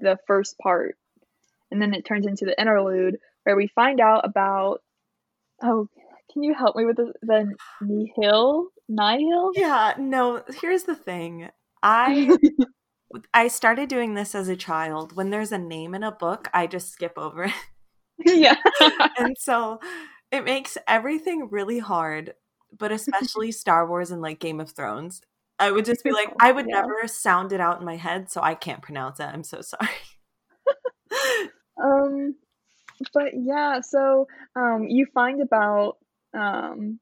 the 0.00 0.18
first 0.26 0.58
part. 0.58 0.96
And 1.70 1.80
then 1.80 1.94
it 1.94 2.04
turns 2.04 2.26
into 2.26 2.44
the 2.44 2.60
interlude 2.60 3.18
where 3.44 3.56
we 3.56 3.68
find 3.68 4.00
out 4.00 4.26
about. 4.26 4.82
Oh, 5.62 5.88
can 6.32 6.42
you 6.42 6.54
help 6.54 6.76
me 6.76 6.84
with 6.84 6.96
the, 6.96 7.12
the 7.22 7.54
Nihil? 7.80 8.66
Nihil? 8.88 9.52
Yeah, 9.54 9.94
no, 9.98 10.42
here's 10.60 10.84
the 10.84 10.94
thing. 10.94 11.50
I 11.82 12.32
I 13.34 13.48
started 13.48 13.88
doing 13.88 14.14
this 14.14 14.34
as 14.34 14.48
a 14.48 14.56
child. 14.56 15.14
When 15.16 15.30
there's 15.30 15.52
a 15.52 15.58
name 15.58 15.94
in 15.94 16.02
a 16.02 16.12
book, 16.12 16.48
I 16.54 16.66
just 16.66 16.92
skip 16.92 17.14
over 17.18 17.44
it. 17.44 17.52
yeah. 18.26 18.56
and 19.18 19.36
so 19.38 19.80
it 20.30 20.44
makes 20.44 20.78
everything 20.88 21.48
really 21.50 21.78
hard, 21.78 22.34
but 22.76 22.92
especially 22.92 23.52
Star 23.52 23.86
Wars 23.88 24.10
and 24.10 24.22
like 24.22 24.40
Game 24.40 24.60
of 24.60 24.70
Thrones. 24.72 25.22
I 25.58 25.70
would 25.70 25.84
just 25.84 26.04
be 26.04 26.12
like, 26.12 26.32
I 26.40 26.52
would 26.52 26.66
Yeah. 26.68 26.82
never 26.82 27.06
sound 27.08 27.52
it 27.52 27.60
out 27.60 27.80
in 27.80 27.86
my 27.86 27.96
head, 27.96 28.30
so 28.30 28.40
I 28.42 28.54
can't 28.54 28.82
pronounce 28.82 29.20
it. 29.20 29.24
I'm 29.24 29.44
so 29.44 29.60
sorry. 29.62 29.88
Um, 31.82 32.36
but 33.14 33.32
yeah, 33.34 33.80
so 33.80 34.28
um, 34.56 34.84
you 34.88 35.06
find 35.14 35.40
about 35.42 35.98
um, 36.34 37.00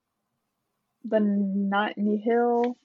the 1.05 1.21
Ni- 1.21 1.95
Nihil. 1.97 2.77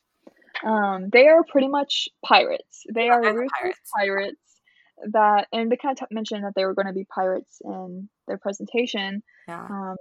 Um, 0.63 1.09
they 1.11 1.28
are 1.28 1.43
pretty 1.43 1.68
much 1.68 2.07
pirates. 2.26 2.84
They 2.93 3.09
are 3.09 3.22
they're 3.22 3.34
ruthless 3.34 3.51
pirates. 3.59 3.91
pirates. 3.95 4.61
that, 5.11 5.47
and 5.51 5.72
they 5.72 5.76
kind 5.78 5.99
of 5.99 6.07
t- 6.07 6.16
mentioned 6.16 6.43
that 6.45 6.53
they 6.55 6.66
were 6.66 6.74
going 6.74 6.88
to 6.88 6.93
be 6.93 7.05
pirates 7.05 7.61
in 7.63 8.07
their 8.28 8.38
presentation. 8.38 9.22
Yeah. 9.47 9.66
Um, 9.70 9.95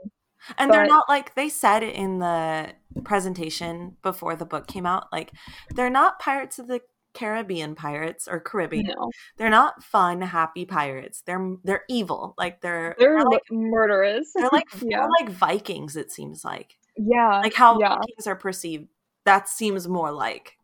And 0.59 0.71
they're 0.73 0.87
not 0.87 1.09
like 1.09 1.35
they 1.35 1.49
said 1.49 1.83
in 1.83 2.19
the 2.19 2.69
presentation 3.03 3.97
before 4.03 4.37
the 4.37 4.45
book 4.45 4.67
came 4.67 4.87
out, 4.87 5.07
like 5.13 5.33
they're 5.75 5.91
not 5.91 6.19
Pirates 6.21 6.59
of 6.59 6.69
the 6.69 6.81
Caribbean 7.15 7.75
pirates 7.75 8.27
or 8.29 8.41
Caribbean. 8.41 8.87
no, 8.87 9.11
They're 9.39 9.49
not 9.51 9.83
fun, 9.83 10.21
happy 10.21 10.65
pirates. 10.67 11.23
They're 11.27 11.57
they're 11.65 11.85
evil. 11.89 12.35
Like 12.37 12.61
they're 12.61 12.95
they're, 12.99 13.17
they're 13.19 13.25
like 13.25 13.43
murderous. 13.51 14.33
they're 14.35 14.49
like 14.53 14.67
yeah, 14.83 14.99
more 14.99 15.09
like 15.21 15.31
Vikings. 15.31 15.97
It 15.97 16.11
seems 16.13 16.45
like 16.45 16.77
yeah, 16.97 17.41
like 17.43 17.55
how 17.55 17.79
yeah, 17.81 17.99
are 18.27 18.37
perceived. 18.37 18.89
That 19.25 19.49
seems 19.49 19.89
more 19.89 20.13
like 20.13 20.59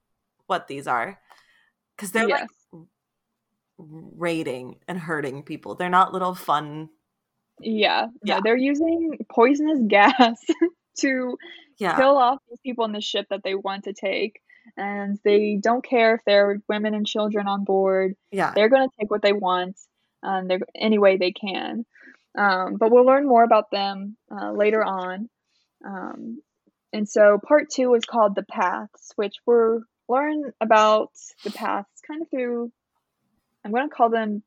what 0.46 0.68
these 0.68 0.86
are 0.86 1.18
because 1.96 2.12
they're 2.12 2.28
yes. 2.28 2.46
like 2.72 2.82
raiding 3.78 4.76
and 4.88 4.98
hurting 4.98 5.42
people. 5.42 5.74
They're 5.74 5.88
not 5.88 6.12
little 6.12 6.34
fun. 6.34 6.90
Yeah, 7.60 8.06
Yeah. 8.22 8.36
no, 8.36 8.40
they're 8.44 8.56
using 8.56 9.18
poisonous 9.30 9.80
gas 9.88 10.38
to 10.98 11.36
Yeah, 11.78 11.96
kill 11.96 12.16
off 12.16 12.38
these 12.48 12.60
people 12.60 12.84
on 12.84 12.92
the 12.92 13.00
ship 13.00 13.26
that 13.30 13.42
they 13.42 13.54
want 13.54 13.84
to 13.84 13.92
take, 13.92 14.40
and 14.76 15.18
they 15.24 15.58
don't 15.62 15.84
care 15.84 16.14
if 16.16 16.20
there 16.26 16.50
are 16.50 16.58
women 16.68 16.94
and 16.94 17.06
children 17.06 17.46
on 17.46 17.64
board. 17.64 18.14
yeah, 18.30 18.52
They're 18.54 18.68
going 18.68 18.88
to 18.88 18.94
take 18.98 19.10
what 19.10 19.22
they 19.22 19.32
want, 19.32 19.76
um, 20.22 20.48
they're 20.48 20.60
any 20.74 20.98
way 20.98 21.16
they 21.16 21.32
can. 21.32 21.84
Um, 22.36 22.76
but 22.76 22.90
we'll 22.90 23.04
learn 23.04 23.26
more 23.26 23.42
about 23.42 23.70
them 23.70 24.16
uh, 24.30 24.52
later 24.52 24.84
on. 24.84 25.28
Um, 25.84 26.42
and 26.92 27.08
so 27.08 27.38
part 27.38 27.70
two 27.70 27.94
is 27.94 28.04
called 28.04 28.34
the 28.34 28.42
paths, 28.42 29.12
which 29.16 29.34
we're 29.46 29.80
learn 30.08 30.52
about 30.60 31.12
the 31.44 31.50
paths 31.50 32.00
kind 32.06 32.22
of 32.22 32.30
through. 32.30 32.72
I'm 33.64 33.70
going 33.70 33.88
to 33.88 33.94
call 33.94 34.10
them 34.10 34.42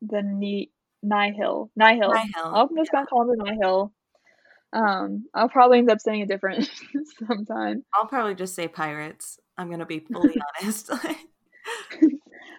the 0.00 0.22
ni- 0.22 0.70
nihil. 1.02 1.70
Nihil. 1.76 2.12
Nihil, 2.12 2.54
I'm 2.54 2.76
just 2.76 2.90
gonna 2.90 3.06
call 3.06 3.26
them 3.26 3.38
the 3.38 3.50
nihil. 3.50 3.92
Um, 4.72 5.26
I'll 5.32 5.48
probably 5.48 5.78
end 5.78 5.90
up 5.90 6.00
saying 6.00 6.22
it 6.22 6.28
different 6.28 6.68
sometime. 7.28 7.84
I'll 7.94 8.06
probably 8.06 8.34
just 8.34 8.54
say 8.54 8.66
pirates. 8.68 9.38
I'm 9.56 9.70
gonna 9.70 9.86
be 9.86 10.00
fully 10.00 10.34
honest. 10.62 10.90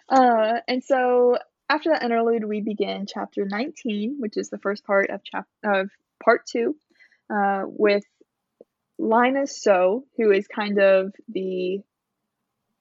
Uh, 0.07 0.59
and 0.67 0.83
so 0.83 1.35
after 1.67 1.89
that 1.89 2.03
interlude, 2.03 2.45
we 2.45 2.61
begin 2.61 3.07
chapter 3.07 3.43
19, 3.43 4.17
which 4.19 4.37
is 4.37 4.49
the 4.49 4.59
first 4.59 4.85
part 4.85 5.09
of 5.09 5.23
chap 5.23 5.47
of 5.63 5.89
part 6.23 6.45
two, 6.45 6.75
uh, 7.33 7.63
with 7.65 8.03
Linus 8.97 9.61
So, 9.61 10.05
who 10.17 10.31
is 10.31 10.47
kind 10.47 10.79
of 10.79 11.13
the 11.27 11.81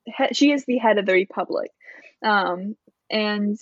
he- 0.05 0.33
she 0.33 0.51
is 0.51 0.65
the 0.65 0.77
head 0.77 0.97
of 0.97 1.05
the 1.05 1.13
Republic, 1.13 1.71
um, 2.23 2.75
and 3.09 3.57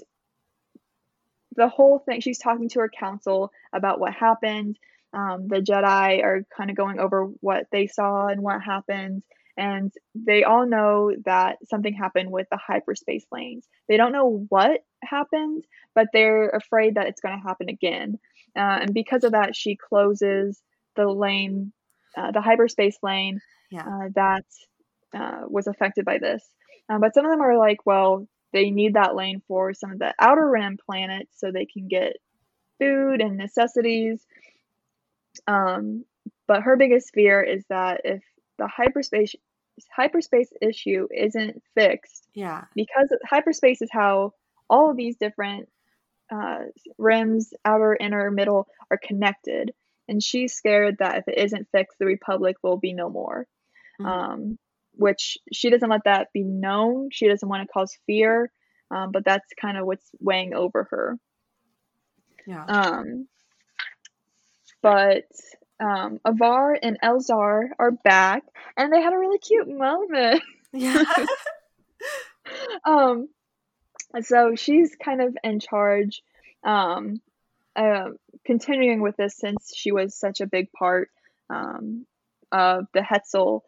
the 1.55 1.67
whole 1.67 1.99
thing 1.99 2.19
she's 2.19 2.39
talking 2.39 2.69
to 2.69 2.79
her 2.79 2.89
council 2.89 3.51
about 3.73 3.99
what 3.99 4.13
happened. 4.13 4.77
Um, 5.13 5.47
the 5.47 5.61
Jedi 5.61 6.23
are 6.23 6.43
kind 6.55 6.71
of 6.71 6.75
going 6.75 6.99
over 6.99 7.25
what 7.39 7.67
they 7.71 7.87
saw 7.87 8.27
and 8.27 8.41
what 8.41 8.61
happened, 8.61 9.23
and 9.55 9.91
they 10.15 10.43
all 10.43 10.65
know 10.65 11.11
that 11.25 11.57
something 11.67 11.93
happened 11.93 12.31
with 12.31 12.47
the 12.49 12.57
hyperspace 12.57 13.25
lanes. 13.31 13.67
They 13.87 13.97
don't 13.97 14.11
know 14.11 14.45
what 14.49 14.83
happened, 15.03 15.65
but 15.93 16.07
they're 16.11 16.49
afraid 16.49 16.95
that 16.95 17.07
it's 17.07 17.21
going 17.21 17.37
to 17.37 17.47
happen 17.47 17.69
again. 17.69 18.19
Uh, 18.55 18.79
and 18.81 18.93
because 18.93 19.23
of 19.23 19.33
that, 19.33 19.55
she 19.55 19.75
closes 19.75 20.61
the 20.95 21.07
lane, 21.07 21.73
uh, 22.17 22.31
the 22.31 22.41
hyperspace 22.41 22.97
lane 23.01 23.39
yeah, 23.71 23.81
uh, 23.81 24.09
that 24.15 24.45
uh, 25.15 25.41
was 25.47 25.67
affected 25.67 26.05
by 26.05 26.17
this. 26.19 26.43
Um, 26.89 27.01
but 27.01 27.13
some 27.13 27.25
of 27.25 27.31
them 27.31 27.41
are 27.41 27.57
like, 27.57 27.85
well, 27.85 28.27
they 28.51 28.69
need 28.69 28.93
that 28.93 29.15
lane 29.15 29.41
for 29.47 29.73
some 29.73 29.91
of 29.91 29.99
the 29.99 30.13
outer 30.19 30.47
rim 30.47 30.77
planets 30.85 31.31
so 31.37 31.51
they 31.51 31.65
can 31.65 31.87
get 31.87 32.17
food 32.79 33.21
and 33.21 33.37
necessities. 33.37 34.25
Um, 35.47 36.05
but 36.47 36.61
her 36.61 36.75
biggest 36.75 37.11
fear 37.13 37.41
is 37.41 37.63
that 37.69 38.01
if 38.03 38.21
the 38.57 38.67
hyperspace 38.67 39.35
hyperspace 39.95 40.49
issue 40.61 41.07
isn't 41.11 41.61
fixed, 41.73 42.27
yeah, 42.35 42.65
because 42.75 43.09
hyperspace 43.27 43.81
is 43.81 43.89
how 43.91 44.33
all 44.69 44.91
of 44.91 44.97
these 44.97 45.17
different 45.17 45.67
uh, 46.31 46.59
rims, 46.97 47.53
outer, 47.65 47.97
inner, 47.99 48.29
middle, 48.31 48.67
are 48.91 48.99
connected. 49.01 49.71
And 50.07 50.21
she's 50.21 50.53
scared 50.53 50.97
that 50.99 51.17
if 51.17 51.27
it 51.27 51.37
isn't 51.37 51.69
fixed, 51.71 51.97
the 51.99 52.05
Republic 52.05 52.57
will 52.61 52.77
be 52.77 52.93
no 52.93 53.09
more. 53.09 53.47
Mhm. 53.99 54.05
Um, 54.05 54.59
which 54.95 55.37
she 55.51 55.69
doesn't 55.69 55.89
let 55.89 56.03
that 56.05 56.31
be 56.33 56.43
known. 56.43 57.09
She 57.11 57.27
doesn't 57.27 57.47
want 57.47 57.67
to 57.67 57.71
cause 57.71 57.97
fear, 58.05 58.51
um, 58.91 59.11
but 59.11 59.25
that's 59.25 59.53
kind 59.59 59.77
of 59.77 59.85
what's 59.85 60.09
weighing 60.19 60.53
over 60.53 60.83
her. 60.91 61.17
yeah. 62.45 62.65
Um, 62.65 63.27
but 64.81 65.25
um, 65.79 66.19
Avar 66.25 66.77
and 66.81 66.99
Elzar 67.01 67.69
are 67.79 67.91
back, 67.91 68.43
and 68.77 68.91
they 68.91 69.01
had 69.01 69.13
a 69.13 69.17
really 69.17 69.39
cute 69.39 69.67
moment. 69.67 70.41
yeah. 70.71 71.03
um, 72.85 73.29
so 74.21 74.55
she's 74.55 74.95
kind 74.95 75.21
of 75.21 75.35
in 75.43 75.59
charge, 75.59 76.21
um, 76.63 77.21
uh, 77.75 78.09
continuing 78.45 79.01
with 79.01 79.15
this 79.17 79.37
since 79.37 79.73
she 79.75 79.91
was 79.91 80.15
such 80.17 80.41
a 80.41 80.47
big 80.47 80.71
part 80.71 81.09
um, 81.49 82.05
of 82.51 82.85
the 82.93 83.01
Hetzal 83.01 83.61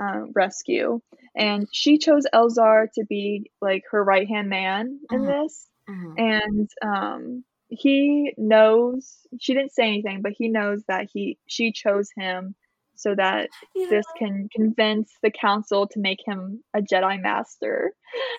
uh, 0.00 0.22
rescue, 0.34 1.00
and 1.36 1.68
she 1.72 1.98
chose 1.98 2.24
Elzar 2.32 2.86
to 2.94 3.04
be 3.04 3.50
like 3.60 3.84
her 3.90 4.02
right 4.02 4.28
hand 4.28 4.48
man 4.48 5.00
in 5.10 5.22
Mhm. 5.22 5.26
this, 5.44 5.68
Mhm. 5.88 6.14
and 6.18 6.70
um, 6.82 7.44
he 7.68 8.32
knows 8.36 9.26
she 9.40 9.54
didn't 9.54 9.72
say 9.72 9.86
anything, 9.86 10.22
but 10.22 10.32
he 10.32 10.48
knows 10.48 10.82
that 10.88 11.08
he 11.12 11.38
she 11.46 11.72
chose 11.72 12.10
him 12.16 12.54
so 12.96 13.14
that 13.14 13.48
Yeah. 13.74 13.86
this 13.90 14.06
can 14.18 14.48
convince 14.54 15.12
the 15.22 15.30
council 15.30 15.86
to 15.88 16.00
make 16.00 16.20
him 16.26 16.62
a 16.74 16.80
Jedi 16.80 17.20
Master. 17.20 17.94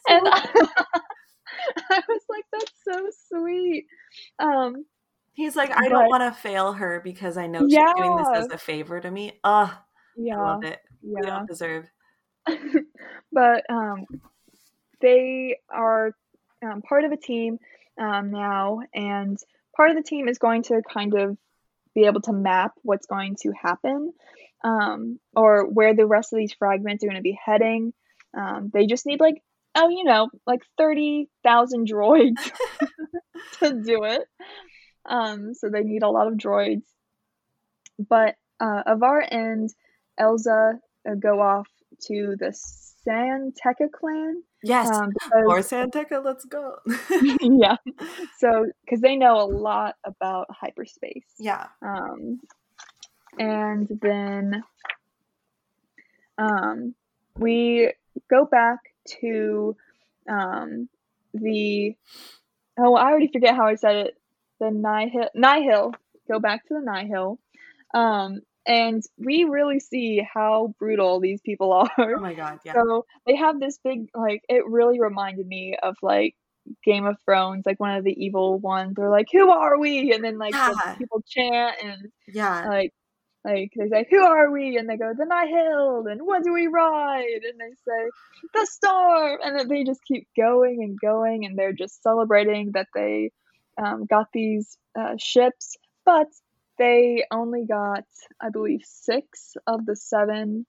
So- 0.08 0.16
And 0.16 0.28
I 1.90 2.02
was 2.08 2.22
like, 2.30 2.46
that's 2.52 2.72
so 2.84 3.10
sweet. 3.30 3.86
Um, 4.40 4.86
He's 5.34 5.56
like, 5.56 5.72
I 5.72 5.84
but- 5.84 5.90
don't 5.90 6.10
want 6.10 6.24
to 6.24 6.40
fail 6.40 6.74
her 6.74 7.02
because 7.04 7.38
I 7.38 7.48
know 7.48 7.68
she's 7.68 7.78
doing 7.96 8.18
this 8.18 8.28
as 8.34 8.48
a 8.48 8.58
favor 8.58 9.00
to 9.00 9.10
me. 9.10 9.40
Ugh, 9.44 9.70
I 9.70 9.78
yeah, 10.18 10.42
love 10.42 10.64
it. 10.64 10.80
We 11.02 11.22
don't 11.22 11.48
deserve. 11.48 11.90
but 13.32 13.64
um, 13.70 14.06
they 15.00 15.58
are 15.70 16.12
um, 16.64 16.82
part 16.82 17.06
of 17.06 17.12
a 17.12 17.18
team 17.18 17.60
um, 18.00 18.32
now, 18.32 18.80
and 18.94 19.38
part 19.76 19.92
of 19.92 19.96
the 19.96 20.04
team 20.04 20.28
is 20.28 20.38
going 20.38 20.64
to 20.64 20.82
kind 20.92 21.14
of 21.14 21.38
be 21.96 22.06
able 22.06 22.22
to 22.22 22.34
map 22.34 22.74
what's 22.84 23.06
going 23.06 23.36
to 23.42 23.52
happen 23.52 24.14
um, 24.64 25.20
or 25.36 25.68
where 25.68 25.96
the 25.96 26.06
rest 26.06 26.34
of 26.34 26.38
these 26.38 26.54
fragments 26.54 27.04
are 27.04 27.08
going 27.08 27.18
to 27.18 27.22
be 27.22 27.38
heading. 27.44 27.94
Um, 28.38 28.70
they 28.74 28.86
just 28.86 29.06
need 29.06 29.20
like 29.20 29.42
oh, 29.76 29.90
you 29.90 30.04
know, 30.04 30.30
like 30.46 30.62
thirty 30.78 31.30
thousand 31.44 31.90
droids 31.90 32.40
to 33.60 33.82
do 33.82 34.04
it. 34.04 34.22
Um, 35.06 35.54
so 35.54 35.70
they 35.70 35.82
need 35.82 36.04
a 36.04 36.10
lot 36.10 36.28
of 36.28 36.34
droids. 36.34 36.84
But 37.98 38.36
uh, 38.60 38.84
Avar 38.86 39.26
and 39.30 39.70
Elzar 40.20 40.80
uh, 41.10 41.16
go 41.16 41.42
off 41.42 41.68
to 42.08 42.36
the 42.38 42.54
San 42.54 43.52
Tekka 43.54 43.92
clan. 43.92 44.44
Yes. 44.64 44.90
Um, 44.92 45.10
Or 45.34 45.44
because, 45.56 45.68
San 45.68 45.92
Tekka, 45.92 46.24
let's 46.24 46.46
go. 46.46 46.76
yeah. 47.42 47.78
So, 48.38 48.68
because 48.86 49.02
they 49.02 49.16
know 49.16 49.42
a 49.42 49.46
lot 49.46 49.96
about 50.04 50.48
hyperspace. 50.52 51.26
yeah. 51.38 51.68
Um, 51.82 52.40
and 53.40 53.88
then 54.02 54.64
um, 56.38 56.96
we 57.38 57.94
go 58.30 58.46
back 58.46 58.80
to 59.22 59.76
um, 60.30 60.90
the 61.34 61.96
oh 62.78 62.96
I 62.96 63.10
already 63.10 63.30
forget 63.32 63.56
how 63.56 63.68
I 63.68 63.76
said 63.76 63.96
it 63.96 64.21
the 64.62 64.72
Nihil 64.72 65.28
Nihil 65.36 65.94
go 66.32 66.40
back 66.40 66.66
to 66.68 66.76
the 66.76 66.80
Nihil. 66.82 67.38
Um, 67.94 68.40
and 68.66 69.02
we 69.18 69.44
really 69.44 69.80
see 69.80 70.22
how 70.34 70.74
brutal 70.80 71.20
these 71.20 71.42
people 71.42 71.74
are. 71.74 71.90
Oh 72.00 72.22
my 72.22 72.34
god, 72.36 72.60
yeah. 72.64 72.74
so 72.74 73.06
they 73.26 73.36
have 73.36 73.60
this 73.60 73.80
big 73.84 74.08
like 74.16 74.44
it 74.48 74.64
really 74.68 75.02
reminded 75.02 75.48
me 75.48 75.76
of 75.82 75.96
like 76.02 76.36
Game 76.86 77.06
of 77.08 77.18
Thrones 77.26 77.64
like 77.66 77.80
one 77.80 77.96
of 77.98 78.04
the 78.06 78.14
evil 78.24 78.60
ones. 78.60 78.94
They're 78.96 79.10
like 79.10 79.28
who 79.32 79.50
are 79.50 79.80
we? 79.80 80.14
And 80.14 80.24
then 80.24 80.38
like 80.38 80.54
the 80.54 80.80
Yeah. 80.86 80.96
people 80.96 81.22
chant 81.28 81.76
and 81.84 82.12
yeah. 82.28 82.66
like 82.68 82.94
like 83.44 83.72
they 83.76 83.90
say 83.90 84.06
who 84.12 84.20
are 84.24 84.52
we? 84.52 84.78
And 84.78 84.88
they 84.88 84.98
go 84.98 85.12
the 85.18 85.26
Nihil. 85.26 86.06
And 86.08 86.22
what 86.22 86.44
do 86.44 86.54
we 86.54 86.68
ride? 86.68 87.42
And 87.50 87.60
they 87.60 87.74
say 87.88 88.10
the 88.54 88.68
storm. 88.68 89.40
And 89.44 89.58
then 89.58 89.68
they 89.68 89.84
just 89.84 90.02
keep 90.08 90.28
going 90.38 90.84
and 90.84 91.00
going 91.00 91.46
and 91.46 91.58
they're 91.58 91.74
just 91.74 92.04
celebrating 92.04 92.74
that 92.76 92.88
they 92.94 93.32
um, 93.78 94.06
got 94.06 94.28
these 94.34 94.78
uh, 95.00 95.16
ships 95.18 95.78
but 96.06 96.28
they 96.78 97.24
only 97.32 97.66
got 97.66 98.06
i 98.42 98.50
believe 98.50 98.82
six 98.84 99.56
of 99.68 99.86
the 99.86 99.96
seven 99.96 100.66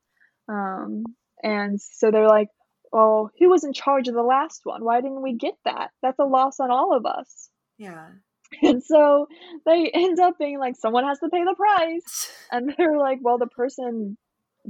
um, 0.49 1.05
and 1.43 1.81
so 1.81 2.11
they're 2.11 2.29
like 2.29 2.49
well, 2.93 3.31
who 3.39 3.49
was 3.49 3.65
in 3.65 3.73
charge 3.73 4.07
of 4.09 4.15
the 4.15 4.23
last 4.23 4.61
one? 4.65 4.85
Why 4.85 5.01
didn't 5.01 5.23
we 5.23 5.33
get 5.33 5.55
that? 5.65 5.91
That's 6.03 6.19
a 6.19 6.25
loss 6.25 6.61
on 6.61 6.71
all 6.71 6.95
of 6.97 7.07
us. 7.07 7.51
Yeah. 7.79 8.09
And 8.63 8.85
so 8.85 9.29
they 9.65 9.91
end 9.95 10.21
up 10.21 10.39
being 10.39 10.59
like, 10.59 10.77
someone 10.77 11.05
has 11.05 11.19
to 11.21 11.31
pay 11.31 11.43
the 11.43 11.55
price. 11.55 12.31
And 12.53 12.75
they're 12.77 12.99
like, 12.99 13.21
well, 13.23 13.39
the 13.39 13.47
person 13.47 14.19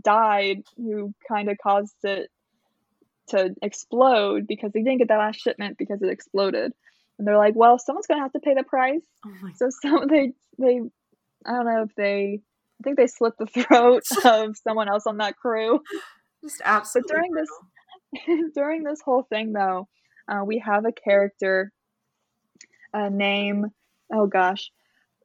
died 0.01 0.63
who 0.77 1.13
kind 1.27 1.49
of 1.49 1.59
caused 1.61 1.97
it 2.05 2.31
to 3.31 3.53
explode 3.61 4.47
because 4.47 4.71
they 4.71 4.85
didn't 4.85 4.99
get 4.99 5.09
that 5.09 5.19
last 5.19 5.41
shipment 5.41 5.79
because 5.79 6.01
it 6.01 6.11
exploded. 6.11 6.73
And 7.19 7.27
they're 7.29 7.37
like, 7.39 7.55
well, 7.55 7.79
someone's 7.79 8.07
gonna 8.07 8.23
have 8.23 8.33
to 8.33 8.41
pay 8.41 8.55
the 8.55 8.63
price. 8.65 9.03
Oh 9.27 9.33
my 9.43 9.53
So 9.55 9.69
some 9.83 10.07
they 10.09 10.33
they 10.59 10.81
I 11.47 11.51
don't 11.53 11.67
know 11.67 11.83
if 11.83 11.95
they 11.97 12.41
I 12.41 12.83
think 12.85 12.97
they 12.97 13.07
slit 13.07 13.35
the 13.39 13.47
throat 13.65 14.03
of 14.25 14.57
someone 14.67 14.89
else 14.89 15.07
on 15.07 15.19
that 15.19 15.37
crew. 15.37 15.81
just 16.43 16.61
absolutely. 16.65 17.09
But 17.09 17.15
during 17.15 17.33
this- 17.33 18.51
During 18.55 18.83
this 18.83 19.01
whole 19.03 19.23
thing 19.23 19.53
though, 19.55 19.89
uh, 20.29 20.45
we 20.45 20.59
have 20.59 20.85
a 20.85 20.93
character 20.93 21.73
a 22.93 23.09
name 23.09 23.67
oh 24.13 24.27
gosh. 24.27 24.71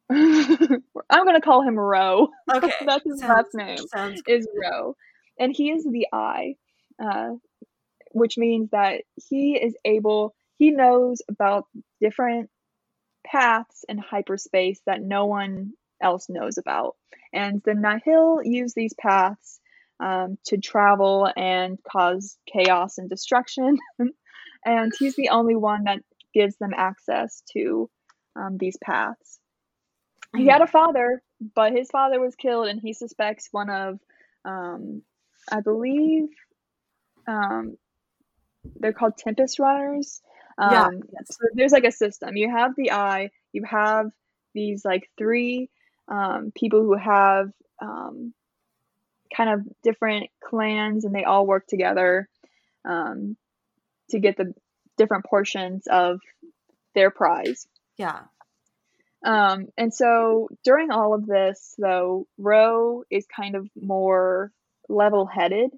I'm 0.10 0.82
gonna 1.10 1.42
call 1.42 1.64
him 1.64 1.78
Ro. 1.78 2.30
Okay. 2.54 2.72
That's 2.86 3.04
his 3.04 3.20
sounds- 3.20 3.30
last 3.30 3.56
name. 3.56 3.88
Sounds 3.88 4.22
is 4.28 4.48
Ro. 4.56 4.96
And 5.40 5.54
he 5.56 5.70
is 5.72 5.84
the 5.84 6.08
eye, 6.14 6.56
uh, 7.04 7.32
which 8.12 8.38
means 8.38 8.70
that 8.72 9.02
he 9.30 9.56
is 9.56 9.76
able, 9.86 10.34
he 10.58 10.72
knows 10.72 11.22
about 11.30 11.66
different 12.02 12.50
paths 13.26 13.86
in 13.88 13.98
hyperspace 13.98 14.80
that 14.86 15.02
no 15.02 15.26
one 15.26 15.74
else 16.02 16.28
knows 16.30 16.58
about. 16.58 16.96
And 17.34 17.62
the 17.64 17.74
Nihil 17.74 18.42
use 18.44 18.74
these 18.74 18.94
paths 18.94 19.60
um, 20.00 20.38
to 20.46 20.58
travel 20.58 21.30
and 21.36 21.78
cause 21.84 22.38
chaos 22.52 22.98
and 22.98 23.10
destruction. 23.10 23.78
and 24.66 24.94
he's 24.98 25.16
the 25.16 25.30
only 25.30 25.56
one 25.56 25.86
that 25.86 26.00
gives 26.34 26.56
them 26.58 26.72
access 26.76 27.44
to 27.54 27.90
um, 28.36 28.58
these 28.58 28.78
paths. 28.84 29.40
He 30.36 30.48
had 30.48 30.62
a 30.62 30.68
father, 30.68 31.22
but 31.56 31.72
his 31.72 31.90
father 31.90 32.20
was 32.20 32.36
killed, 32.36 32.68
and 32.68 32.80
he 32.80 32.94
suspects 32.94 33.48
one 33.52 33.70
of, 33.70 34.00
um, 34.46 35.02
I 35.52 35.62
believe, 35.62 36.28
um, 37.28 37.78
they're 38.80 38.94
called 38.94 39.18
Tempest 39.18 39.58
Runners. 39.58 40.22
Um, 40.58 40.70
Yeah. 40.70 40.90
So 41.26 41.48
there's 41.54 41.72
like 41.72 41.86
a 41.86 41.92
system. 41.92 42.36
You 42.36 42.50
have 42.50 42.76
the 42.76 42.92
Eye. 42.92 43.32
You 43.54 43.64
have 43.64 44.12
these 44.54 44.84
like 44.84 45.10
three 45.18 45.70
um, 46.08 46.52
people 46.56 46.82
who 46.82 46.96
have 46.96 47.52
um, 47.82 48.34
kind 49.36 49.50
of 49.50 49.62
different 49.84 50.30
clans, 50.44 51.06
and 51.06 51.14
they 51.14 51.24
all 51.24 51.46
work 51.46 51.68
together 51.68 52.28
um, 52.86 53.38
to 54.10 54.20
get 54.20 54.38
the 54.38 54.54
different 54.98 55.26
portions 55.26 55.88
of 55.88 56.20
their 56.96 57.12
prize. 57.12 57.68
Yeah. 57.98 58.22
Um, 59.24 59.68
and 59.78 59.94
so 59.94 60.50
during 60.64 60.92
all 60.92 61.14
of 61.14 61.26
this, 61.26 61.76
though, 61.78 62.28
Ro 62.38 63.04
is 63.10 63.26
kind 63.28 63.56
of 63.56 63.68
more 63.80 64.52
level 64.90 65.26
headed. 65.26 65.72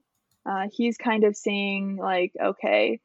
Uh, 0.45 0.67
he's 0.71 0.97
kind 0.97 1.23
of 1.23 1.35
seeing, 1.35 1.97
like, 1.97 2.31
okay, 2.39 2.99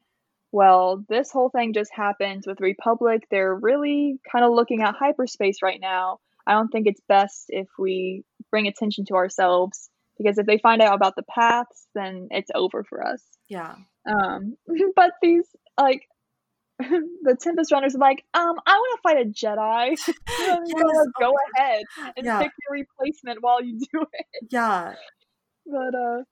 well, 0.54 1.04
this 1.08 1.32
whole 1.32 1.50
thing 1.50 1.72
just 1.72 1.90
happened 1.92 2.44
with 2.46 2.60
Republic. 2.60 3.26
They're 3.28 3.52
really 3.52 4.20
kind 4.30 4.44
of 4.44 4.52
looking 4.52 4.82
at 4.82 4.94
hyperspace 4.94 5.62
right 5.64 5.80
now. 5.80 6.20
I 6.46 6.52
don't 6.52 6.68
think 6.68 6.86
it's 6.86 7.00
best 7.08 7.46
if 7.48 7.66
we 7.76 8.22
bring 8.52 8.68
attention 8.68 9.04
to 9.06 9.14
ourselves 9.14 9.90
because 10.16 10.38
if 10.38 10.46
they 10.46 10.58
find 10.58 10.80
out 10.80 10.94
about 10.94 11.16
the 11.16 11.24
paths, 11.24 11.88
then 11.96 12.28
it's 12.30 12.52
over 12.54 12.84
for 12.84 13.04
us. 13.04 13.20
Yeah. 13.48 13.74
Um, 14.06 14.56
but 14.94 15.10
these, 15.20 15.44
like, 15.76 16.02
the 16.78 17.36
Tempest 17.40 17.72
Runners 17.72 17.96
are 17.96 17.98
like, 17.98 18.22
um, 18.32 18.54
I 18.64 18.76
want 18.76 19.00
to 19.00 19.02
fight 19.02 19.26
a 19.26 19.28
Jedi. 19.28 19.96
You 20.38 20.46
know, 20.46 20.60
Yes, 20.66 20.78
oh 20.78 21.06
go 21.18 21.32
ahead 21.56 21.82
and 22.16 22.26
Yeah. 22.26 22.38
pick 22.38 22.52
your 22.68 22.78
replacement 22.84 23.42
while 23.42 23.60
you 23.60 23.78
do 23.92 24.02
it. 24.12 24.48
Yeah. 24.50 24.94
But 25.66 25.94
uh, 25.94 26.22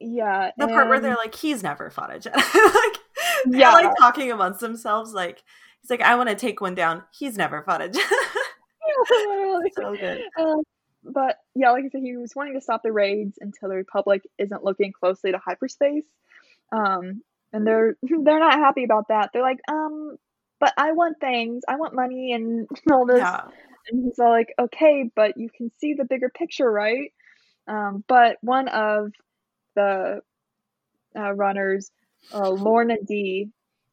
yeah, 0.00 0.50
The 0.56 0.68
part 0.68 0.88
where 0.88 1.00
they're 1.00 1.14
like, 1.16 1.34
he's 1.34 1.62
never 1.62 1.90
fought 1.90 2.14
a 2.14 2.18
Jedi. 2.18 2.34
like, 2.74 2.98
they're 3.46 3.60
Yeah. 3.60 3.72
like 3.72 3.94
talking 3.98 4.32
amongst 4.32 4.60
themselves. 4.60 5.12
Like, 5.12 5.42
he's 5.82 5.90
like, 5.90 6.00
I 6.00 6.16
want 6.16 6.28
to 6.30 6.34
take 6.34 6.60
one 6.60 6.74
down. 6.74 7.02
He's 7.12 7.36
never 7.36 7.62
fought 7.62 7.82
a 7.82 7.88
Jedi. 7.88 8.00
So 9.76 9.94
good. 9.94 10.22
Um, 10.38 10.62
but 11.04 11.36
yeah, 11.54 11.70
like 11.70 11.84
I 11.84 11.88
said, 11.90 12.02
he 12.02 12.16
was 12.16 12.32
wanting 12.34 12.54
to 12.54 12.60
stop 12.60 12.82
the 12.82 12.92
raids 12.92 13.38
until 13.40 13.68
the 13.68 13.76
Republic 13.76 14.22
isn't 14.38 14.64
looking 14.64 14.92
closely 14.92 15.32
to 15.32 15.38
hyperspace. 15.38 16.04
Um, 16.72 17.22
and 17.52 17.66
they're 17.66 17.96
they're 18.02 18.38
not 18.40 18.54
happy 18.58 18.84
about 18.84 19.08
that. 19.08 19.30
They're 19.32 19.42
like, 19.42 19.60
um, 19.68 20.16
but 20.60 20.72
I 20.76 20.92
want 20.92 21.20
things. 21.20 21.62
I 21.68 21.76
want 21.76 21.94
money 21.94 22.32
and 22.32 22.68
all 22.92 23.06
this. 23.06 23.18
Yeah. 23.18 23.44
And 23.90 24.04
he's 24.04 24.18
all 24.18 24.30
like, 24.30 24.52
okay, 24.58 25.10
but 25.14 25.36
you 25.36 25.48
can 25.56 25.70
see 25.78 25.94
the 25.94 26.04
bigger 26.04 26.28
picture, 26.28 26.70
right? 26.70 27.12
Um, 27.66 28.04
but 28.08 28.36
one 28.42 28.68
of 28.68 29.12
the 29.74 30.20
uh, 31.16 31.32
runners, 31.32 31.90
uh, 32.32 32.50
Lourna 32.50 32.96
Dee, 33.06 33.50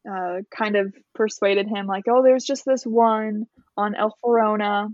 uh, 0.10 0.38
kind 0.56 0.76
of 0.76 0.94
persuaded 1.14 1.68
him, 1.68 1.86
like, 1.88 2.06
oh, 2.10 2.24
there's 2.24 2.46
just 2.46 2.64
this 2.66 2.84
one 2.84 3.46
on 3.76 3.94
Elphrona, 3.94 4.90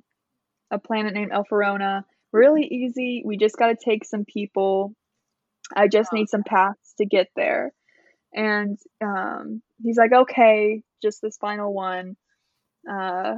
a 0.71 0.79
planet 0.79 1.13
named 1.13 1.31
Elphrona. 1.31 2.03
Really 2.31 2.63
easy. 2.63 3.21
We 3.25 3.38
just 3.38 3.57
got 3.57 3.67
to 3.67 3.75
take 3.75 4.05
some 4.05 4.25
people. 4.25 4.93
I 5.75 5.88
just 5.88 6.11
need 6.11 6.29
some 6.29 6.43
paths 6.43 6.93
to 6.97 7.05
get 7.05 7.27
there. 7.36 7.71
And 8.34 8.79
um, 9.03 9.61
he's 9.84 9.97
like, 9.97 10.11
okay, 10.11 10.81
just 11.03 11.21
this 11.21 11.38
final 11.38 11.73
one. 11.73 12.15
Uh, 12.91 13.36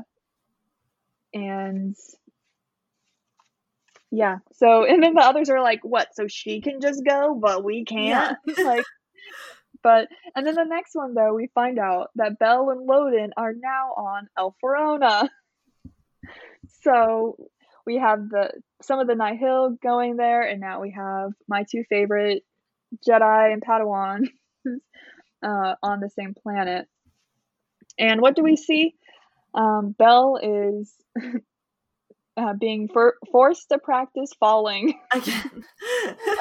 and 1.33 1.95
yeah, 4.15 4.37
so 4.53 4.85
and 4.85 5.03
then 5.03 5.13
the 5.13 5.21
others 5.21 5.49
are 5.49 5.61
like, 5.61 5.81
what? 5.83 6.15
So 6.15 6.27
she 6.27 6.61
can 6.61 6.79
just 6.79 7.03
go, 7.05 7.37
but 7.39 7.65
we 7.65 7.83
can't. 7.83 8.37
like, 8.63 8.85
but 9.83 10.07
and 10.33 10.47
then 10.47 10.55
the 10.55 10.63
next 10.63 10.95
one 10.95 11.13
though, 11.13 11.33
we 11.33 11.49
find 11.53 11.77
out 11.79 12.11
that 12.15 12.39
Bell 12.39 12.69
and 12.69 12.87
Loden 12.87 13.31
are 13.35 13.53
now 13.53 13.89
on 13.89 14.29
Elphrona. 14.37 15.27
So 16.81 17.35
we 17.85 17.97
have 17.97 18.29
the 18.29 18.51
some 18.81 18.99
of 18.99 19.07
the 19.07 19.15
Nihil 19.15 19.77
going 19.81 20.17
there, 20.17 20.41
and 20.41 20.59
now 20.59 20.81
we 20.81 20.91
have 20.91 21.31
my 21.47 21.63
two 21.63 21.83
favorite 21.89 22.43
Jedi 23.07 23.53
and 23.53 23.61
Padawan 23.61 24.27
uh, 25.43 25.75
on 25.81 25.99
the 25.99 26.09
same 26.09 26.35
planet. 26.35 26.87
And 27.97 28.21
what 28.21 28.35
do 28.35 28.43
we 28.43 28.55
see? 28.55 28.93
Um, 29.53 29.95
Bell 29.97 30.39
is 30.41 30.93
uh, 32.37 32.53
being 32.53 32.87
for- 32.87 33.17
forced 33.31 33.69
to 33.69 33.77
practice 33.77 34.31
falling 34.39 34.99
Again. 35.13 35.63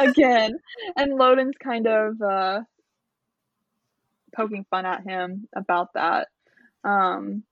again, 0.01 0.59
and 0.97 1.12
Loden's 1.12 1.57
kind 1.62 1.86
of 1.86 2.20
uh, 2.20 2.61
poking 4.34 4.64
fun 4.70 4.86
at 4.86 5.03
him 5.05 5.49
about 5.55 5.95
that. 5.95 6.28
Um, 6.82 7.45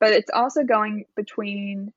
but 0.00 0.12
it's 0.12 0.30
also 0.32 0.62
going 0.64 1.06
between 1.16 1.92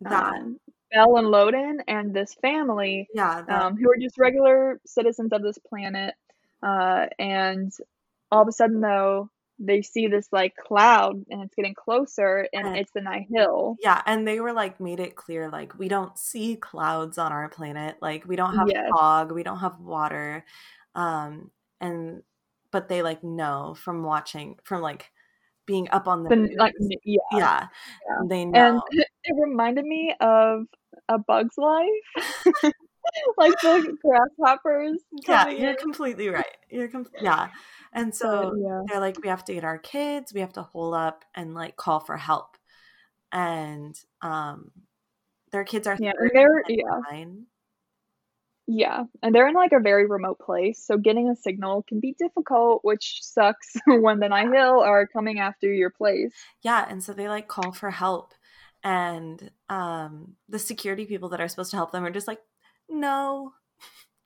that. 0.00 0.34
um, 0.34 0.60
Bell 0.92 1.16
and 1.16 1.26
Loden 1.28 1.78
and 1.88 2.14
this 2.14 2.34
family 2.34 3.08
yeah. 3.12 3.42
That, 3.42 3.62
um, 3.62 3.76
who 3.76 3.90
are 3.90 3.96
just 4.00 4.18
regular 4.18 4.80
citizens 4.86 5.32
of 5.32 5.42
this 5.42 5.58
planet. 5.58 6.14
Uh, 6.62 7.06
and 7.18 7.72
all 8.30 8.42
of 8.42 8.48
a 8.48 8.52
sudden, 8.52 8.80
though, 8.80 9.28
they 9.58 9.80
see 9.82 10.06
this 10.06 10.28
like 10.32 10.54
cloud 10.56 11.24
and 11.30 11.42
it's 11.42 11.54
getting 11.54 11.74
closer, 11.74 12.46
and 12.52 12.66
And- 12.68 12.76
it's 12.76 12.90
the 12.92 13.00
Nihil 13.00 13.76
yeah. 13.82 14.02
And 14.06 14.26
they 14.28 14.40
were 14.40 14.52
like, 14.52 14.80
made 14.80 15.00
it 15.00 15.16
clear, 15.16 15.48
like, 15.50 15.78
we 15.78 15.88
don't 15.88 16.16
see 16.18 16.56
clouds 16.56 17.16
on 17.18 17.32
our 17.32 17.48
planet. 17.48 17.96
Like, 18.02 18.26
we 18.26 18.36
don't 18.36 18.54
have 18.56 18.68
Yes. 18.68 18.88
fog. 18.94 19.32
We 19.32 19.42
don't 19.42 19.58
have 19.60 19.80
water. 19.80 20.44
Um, 20.94 21.50
and, 21.80 22.22
but 22.70 22.88
they 22.88 23.02
like 23.02 23.22
know 23.24 23.74
from 23.78 24.02
watching, 24.02 24.56
from 24.64 24.82
like 24.82 25.10
being 25.66 25.88
up 25.90 26.06
on 26.06 26.22
the, 26.22 26.28
The, 26.28 26.54
like, 26.58 26.74
yeah. 27.04 27.18
yeah, 27.32 27.66
Yeah. 28.08 28.16
They 28.28 28.44
know. 28.44 28.82
And 28.90 29.04
it 29.24 29.34
reminded 29.38 29.84
me 29.84 30.14
of 30.20 30.64
A 31.08 31.18
Bug's 31.18 31.56
Life. 31.58 31.88
like 33.38 33.52
the 33.62 33.96
grasshoppers. 34.02 35.00
yeah, 35.26 35.48
you're 35.48 35.70
in. 35.70 35.76
completely 35.76 36.28
right. 36.28 36.44
You're 36.70 36.88
com- 36.88 37.06
yeah. 37.20 37.48
And 37.96 38.14
so 38.14 38.54
yeah. 38.56 38.82
they're 38.86 39.00
like, 39.00 39.20
we 39.22 39.28
have 39.28 39.44
to 39.46 39.54
get 39.54 39.64
our 39.64 39.78
kids, 39.78 40.32
we 40.32 40.40
have 40.40 40.52
to 40.52 40.62
hole 40.62 40.94
up 40.94 41.24
and 41.34 41.54
like 41.54 41.76
call 41.76 42.00
for 42.00 42.16
help. 42.16 42.56
And 43.32 43.98
um 44.22 44.70
their 45.52 45.64
kids 45.64 45.86
are 45.86 45.96
Yeah, 45.98 46.10
and 46.18 46.30
30 46.30 46.34
they're- 46.34 46.64
yeah. 46.68 47.00
nine. 47.10 47.46
Yeah, 48.68 49.04
and 49.22 49.32
they're 49.32 49.46
in 49.46 49.54
like 49.54 49.70
a 49.72 49.78
very 49.80 50.06
remote 50.06 50.40
place, 50.40 50.84
so 50.84 50.98
getting 50.98 51.28
a 51.30 51.36
signal 51.36 51.84
can 51.88 52.00
be 52.00 52.16
difficult, 52.18 52.80
which 52.82 53.20
sucks 53.22 53.74
when 53.86 54.18
the 54.18 54.28
Nihil 54.28 54.80
are 54.80 55.06
coming 55.06 55.38
after 55.38 55.72
your 55.72 55.90
place. 55.90 56.32
Yeah, 56.62 56.84
and 56.88 57.02
so 57.02 57.12
they 57.12 57.28
like 57.28 57.46
call 57.46 57.72
for 57.72 57.90
help. 57.90 58.34
And 58.82 59.50
um 59.68 60.34
the 60.48 60.58
security 60.58 61.06
people 61.06 61.28
that 61.30 61.40
are 61.40 61.48
supposed 61.48 61.70
to 61.70 61.76
help 61.76 61.92
them 61.92 62.04
are 62.04 62.10
just 62.10 62.26
like, 62.28 62.40
no, 62.88 63.52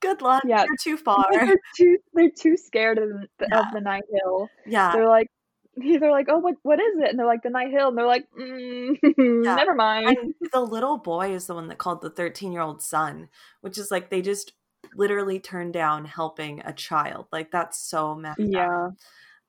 Good 0.01 0.21
luck. 0.21 0.43
Yeah, 0.45 0.65
you're 0.67 0.77
too 0.77 0.97
far. 1.03 1.25
They're 1.31 1.55
too 1.77 1.97
they're 2.13 2.29
too 2.29 2.57
scared 2.57 2.97
of 2.97 3.09
the, 3.39 3.47
yeah. 3.49 3.59
of 3.59 3.65
the 3.73 3.81
Nihil. 3.81 4.49
Yeah, 4.65 4.91
they're 4.93 5.07
like 5.07 5.27
they're 5.75 6.11
like, 6.11 6.27
oh, 6.29 6.39
what 6.39 6.55
what 6.63 6.79
is 6.79 6.97
it? 6.99 7.09
And 7.09 7.19
they're 7.19 7.25
like 7.25 7.43
the 7.43 7.49
Nihil. 7.49 7.89
and 7.89 7.97
they're 7.97 8.07
like, 8.07 8.25
mm, 8.37 8.97
yeah. 9.17 9.55
never 9.55 9.75
mind. 9.75 10.07
And 10.07 10.33
the 10.51 10.59
little 10.59 10.97
boy 10.97 11.33
is 11.33 11.47
the 11.47 11.55
one 11.55 11.67
that 11.67 11.77
called 11.77 12.01
the 12.01 12.09
thirteen 12.09 12.51
year 12.51 12.61
old 12.61 12.81
son, 12.81 13.29
which 13.61 13.77
is 13.77 13.91
like 13.91 14.09
they 14.09 14.21
just 14.21 14.53
literally 14.95 15.39
turned 15.39 15.73
down 15.73 16.05
helping 16.05 16.61
a 16.65 16.73
child. 16.73 17.27
Like 17.31 17.51
that's 17.51 17.79
so 17.79 18.15
messed 18.15 18.39
yeah. 18.39 18.87
up. 18.87 18.93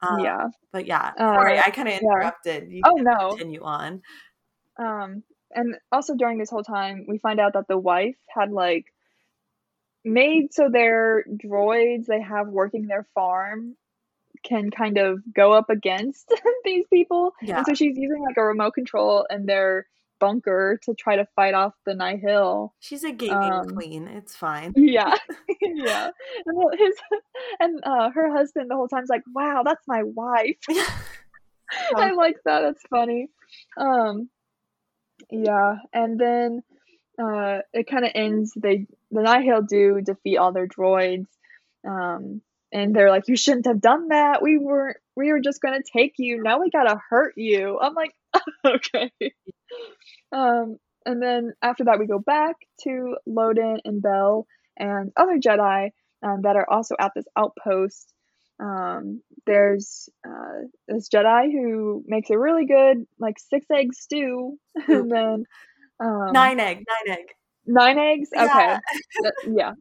Um, 0.03 0.19
yeah. 0.21 0.49
But 0.73 0.87
yeah, 0.87 1.13
uh, 1.19 1.35
sorry, 1.35 1.59
I 1.59 1.71
kind 1.71 1.89
of 1.89 1.95
interrupted. 1.95 2.69
Yeah. 2.71 2.83
oh 2.87 2.95
no, 2.95 3.31
continue 3.31 3.63
on. 3.63 4.03
Um, 4.79 5.23
and 5.55 5.77
also 5.91 6.15
during 6.15 6.39
this 6.39 6.51
whole 6.51 6.65
time, 6.65 7.05
we 7.09 7.19
find 7.19 7.41
out 7.41 7.53
that 7.55 7.69
the 7.69 7.79
wife 7.79 8.17
had 8.35 8.51
like 8.51 8.87
made 10.05 10.53
so 10.53 10.69
their 10.69 11.25
droids 11.25 12.07
they 12.07 12.21
have 12.21 12.49
working 12.49 12.87
their 12.87 13.07
farm 13.15 13.77
can 14.45 14.71
kind 14.71 14.99
of 14.99 15.21
go 15.35 15.53
up 15.53 15.71
against 15.71 16.33
these 16.65 16.85
people. 16.93 17.33
Yeah. 17.43 17.59
And 17.59 17.67
so 17.67 17.75
she's 17.75 17.97
using 17.97 18.23
like 18.23 18.37
a 18.37 18.43
remote 18.43 18.75
control 18.75 19.27
in 19.31 19.47
their 19.47 19.87
bunker 20.23 20.79
to 20.85 20.95
try 20.95 21.17
to 21.17 21.27
fight 21.35 21.53
off 21.55 21.75
the 21.85 21.95
Nihil. 21.95 22.73
She's 22.79 23.03
a 23.03 23.11
gaming 23.11 23.53
um, 23.53 23.71
queen. 23.71 24.07
It's 24.09 24.37
fine. 24.37 24.73
Yeah. 24.77 25.17
yeah. 25.61 26.11
And 26.47 26.79
his 26.79 26.95
and 27.59 27.81
uh, 27.83 28.11
her 28.11 28.31
husband 28.33 28.71
the 28.71 28.77
whole 28.77 28.89
time's 28.89 29.09
like, 29.09 29.23
"Wow, 29.35 29.63
that's 29.65 29.87
my 29.89 30.03
wife." 30.05 30.59
I 31.97 32.13
like 32.13 32.37
that. 32.45 32.61
That's 32.61 32.83
funny. 32.89 33.31
Um 33.77 34.29
yeah, 35.31 35.77
and 35.93 36.19
then 36.21 36.63
uh 37.21 37.59
it 37.73 37.89
kind 37.89 38.05
of 38.05 38.13
ends 38.15 38.53
they 38.55 38.87
the 39.13 39.23
Nihil 39.23 39.63
do 39.63 40.01
defeat 40.03 40.39
all 40.39 40.53
their 40.53 40.69
droids. 40.69 41.27
Um 41.87 42.43
and 42.73 42.97
they're 42.97 43.11
like, 43.11 43.29
"You 43.29 43.37
shouldn't 43.37 43.67
have 43.67 43.81
done 43.81 44.09
that. 44.09 44.43
We 44.43 44.59
were 44.59 44.97
we 45.15 45.31
were 45.31 45.41
just 45.41 45.61
gonna 45.61 45.83
take 45.95 46.15
you. 46.17 46.43
Now 46.43 46.61
we 46.61 46.71
gotta 46.71 46.99
hurt 47.11 47.35
you." 47.37 47.79
I'm 47.81 47.95
like, 47.95 48.15
okay. 48.67 49.11
Um, 50.33 50.79
and 51.05 51.23
then 51.23 51.53
after 51.63 51.85
that, 51.85 51.99
we 51.99 52.07
go 52.07 52.19
back 52.19 52.57
to 52.85 53.17
Loden 53.29 53.79
and 53.85 54.03
Bell 54.03 54.47
and 54.79 55.13
other 55.17 55.39
Jedi 55.39 55.91
um, 56.23 56.43
that 56.43 56.57
are 56.57 56.69
also 56.69 56.95
at 56.99 57.13
this 57.15 57.27
outpost. 57.37 58.13
Um, 58.61 59.23
there's 59.47 60.09
uh, 60.27 60.67
this 60.87 61.09
Jedi 61.09 61.51
who 61.51 62.05
makes 62.07 62.31
a 62.31 62.39
really 62.39 62.67
good 62.67 63.07
like 63.19 63.39
six 63.39 63.67
egg 63.71 63.93
stew, 63.93 64.59
and 64.89 65.11
then 65.11 65.45
um, 66.01 66.33
nine 66.33 66.61
egg, 66.61 66.77
nine 66.77 67.19
egg, 67.19 67.27
nine 67.67 67.99
eggs. 67.99 68.31
Okay, 68.37 68.77
yeah. 69.23 69.31
yeah 69.47 69.73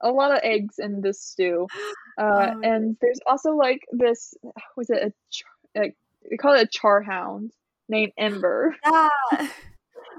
a 0.00 0.10
lot 0.10 0.32
of 0.32 0.40
eggs 0.42 0.78
in 0.78 1.00
this 1.00 1.20
stew. 1.20 1.66
Uh, 2.16 2.52
oh, 2.54 2.60
and 2.62 2.96
there's 3.00 3.18
also 3.26 3.56
like 3.56 3.80
this 3.90 4.34
was 4.76 4.88
it 4.88 5.12
a, 5.74 5.80
a 5.80 5.92
they 6.30 6.36
call 6.36 6.54
it 6.54 6.62
a 6.62 6.68
char 6.68 7.02
hound 7.02 7.50
named 7.88 8.12
Ember. 8.16 8.76
Yeah. 8.86 9.48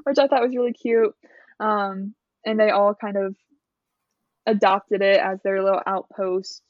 which 0.03 0.19
I 0.19 0.27
thought 0.27 0.41
was 0.41 0.53
really 0.53 0.73
cute. 0.73 1.15
Um, 1.57 2.15
and 2.45 2.59
they 2.59 2.69
all 2.69 2.93
kind 2.95 3.15
of 3.15 3.35
adopted 4.45 5.01
it 5.01 5.21
as 5.21 5.39
their 5.41 5.63
little 5.63 5.79
outpost 5.87 6.61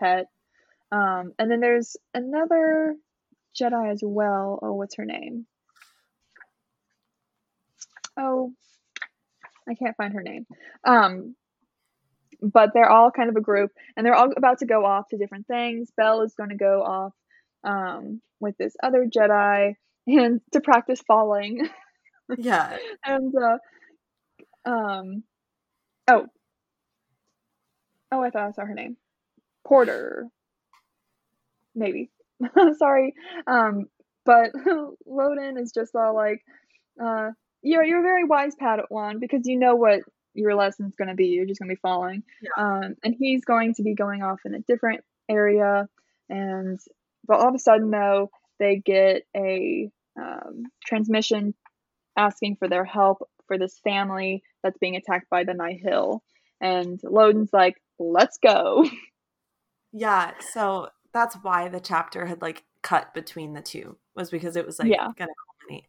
pet. 0.00 0.26
Um, 0.90 1.32
and 1.38 1.48
then 1.48 1.60
there's 1.60 1.96
another 2.12 2.96
Jedi 3.56 3.92
as 3.92 4.00
well. 4.02 4.58
Oh, 4.62 4.72
what's 4.72 4.96
her 4.96 5.04
name? 5.04 5.46
Oh, 8.16 8.52
I 9.68 9.74
can't 9.74 9.96
find 9.96 10.14
her 10.14 10.22
name. 10.22 10.46
Um, 10.84 11.34
but 12.42 12.70
they're 12.74 12.90
all 12.90 13.10
kind 13.10 13.30
of 13.30 13.36
a 13.36 13.40
group 13.40 13.70
and 13.96 14.04
they're 14.04 14.14
all 14.14 14.30
about 14.36 14.58
to 14.58 14.66
go 14.66 14.84
off 14.84 15.08
to 15.08 15.16
different 15.16 15.46
things. 15.46 15.90
Bell 15.96 16.22
is 16.22 16.34
going 16.34 16.50
to 16.50 16.56
go 16.56 16.82
off 16.82 17.12
um, 17.64 18.20
with 18.40 18.56
this 18.58 18.76
other 18.82 19.06
Jedi 19.06 19.74
and 20.06 20.40
to 20.52 20.60
practice 20.60 21.00
falling. 21.06 21.68
Yeah. 22.36 22.76
and 23.04 23.34
uh, 23.34 24.68
um, 24.68 25.22
oh, 26.08 26.26
oh, 28.12 28.22
I 28.22 28.30
thought 28.30 28.48
I 28.48 28.52
saw 28.52 28.64
her 28.64 28.74
name, 28.74 28.96
Porter. 29.66 30.26
Maybe. 31.74 32.10
Sorry. 32.78 33.14
Um, 33.46 33.86
but 34.24 34.50
Loden 35.08 35.60
is 35.60 35.72
just 35.72 35.94
all 35.94 36.14
like, 36.14 36.42
uh, 37.02 37.30
you're 37.62 37.84
you're 37.84 38.00
a 38.00 38.02
very 38.02 38.24
wise 38.24 38.54
Padawan 38.54 39.20
because 39.20 39.46
you 39.46 39.58
know 39.58 39.74
what 39.74 40.00
your 40.36 40.54
lesson's 40.54 40.94
going 40.96 41.08
to 41.08 41.14
be. 41.14 41.28
You're 41.28 41.46
just 41.46 41.60
going 41.60 41.68
to 41.68 41.74
be 41.74 41.80
following. 41.80 42.22
Yeah. 42.42 42.50
Um, 42.62 42.94
and 43.02 43.14
he's 43.18 43.44
going 43.44 43.74
to 43.74 43.82
be 43.82 43.94
going 43.94 44.22
off 44.22 44.40
in 44.44 44.54
a 44.54 44.60
different 44.60 45.02
area. 45.28 45.88
And, 46.28 46.78
but 47.26 47.40
all 47.40 47.48
of 47.48 47.54
a 47.54 47.58
sudden, 47.58 47.90
though, 47.90 48.30
they 48.58 48.76
get 48.76 49.22
a 49.36 49.90
um, 50.20 50.64
transmission 50.84 51.54
asking 52.16 52.56
for 52.56 52.68
their 52.68 52.84
help 52.84 53.28
for 53.46 53.58
this 53.58 53.78
family 53.82 54.42
that's 54.62 54.78
being 54.78 54.96
attacked 54.96 55.30
by 55.30 55.44
the 55.44 55.54
Nihil. 55.54 56.22
And 56.60 57.00
Loden's 57.02 57.52
like, 57.52 57.76
let's 57.98 58.38
go. 58.38 58.88
Yeah. 59.92 60.32
So 60.52 60.88
that's 61.14 61.36
why 61.40 61.68
the 61.68 61.80
chapter 61.80 62.26
had 62.26 62.42
like 62.42 62.64
cut 62.82 63.14
between 63.14 63.54
the 63.54 63.62
two, 63.62 63.96
was 64.14 64.30
because 64.30 64.54
it 64.54 64.66
was 64.66 64.78
like 64.78 64.90
yeah. 64.90 65.06
to 65.06 65.26
culminate. 65.68 65.86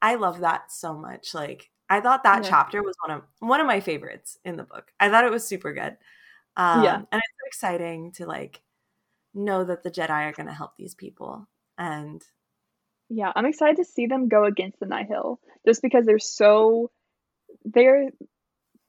I 0.00 0.14
love 0.14 0.40
that 0.40 0.70
so 0.72 0.94
much. 0.94 1.34
Like, 1.34 1.70
I 1.88 2.00
thought 2.00 2.22
that 2.24 2.44
yeah. 2.44 2.50
chapter 2.50 2.82
was 2.82 2.96
one 3.06 3.16
of 3.16 3.22
one 3.40 3.60
of 3.60 3.66
my 3.66 3.80
favorites 3.80 4.38
in 4.44 4.56
the 4.56 4.64
book. 4.64 4.92
I 5.00 5.08
thought 5.08 5.24
it 5.24 5.30
was 5.30 5.46
super 5.46 5.72
good. 5.72 5.96
Um, 6.56 6.84
yeah, 6.84 6.96
and 6.96 7.06
it's 7.12 7.12
so 7.12 7.46
exciting 7.46 8.12
to 8.12 8.26
like 8.26 8.60
know 9.34 9.64
that 9.64 9.82
the 9.82 9.90
Jedi 9.90 10.10
are 10.10 10.32
going 10.32 10.48
to 10.48 10.52
help 10.52 10.72
these 10.76 10.94
people. 10.94 11.48
And 11.76 12.22
yeah, 13.08 13.32
I'm 13.34 13.46
excited 13.46 13.76
to 13.76 13.84
see 13.84 14.06
them 14.06 14.28
go 14.28 14.44
against 14.44 14.80
the 14.80 14.86
Nihil, 14.86 15.40
just 15.66 15.82
because 15.82 16.04
they're 16.04 16.18
so 16.18 16.90
they're 17.64 18.10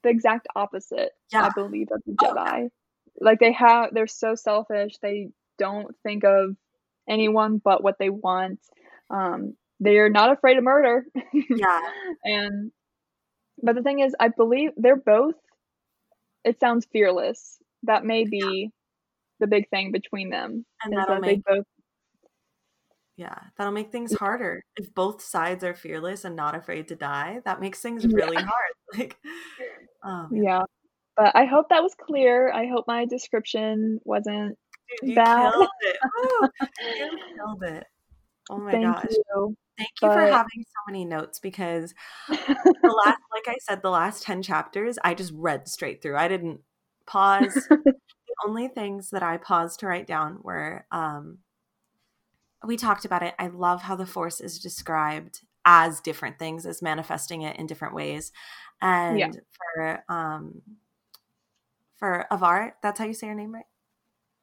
the 0.04 0.10
exact 0.10 0.48
opposite. 0.56 1.12
Yeah. 1.32 1.46
I 1.46 1.50
believe 1.56 1.90
of 1.92 2.02
the 2.06 2.14
Jedi. 2.14 2.64
Oh. 2.66 2.70
Like 3.22 3.40
they 3.40 3.52
have, 3.52 3.94
they're 3.94 4.08
so 4.08 4.36
selfish. 4.36 4.94
They 5.02 5.30
don't 5.58 5.94
think 6.04 6.24
of 6.24 6.56
anyone 7.08 7.58
but 7.64 7.84
what 7.84 7.98
they 8.00 8.10
want. 8.10 8.60
Um, 9.10 9.56
they're 9.80 10.10
not 10.10 10.32
afraid 10.32 10.58
of 10.58 10.64
murder. 10.64 11.06
Yeah, 11.34 11.82
and 12.24 12.72
but 13.62 13.76
the 13.76 13.84
thing 13.84 14.00
is, 14.00 14.16
I 14.20 14.30
believe 14.30 14.72
they're 14.78 14.96
both. 14.96 15.36
It 16.44 16.60
sounds 16.60 16.88
fearless. 16.92 17.58
That 17.84 18.06
may 18.06 18.26
be 18.26 18.72
the 19.40 19.48
big 19.48 19.70
thing 19.70 19.92
between 19.92 20.30
them. 20.30 20.66
And 20.84 20.96
that'll 20.96 21.16
that 21.16 21.22
make 21.22 21.44
both. 21.44 21.66
Yeah, 23.18 23.36
that'll 23.58 23.74
make 23.74 23.92
things 23.92 24.14
harder. 24.14 24.64
If 24.78 24.94
both 24.94 25.22
sides 25.22 25.64
are 25.64 25.74
fearless 25.74 26.24
and 26.24 26.36
not 26.36 26.56
afraid 26.56 26.88
to 26.88 26.96
die, 26.96 27.42
that 27.44 27.60
makes 27.60 27.82
things 27.82 28.08
really 28.08 28.38
um, 28.38 28.44
yeah. 28.44 28.48
hard. 28.48 28.98
Like, 28.98 29.18
oh, 30.06 30.28
yeah. 30.32 30.64
But 31.18 31.36
I 31.36 31.44
hope 31.44 31.68
that 31.70 31.84
was 31.84 31.94
clear. 32.00 32.52
I 32.54 32.68
hope 32.68 32.86
my 32.88 33.06
description 33.06 34.00
wasn't 34.06 34.58
Dude, 35.02 35.10
you 35.10 35.16
bad. 35.16 35.52
Killed 35.52 35.68
it. 35.82 35.98
you 36.98 37.36
killed 37.36 37.64
it. 37.64 37.84
Oh 38.50 38.58
my 38.58 38.72
Thank 38.72 38.86
gosh. 38.86 39.06
You. 39.10 39.56
Thank 39.80 39.92
you 40.02 40.10
but... 40.10 40.14
for 40.14 40.22
having 40.22 40.66
so 40.66 40.80
many 40.88 41.06
notes 41.06 41.40
because 41.40 41.94
the 42.28 43.02
last, 43.06 43.20
like 43.34 43.48
I 43.48 43.56
said, 43.62 43.82
the 43.82 43.90
last 43.90 44.24
10 44.24 44.44
chapters, 44.44 45.00
I 45.04 45.14
just 45.14 45.32
read 45.34 45.70
straight 45.70 46.02
through. 46.02 46.18
I 46.18 46.28
didn't 46.28 46.60
pause. 47.08 47.54
the 47.70 47.94
only 48.46 48.68
things 48.68 49.12
that 49.12 49.24
I 49.24 49.38
paused 49.38 49.80
to 49.80 49.88
write 49.88 50.06
down 50.06 50.40
were 50.44 50.86
um, 50.92 51.40
we 52.66 52.76
talked 52.76 53.06
about 53.06 53.24
it. 53.24 53.34
I 53.40 53.48
love 53.48 53.82
how 53.82 53.96
the 53.96 54.06
force 54.06 54.42
is 54.42 54.60
described 54.60 55.42
as 55.64 56.02
different 56.02 56.38
things, 56.40 56.66
as 56.66 56.82
manifesting 56.82 57.44
it 57.44 57.58
in 57.58 57.66
different 57.66 57.96
ways. 57.96 58.34
And 58.82 59.18
yeah. 59.18 59.32
for 59.56 60.04
um, 60.10 60.62
for 61.98 62.26
Avar, 62.30 62.76
that's 62.84 63.00
how 63.00 63.06
you 63.06 63.14
say 63.14 63.28
her 63.28 63.36
name, 63.36 63.54
right? 63.54 63.66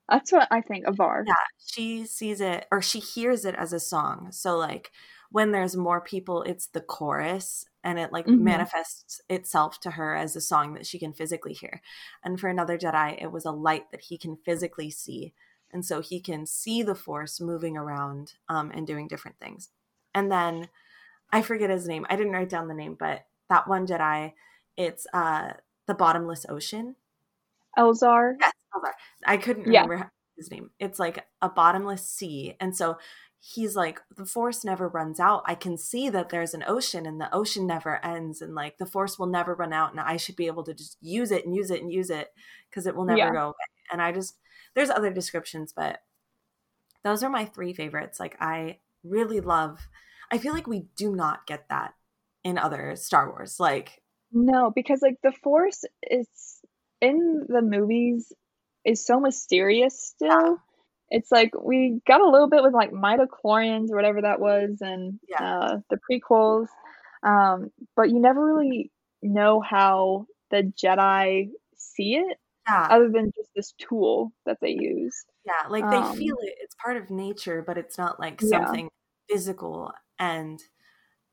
That's 0.09 0.33
what 0.33 0.49
I 0.51 0.61
think, 0.61 0.87
Avar. 0.87 1.25
Yeah, 1.27 1.35
she 1.67 2.07
sees 2.07 2.41
it 2.41 2.67
or 2.71 2.81
she 2.81 3.01
hears 3.01 3.45
it 3.45 3.55
as 3.57 3.73
a 3.73 3.81
song. 3.81 4.29
So 4.31 4.57
like 4.57 4.93
when 5.37 5.53
there's 5.53 5.77
more 5.77 6.01
people, 6.01 6.43
it's 6.45 6.69
the 6.69 6.81
chorus 6.81 7.67
and 7.85 7.99
it 7.99 8.11
like 8.11 8.25
mm-hmm. 8.25 8.43
manifests 8.43 9.21
itself 9.29 9.79
to 9.79 9.91
her 9.91 10.17
as 10.17 10.35
a 10.35 10.41
song 10.41 10.73
that 10.73 10.87
she 10.87 10.99
can 10.99 11.13
physically 11.13 11.53
hear. 11.53 11.83
And 12.25 12.41
for 12.41 12.49
another 12.49 12.79
Jedi, 12.79 13.23
it 13.23 13.31
was 13.31 13.45
a 13.45 13.51
light 13.51 13.91
that 13.91 14.01
he 14.01 14.17
can 14.17 14.39
physically 14.47 14.91
see. 14.91 15.35
And 15.71 15.85
so 15.85 16.01
he 16.01 16.21
can 16.21 16.47
see 16.47 16.83
the 16.83 16.95
force 16.95 17.39
moving 17.39 17.77
around 17.77 18.33
um, 18.49 18.71
and 18.73 18.87
doing 18.87 19.09
different 19.09 19.39
things. 19.39 19.69
And 20.15 20.33
then 20.33 20.71
I 21.31 21.43
forget 21.43 21.69
his 21.69 21.87
name. 21.87 22.07
I 22.09 22.17
didn't 22.17 22.33
write 22.33 22.49
down 22.49 22.69
the 22.69 22.73
name, 22.73 22.97
but 22.99 23.27
that 23.51 23.69
one 23.69 23.87
Jedi, 23.87 24.33
it's 24.79 25.07
uh, 25.13 25.51
the 25.87 25.95
bottomless 25.95 26.47
ocean. 26.49 26.97
Elzar. 27.79 28.37
Yes, 28.41 28.53
Elzar. 28.75 28.93
I 29.27 29.37
couldn't 29.37 29.65
remember 29.65 29.97
yeah. 29.97 30.09
his 30.39 30.51
name. 30.51 30.71
It's 30.81 30.99
like 30.99 31.27
a 31.43 31.51
bottomless 31.51 32.09
sea. 32.09 32.57
And 32.59 32.75
so 32.75 32.97
he's 33.55 33.77
like 33.77 34.01
the 34.17 34.27
force 34.27 34.65
never 34.65 34.89
runs 34.89 35.21
out. 35.21 35.43
I 35.47 35.55
can 35.55 35.79
see 35.79 36.09
that 36.11 36.31
there's 36.31 36.55
an 36.55 36.65
ocean 36.67 37.07
and 37.07 37.21
the 37.21 37.33
ocean 37.33 37.67
never 37.67 38.05
ends 38.05 38.41
and 38.41 38.55
like 38.55 38.79
the 38.79 38.87
force 38.87 39.19
will 39.19 39.27
never 39.29 39.55
run 39.55 39.73
out 39.73 39.93
and 39.93 40.01
i 40.01 40.17
should 40.17 40.37
be 40.37 40.47
able 40.47 40.65
to 40.65 40.75
just 40.75 40.97
use 41.01 41.31
it 41.31 41.47
and 41.47 41.55
use 41.55 41.71
it 41.71 41.81
and 41.81 41.93
use 41.93 42.11
it 42.11 42.29
because 42.69 42.87
it 42.87 42.97
will 42.97 43.05
never 43.05 43.19
yeah. 43.19 43.33
go 43.33 43.45
away. 43.47 43.55
And 43.93 44.03
i 44.03 44.11
just 44.11 44.37
there's 44.75 44.91
other 44.91 45.13
descriptions 45.13 45.73
but 45.75 46.01
those 47.05 47.23
are 47.23 47.31
my 47.31 47.45
three 47.45 47.73
favorites. 47.73 48.19
Like 48.19 48.37
i 48.41 48.79
really 49.05 49.41
love 49.41 49.79
i 50.33 50.39
feel 50.39 50.53
like 50.53 50.67
we 50.67 50.87
do 50.97 51.15
not 51.15 51.47
get 51.47 51.69
that 51.69 51.95
in 52.43 52.59
other 52.59 52.97
star 52.97 53.29
wars 53.29 53.61
like 53.61 54.03
no 54.33 54.73
because 54.75 55.01
like 55.03 55.19
the 55.23 55.33
force 55.45 55.85
is 56.03 56.27
in 57.01 57.45
the 57.47 57.63
movies 57.63 58.33
is 58.85 59.05
so 59.07 59.21
mysterious 59.21 60.01
still. 60.01 60.29
yeah 60.29 60.55
it's 61.11 61.31
like 61.31 61.53
we 61.63 62.01
got 62.07 62.21
a 62.21 62.29
little 62.29 62.49
bit 62.49 62.63
with 62.63 62.75
like 62.75 62.91
midichlorians 62.91 63.91
or 63.91 63.97
whatever 63.97 64.23
that 64.23 64.41
was 64.41 64.79
and 64.81 65.19
yeah. 65.29 65.59
uh, 65.59 65.79
the 65.91 65.99
prequels 66.11 66.67
um, 67.23 67.71
but 67.95 68.11
you 68.11 68.21
never 68.21 68.45
really 68.45 68.91
know 69.23 69.61
how 69.61 70.27
the 70.51 70.73
jedi 70.77 71.49
see 71.77 72.15
it 72.15 72.39
yeah. 72.69 72.89
other 72.91 73.09
than 73.09 73.33
just 73.37 73.51
this 73.55 73.73
tool 73.79 74.33
that 74.45 74.59
they 74.61 74.71
use 74.71 75.25
yeah 75.45 75.69
like 75.69 75.89
they 75.91 75.97
um, 75.97 76.17
feel 76.17 76.37
it 76.43 76.55
it's 76.61 76.75
part 76.83 76.97
of 76.97 77.11
nature 77.11 77.63
but 77.67 77.79
it's 77.79 77.99
not 77.99 78.19
like 78.21 78.41
something 78.41 78.85
yeah. 78.85 79.35
physical 79.35 79.93
and 80.19 80.61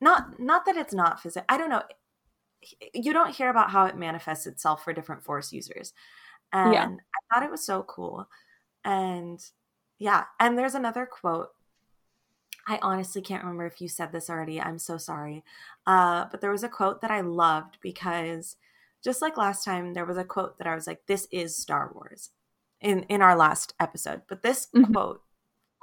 not 0.01 0.39
not 0.39 0.65
that 0.65 0.77
it's 0.77 0.93
not 0.93 1.21
physical 1.21 1.45
i 1.49 1.57
don't 1.57 1.69
know 1.69 1.81
you 2.93 3.11
don't 3.11 3.35
hear 3.35 3.49
about 3.49 3.71
how 3.71 3.85
it 3.85 3.97
manifests 3.97 4.47
itself 4.47 4.83
for 4.83 4.93
different 4.93 5.23
force 5.23 5.51
users 5.51 5.93
and 6.51 6.73
yeah. 6.73 6.85
i 6.85 7.35
thought 7.35 7.43
it 7.43 7.51
was 7.51 7.65
so 7.65 7.83
cool 7.83 8.27
and 8.85 9.39
yeah. 9.99 10.25
And 10.39 10.57
there's 10.57 10.75
another 10.75 11.05
quote. 11.05 11.49
I 12.67 12.79
honestly 12.81 13.21
can't 13.21 13.43
remember 13.43 13.65
if 13.65 13.81
you 13.81 13.87
said 13.87 14.11
this 14.11 14.29
already. 14.29 14.61
I'm 14.61 14.79
so 14.79 14.97
sorry. 14.97 15.43
Uh, 15.85 16.25
but 16.31 16.41
there 16.41 16.51
was 16.51 16.63
a 16.63 16.69
quote 16.69 17.01
that 17.01 17.11
I 17.11 17.21
loved 17.21 17.77
because 17.81 18.55
just 19.03 19.21
like 19.21 19.37
last 19.37 19.65
time, 19.65 19.93
there 19.93 20.05
was 20.05 20.17
a 20.17 20.23
quote 20.23 20.57
that 20.57 20.67
I 20.67 20.75
was 20.75 20.87
like, 20.87 21.05
this 21.07 21.27
is 21.31 21.57
Star 21.57 21.91
Wars 21.93 22.31
in, 22.79 23.03
in 23.03 23.21
our 23.21 23.35
last 23.35 23.73
episode. 23.79 24.21
But 24.29 24.43
this 24.43 24.67
mm-hmm. 24.73 24.93
quote, 24.93 25.21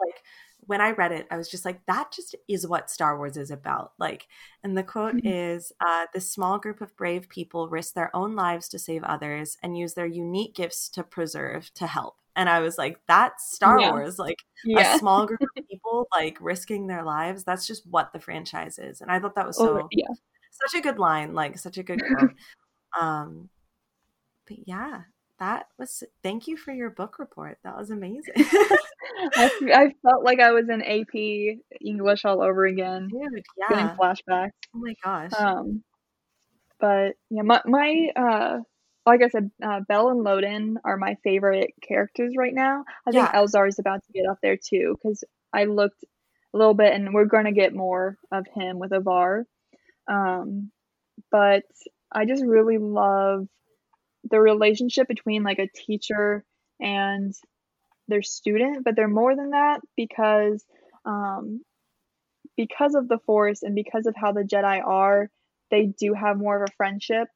like, 0.01 0.23
when 0.71 0.81
I 0.81 0.93
read 0.93 1.11
it, 1.11 1.27
I 1.33 1.37
was 1.37 1.49
just 1.49 1.65
like, 1.65 1.85
that 1.87 2.13
just 2.13 2.37
is 2.47 2.65
what 2.65 2.91
Star 2.91 3.19
Wars 3.19 3.37
is 3.37 3.51
about. 3.51 3.91
Like, 3.99 4.29
and 4.63 4.79
the 4.79 4.85
quote 4.85 5.17
mm-hmm. 5.17 5.27
is 5.27 5.73
uh, 5.81 6.07
this 6.15 6.31
small 6.31 6.61
group 6.61 6.81
of 6.81 6.97
brave 6.97 7.29
people 7.29 7.69
risk 7.69 7.95
their 7.95 8.15
own 8.15 8.37
lives 8.37 8.69
to 8.69 8.79
save 8.79 9.03
others 9.03 9.57
and 9.65 9.77
use 9.77 9.95
their 9.95 10.07
unique 10.07 10.55
gifts 10.55 10.89
to 10.91 11.03
preserve, 11.03 11.73
to 11.75 11.89
help 11.89 12.15
and 12.37 12.49
I 12.49 12.61
was 12.61 12.79
like, 12.79 13.01
that's 13.09 13.53
Star 13.53 13.81
yeah. 13.81 13.91
Wars. 13.91 14.17
Like 14.17 14.39
yeah. 14.65 14.95
a 14.95 14.99
small 14.99 15.27
group 15.27 15.41
of 15.43 15.67
people 15.69 16.07
like 16.15 16.39
risking 16.41 16.87
their 16.87 17.03
lives. 17.03 17.43
That's 17.43 17.67
just 17.67 17.85
what 17.87 18.13
the 18.13 18.21
franchise 18.21 18.79
is. 18.79 19.01
And 19.01 19.11
I 19.11 19.19
thought 19.19 19.35
that 19.35 19.47
was 19.49 19.59
oh, 19.59 19.67
so 19.67 19.79
oh, 19.83 19.89
yeah. 19.91 20.07
such 20.51 20.79
a 20.79 20.83
good 20.83 21.01
line, 21.01 21.35
like 21.35 21.59
such 21.59 21.79
a 21.79 21.83
good 21.83 22.01
quote. 22.01 22.31
um 23.01 23.49
but 24.47 24.57
yeah, 24.67 25.03
that 25.39 25.67
was 25.79 26.05
thank 26.23 26.47
you 26.47 26.57
for 26.57 26.73
your 26.73 26.91
book 26.91 27.19
report. 27.19 27.59
That 27.65 27.77
was 27.77 27.91
amazing. 27.91 28.35
I, 29.35 29.51
I, 29.75 29.95
felt 30.03 30.25
like 30.25 30.41
I 30.41 30.53
was 30.53 30.69
in 30.69 30.83
AP 30.83 31.61
English 31.81 32.25
all 32.25 32.43
over 32.43 32.65
again. 32.65 33.09
Dude, 33.09 33.45
yeah. 33.57 33.69
Getting 33.69 33.97
flashbacks. 33.97 34.51
Oh 34.75 34.79
my 34.79 34.95
gosh. 35.03 35.33
Um 35.39 35.83
but 36.79 37.15
yeah, 37.31 37.43
my 37.43 37.61
my 37.65 38.09
uh 38.17 38.59
like 39.07 39.23
I 39.23 39.29
said, 39.29 39.51
uh, 39.63 39.81
Bell 39.89 40.11
and 40.11 40.25
Loden 40.25 40.77
are 40.85 40.97
my 40.97 41.17
favorite 41.25 41.73
characters 41.87 42.35
right 42.37 42.55
now. 42.55 42.85
I 43.07 43.11
think 43.11 43.25
yeah. 43.25 43.41
Elzar 43.41 43.67
is 43.67 43.79
about 43.79 44.03
to 44.05 44.13
get 44.13 44.29
up 44.31 44.39
there 44.43 44.57
too 44.57 44.95
because 44.97 45.25
I 45.53 45.65
looked 45.65 46.05
a 46.55 46.59
little 46.59 46.75
bit, 46.75 46.93
and 46.93 47.15
we're 47.15 47.25
going 47.25 47.47
to 47.47 47.53
get 47.53 47.75
more 47.75 48.17
of 48.33 48.47
him 48.55 48.79
with 48.79 48.93
Avar. 48.93 49.47
Um, 50.09 50.71
but 51.31 51.65
I 52.13 52.25
just 52.25 52.45
really 52.45 52.79
love 52.79 53.47
the 54.29 54.41
relationship 54.41 55.09
between 55.09 55.43
like 55.43 55.59
a 55.59 55.69
teacher 55.75 56.45
and 56.81 57.35
their 58.11 58.23
student, 58.23 58.85
but 58.85 58.97
they're 58.97 59.09
more 59.09 59.35
than 59.35 59.51
that 59.51 59.81
because 59.97 60.65
um, 61.05 61.63
because 62.57 62.95
of 62.95 63.09
the 63.09 63.19
Force 63.25 63.63
and 63.63 63.75
because 63.75 64.07
of 64.07 64.15
how 64.17 64.33
the 64.33 64.43
Jedi 64.43 64.85
are, 64.85 65.31
they 65.71 65.87
do 65.87 66.15
have 66.15 66.37
more 66.37 66.63
of 66.63 66.69
a 66.69 66.77
friendship 66.77 67.29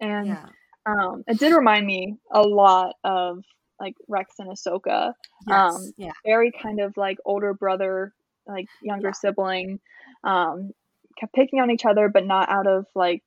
and 0.00 0.28
yeah. 0.28 0.46
um, 0.84 1.24
it 1.26 1.38
did 1.38 1.54
remind 1.54 1.86
me 1.86 2.16
a 2.30 2.42
lot 2.42 2.94
of 3.04 3.44
like 3.80 3.94
Rex 4.08 4.34
and 4.38 4.50
Ahsoka. 4.50 5.12
Yes. 5.46 5.74
Um, 5.74 5.92
yeah. 5.96 6.12
Very 6.24 6.52
kind 6.52 6.80
of 6.80 6.96
like 6.96 7.18
older 7.24 7.54
brother, 7.54 8.14
like 8.46 8.66
younger 8.82 9.08
yeah. 9.08 9.12
sibling. 9.12 9.80
Um, 10.24 10.70
kept 11.18 11.34
picking 11.34 11.60
on 11.60 11.70
each 11.70 11.84
other, 11.84 12.08
but 12.08 12.26
not 12.26 12.48
out 12.48 12.66
of 12.66 12.86
like 12.94 13.22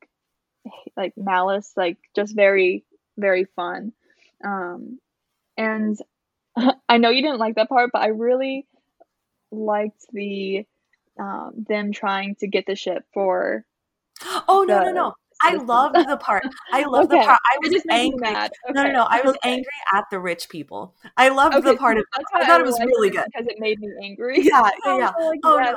like 0.98 1.14
malice. 1.18 1.72
Like 1.76 1.98
just 2.16 2.36
very 2.36 2.84
very 3.18 3.46
fun. 3.56 3.94
Um, 4.44 5.00
and 5.60 5.98
I 6.90 6.98
know 6.98 7.10
you 7.10 7.22
didn't 7.22 7.40
like 7.40 7.56
that 7.56 7.70
part, 7.70 7.92
but 7.94 8.02
I 8.02 8.08
really 8.08 8.66
liked 9.52 10.06
the 10.12 10.66
um, 11.20 11.66
them 11.68 11.92
trying 11.92 12.36
to 12.36 12.48
get 12.48 12.66
the 12.66 12.76
ship 12.76 13.06
for. 13.14 13.66
Oh 14.48 14.64
no 14.68 14.84
no 14.84 14.92
no! 14.92 15.14
I 15.42 15.56
loved 15.56 15.96
the 15.96 16.18
part. 16.18 16.44
I 16.74 16.84
loved 16.84 17.12
okay. 17.12 17.22
the 17.22 17.26
part. 17.26 17.40
I 17.46 17.58
was 17.62 17.84
angry. 17.90 18.28
Okay. 18.28 18.50
No, 18.72 18.84
no, 18.84 18.92
no. 18.92 19.08
I 19.10 19.22
was 19.22 19.36
okay. 19.36 19.54
angry 19.54 19.72
at 19.96 20.04
the 20.12 20.20
rich 20.20 20.50
people. 20.50 20.96
I 21.16 21.30
loved 21.30 21.64
the 21.64 21.76
part 21.78 21.98
of. 21.98 22.04
I 22.34 22.46
thought 22.46 22.60
I 22.60 22.62
it 22.62 22.66
was 22.66 22.78
really 22.80 23.10
good 23.10 23.24
because 23.32 23.48
it 23.48 23.56
made 23.60 23.80
me 23.80 23.90
angry. 24.04 24.42
Yeah, 24.42 24.70
yeah, 24.86 24.98
yeah. 24.98 25.12
Like, 25.18 25.40
oh 25.44 25.58
yes. 25.58 25.74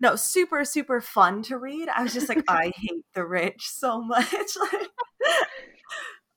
no, 0.00 0.10
no, 0.10 0.16
super, 0.16 0.64
super 0.64 1.00
fun 1.00 1.42
to 1.44 1.58
read. 1.58 1.88
I 1.88 2.02
was 2.02 2.12
just 2.12 2.28
like, 2.28 2.42
I 2.48 2.72
hate 2.74 3.04
the 3.14 3.24
rich 3.24 3.68
so 3.68 4.02
much. 4.02 4.26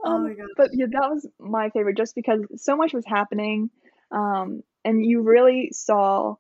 Oh 0.04 0.12
um, 0.12 0.24
my 0.24 0.34
god! 0.34 0.48
But 0.56 0.70
yeah, 0.74 0.88
that 0.92 1.10
was 1.10 1.28
my 1.40 1.70
favorite, 1.70 1.98
just 1.98 2.16
because 2.16 2.42
so 2.56 2.76
much 2.76 2.94
was 2.94 3.06
happening, 3.06 3.70
um, 4.12 4.62
and 4.86 5.06
you 5.06 5.22
really 5.22 5.70
saw 5.74 6.36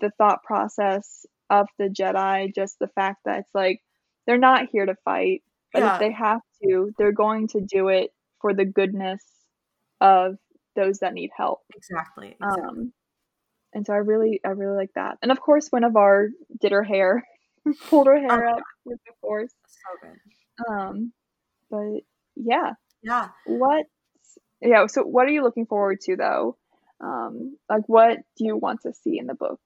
the 0.00 0.10
thought 0.18 0.42
process 0.42 1.26
of 1.48 1.68
the 1.78 1.88
Jedi. 1.88 2.54
Just 2.54 2.78
the 2.78 2.88
fact 2.88 3.20
that 3.24 3.40
it's 3.40 3.54
like 3.54 3.80
they're 4.26 4.38
not 4.38 4.68
here 4.70 4.86
to 4.86 4.94
fight 5.04 5.42
but 5.72 5.82
yeah. 5.82 5.94
if 5.94 6.00
they 6.00 6.12
have 6.12 6.40
to, 6.62 6.92
they're 6.98 7.12
going 7.12 7.48
to 7.48 7.60
do 7.60 7.88
it 7.88 8.10
for 8.40 8.54
the 8.54 8.64
goodness 8.64 9.22
of 10.00 10.36
those 10.76 10.98
that 10.98 11.14
need 11.14 11.30
help. 11.36 11.60
Exactly. 11.74 12.36
exactly. 12.40 12.62
Um, 12.62 12.92
and 13.72 13.86
so 13.86 13.92
I 13.92 13.98
really, 13.98 14.40
I 14.44 14.50
really 14.50 14.76
like 14.76 14.90
that. 14.94 15.18
And 15.22 15.30
of 15.30 15.40
course, 15.40 15.68
when 15.70 15.84
Avar 15.84 16.28
did 16.60 16.72
her 16.72 16.82
hair, 16.82 17.24
pulled 17.88 18.08
her 18.08 18.18
hair 18.18 18.46
oh, 18.46 18.50
out 18.54 18.62
with 18.84 18.98
the 19.06 19.12
force. 19.20 19.52
So 19.66 20.08
good. 20.08 20.74
Um, 20.74 21.12
but 21.70 22.00
yeah. 22.44 22.72
Yeah. 23.02 23.28
What? 23.46 23.86
Yeah. 24.60 24.86
So, 24.86 25.02
what 25.02 25.26
are 25.26 25.30
you 25.30 25.42
looking 25.42 25.66
forward 25.66 26.00
to 26.02 26.16
though? 26.16 26.56
Um, 27.00 27.56
like, 27.68 27.82
what 27.86 28.18
do 28.36 28.44
you 28.44 28.56
want 28.56 28.80
to 28.82 28.92
see 28.92 29.18
in 29.18 29.26
the 29.26 29.34
book? 29.34 29.60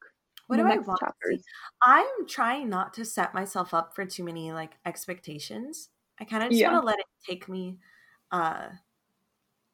What 0.47 0.57
do 0.57 0.67
I 0.67 0.77
want? 0.77 1.01
To 1.01 1.37
see? 1.37 1.43
I'm 1.83 2.27
trying 2.29 2.69
not 2.69 2.95
to 2.95 3.05
set 3.05 3.35
myself 3.35 3.73
up 3.73 3.95
for 3.95 4.05
too 4.05 4.25
many 4.25 4.53
like 4.53 4.73
expectations. 4.85 5.89
I 6.21 6.25
kind 6.25 6.43
of 6.43 6.51
just 6.51 6.61
yeah. 6.61 6.73
want 6.73 6.83
to 6.83 6.87
let 6.87 6.99
it 6.99 7.07
take 7.29 7.49
me 7.49 7.79
uh 8.31 8.69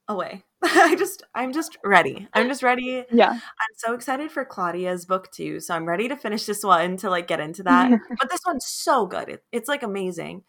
away. 0.09 0.45
I 0.63 0.95
just 0.97 1.23
I'm 1.35 1.53
just 1.53 1.79
ready. 1.85 2.29
I'm 2.35 2.49
just 2.49 2.63
ready. 2.63 3.05
Yeah. 3.11 3.31
I'm 3.31 3.75
so 3.79 3.95
excited 3.95 4.31
for 4.31 4.45
Claudia's 4.45 5.07
book 5.07 5.31
too. 5.33 5.61
So 5.61 5.75
I'm 5.75 5.87
ready 5.87 6.09
to 6.09 6.17
finish 6.17 6.45
this 6.45 6.63
one 6.63 6.97
to 6.99 7.11
like 7.11 7.27
get 7.27 7.41
into 7.41 7.63
that. 7.63 7.91
but 8.21 8.31
this 8.31 8.41
one's 8.47 8.67
so 8.67 9.07
good. 9.07 9.29
It, 9.29 9.45
it's 9.53 9.69
like 9.69 9.83
amazing. 9.83 10.43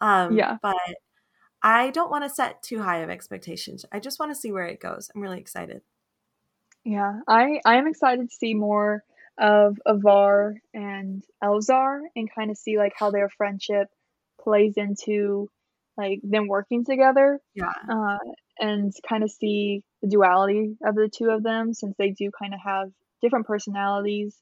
Um 0.00 0.36
yeah. 0.36 0.56
but 0.62 0.76
I 1.62 1.90
don't 1.90 2.10
want 2.10 2.24
to 2.24 2.30
set 2.30 2.62
too 2.62 2.82
high 2.82 2.98
of 2.98 3.10
expectations. 3.10 3.84
I 3.92 4.00
just 4.00 4.18
want 4.18 4.32
to 4.32 4.38
see 4.38 4.52
where 4.52 4.66
it 4.66 4.80
goes. 4.80 5.10
I'm 5.14 5.20
really 5.20 5.38
excited. 5.38 5.82
Yeah. 6.84 7.20
I 7.28 7.60
I 7.64 7.76
am 7.76 7.86
excited 7.86 8.28
to 8.28 8.34
see 8.34 8.54
more 8.54 9.04
of 9.38 9.78
Avar 9.86 10.54
and 10.74 11.24
Elzar 11.42 12.00
and 12.16 12.28
kind 12.34 12.50
of 12.50 12.58
see 12.58 12.76
like 12.78 12.92
how 12.96 13.10
their 13.10 13.28
friendship 13.28 13.88
plays 14.40 14.74
into 14.76 15.48
like 15.96 16.20
them 16.22 16.48
working 16.48 16.84
together. 16.84 17.40
Yeah. 17.54 17.72
Uh, 17.88 18.18
and 18.58 18.92
kind 19.08 19.22
of 19.22 19.30
see 19.30 19.82
the 20.02 20.08
duality 20.08 20.76
of 20.84 20.94
the 20.94 21.08
two 21.08 21.30
of 21.30 21.42
them 21.42 21.72
since 21.72 21.94
they 21.98 22.10
do 22.10 22.30
kind 22.38 22.54
of 22.54 22.60
have 22.64 22.90
different 23.22 23.46
personalities, 23.46 24.36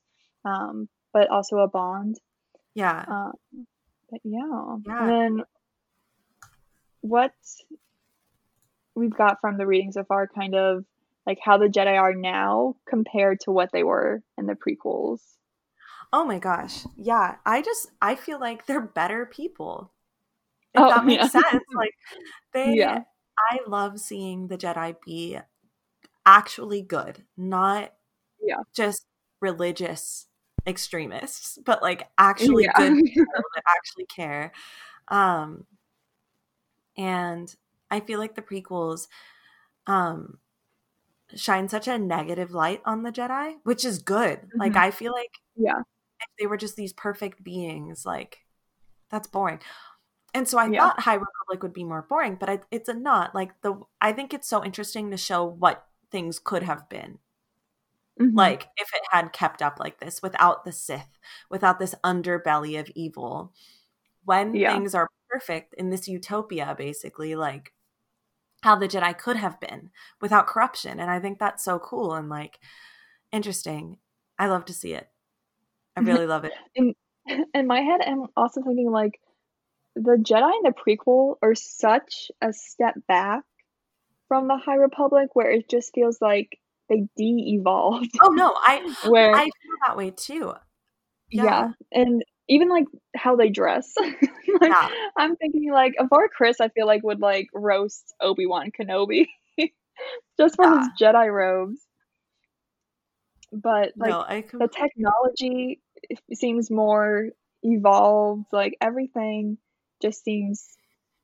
um, 0.44 0.88
but 1.12 1.30
also 1.30 1.58
a 1.58 1.68
bond. 1.68 2.16
Yeah. 2.74 3.04
Um, 3.06 3.66
but 4.10 4.20
yeah. 4.24 4.76
yeah. 4.86 5.00
And 5.00 5.08
then 5.08 5.44
what 7.00 7.32
we've 8.94 9.16
got 9.16 9.40
from 9.40 9.56
the 9.56 9.66
reading 9.66 9.92
so 9.92 10.04
far 10.04 10.28
kind 10.28 10.54
of 10.54 10.84
like 11.26 11.38
how 11.42 11.58
the 11.58 11.66
Jedi 11.66 11.98
are 11.98 12.14
now 12.14 12.76
compared 12.88 13.40
to 13.40 13.50
what 13.50 13.70
they 13.72 13.82
were 13.82 14.22
in 14.36 14.46
the 14.46 14.54
prequels. 14.54 15.20
Oh 16.12 16.24
my 16.24 16.38
gosh. 16.38 16.84
Yeah. 16.96 17.36
I 17.46 17.62
just 17.62 17.90
I 18.02 18.14
feel 18.14 18.40
like 18.40 18.66
they're 18.66 18.80
better 18.80 19.26
people. 19.26 19.92
If 20.74 20.80
oh, 20.82 20.88
that 20.88 21.04
makes 21.04 21.22
yeah. 21.34 21.42
sense. 21.42 21.64
Like 21.74 21.94
they 22.52 22.72
yeah. 22.74 23.02
I 23.50 23.58
love 23.66 24.00
seeing 24.00 24.48
the 24.48 24.58
Jedi 24.58 24.96
be 25.04 25.38
actually 26.26 26.82
good, 26.82 27.24
not 27.36 27.92
yeah. 28.42 28.62
just 28.74 29.06
religious 29.40 30.26
extremists, 30.66 31.58
but 31.64 31.82
like 31.82 32.08
actually 32.18 32.64
Yeah. 32.64 32.72
good 32.76 33.04
people 33.04 33.26
that 33.54 33.62
actually 33.68 34.06
care. 34.06 34.52
Um, 35.08 35.66
and 37.00 37.54
I 37.90 38.00
feel 38.00 38.18
like 38.20 38.34
the 38.36 38.42
prequels 38.42 39.08
um, 39.86 40.38
shine 41.34 41.68
such 41.68 41.88
a 41.88 41.98
negative 41.98 42.52
light 42.52 42.82
on 42.84 43.02
the 43.02 43.12
Jedi, 43.12 43.56
which 43.64 43.84
is 43.84 44.00
good. 44.02 44.50
Like 44.58 44.74
Mhm. 44.74 44.76
I 44.76 44.90
feel 44.90 45.12
like 45.12 45.32
Yeah. 45.56 45.80
if 46.20 46.28
they 46.38 46.46
were 46.46 46.56
just 46.58 46.76
these 46.76 46.92
perfect 46.92 47.42
beings, 47.44 48.06
like 48.06 48.46
that's 49.10 49.28
boring. 49.28 49.60
And 50.34 50.48
so 50.48 50.58
I 50.58 50.68
Yeah. 50.68 50.80
thought 50.80 51.00
High 51.00 51.14
Republic 51.14 51.62
would 51.62 51.72
be 51.74 51.84
more 51.84 52.02
boring, 52.02 52.36
but 52.36 52.50
I, 52.50 52.60
it's 52.70 52.88
a 52.88 52.94
not. 52.94 53.34
Like 53.34 53.60
the 53.62 53.80
I 54.00 54.12
think 54.12 54.34
it's 54.34 54.48
so 54.48 54.64
interesting 54.64 55.10
to 55.12 55.16
show 55.18 55.44
what 55.44 55.86
things 56.10 56.38
could 56.40 56.62
have 56.64 56.88
been 56.88 57.18
Mhm. 58.20 58.36
like 58.36 58.68
if 58.76 58.88
it 58.94 59.02
had 59.10 59.32
kept 59.32 59.62
up 59.62 59.78
like 59.80 59.98
this 60.00 60.22
without 60.22 60.64
the 60.64 60.72
Sith, 60.72 61.18
without 61.48 61.78
this 61.78 61.94
underbelly 62.04 62.78
of 62.78 62.90
evil. 62.94 63.52
When 64.24 64.54
Yeah. 64.54 64.74
things 64.74 64.94
are 64.94 65.08
perfect 65.30 65.74
in 65.74 65.90
this 65.90 66.08
utopia, 66.08 66.74
basically, 66.76 67.34
like 67.34 67.72
how 68.62 68.76
the 68.76 68.88
Jedi 68.88 69.16
could 69.16 69.36
have 69.36 69.60
been 69.60 69.90
without 70.20 70.46
corruption. 70.46 71.00
And 71.00 71.10
I 71.10 71.20
think 71.20 71.38
that's 71.38 71.64
so 71.64 71.78
cool 71.78 72.14
and 72.14 72.28
like 72.28 72.58
interesting. 73.32 73.98
I 74.38 74.46
love 74.46 74.64
to 74.66 74.72
see 74.72 74.92
it. 74.92 75.08
I 75.96 76.00
really 76.00 76.26
love 76.26 76.44
it. 76.44 76.52
in 77.54 77.66
my 77.66 77.80
head, 77.80 78.00
I'm 78.06 78.26
also 78.36 78.62
thinking 78.62 78.90
like 78.90 79.20
the 79.96 80.16
Jedi 80.16 80.52
in 80.56 80.62
the 80.62 80.72
prequel 80.72 81.36
are 81.42 81.54
such 81.54 82.30
a 82.40 82.52
step 82.52 82.94
back 83.08 83.42
from 84.28 84.48
the 84.48 84.56
High 84.56 84.76
Republic, 84.76 85.30
where 85.34 85.50
it 85.50 85.68
just 85.68 85.92
feels 85.94 86.18
like 86.20 86.58
they 86.88 87.06
de-evolved. 87.16 88.10
Oh 88.22 88.30
no, 88.30 88.54
I 88.56 88.94
where 89.08 89.34
I 89.34 89.44
feel 89.44 89.76
that 89.86 89.96
way 89.96 90.10
too. 90.10 90.54
yeah. 91.30 91.44
yeah. 91.44 91.68
and 91.92 92.24
even 92.50 92.68
like 92.68 92.84
how 93.16 93.36
they 93.36 93.48
dress. 93.48 93.94
like, 93.98 94.28
Yeah. 94.60 94.88
I'm 95.16 95.36
thinking 95.36 95.72
like 95.72 95.94
Avar 95.98 96.28
Kriss, 96.28 96.56
I 96.60 96.68
feel 96.68 96.86
like 96.86 97.02
would 97.02 97.20
like 97.20 97.46
roast 97.54 98.12
Obi 98.20 98.44
Wan 98.44 98.72
Kenobi 98.78 99.28
just 100.38 100.56
for 100.56 100.78
his 100.78 100.88
Jedi 101.00 101.32
robes. 101.32 101.80
But 103.52 103.92
like 103.96 104.52
no, 104.52 104.58
the 104.58 104.68
technology 104.68 105.80
seems 106.34 106.70
more 106.70 107.28
evolved 107.62 108.46
like 108.52 108.76
everything 108.80 109.58
just 110.00 110.24
seems 110.24 110.66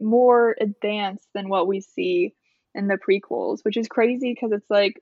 more 0.01 0.55
advanced 0.61 1.27
than 1.35 1.49
what 1.49 1.67
we 1.67 1.81
see 1.81 2.35
in 2.75 2.89
the 2.89 2.99
prequels 2.99 3.61
which 3.63 3.79
is 3.79 3.89
crazy 3.89 4.35
because 4.35 4.53
it's 4.53 4.69
like 4.69 5.01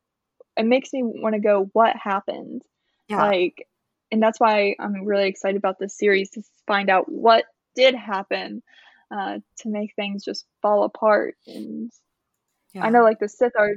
it 0.57 0.64
makes 0.64 0.93
me 0.93 1.03
want 1.03 1.35
to 1.35 1.41
go 1.41 1.68
what 1.72 1.97
happened 1.97 2.62
yeah. 3.09 3.25
like 3.25 3.66
and 4.11 4.23
that's 4.23 4.41
why 4.41 4.75
i'm 4.79 5.05
really 5.05 5.29
excited 5.29 5.57
about 5.57 5.79
this 5.79 5.97
series 5.97 6.31
to 6.31 6.43
find 6.67 6.91
out 6.91 7.11
what 7.11 7.45
did 7.75 7.95
happen 7.95 8.63
uh, 9.11 9.39
to 9.59 9.69
make 9.69 9.93
things 9.95 10.25
just 10.25 10.47
fall 10.63 10.85
apart 10.85 11.37
and 11.47 11.91
yeah. 12.73 12.85
I 12.85 12.91
know 12.91 13.05
like 13.05 13.21
the 13.21 13.29
Sith 13.29 13.53
are 13.57 13.75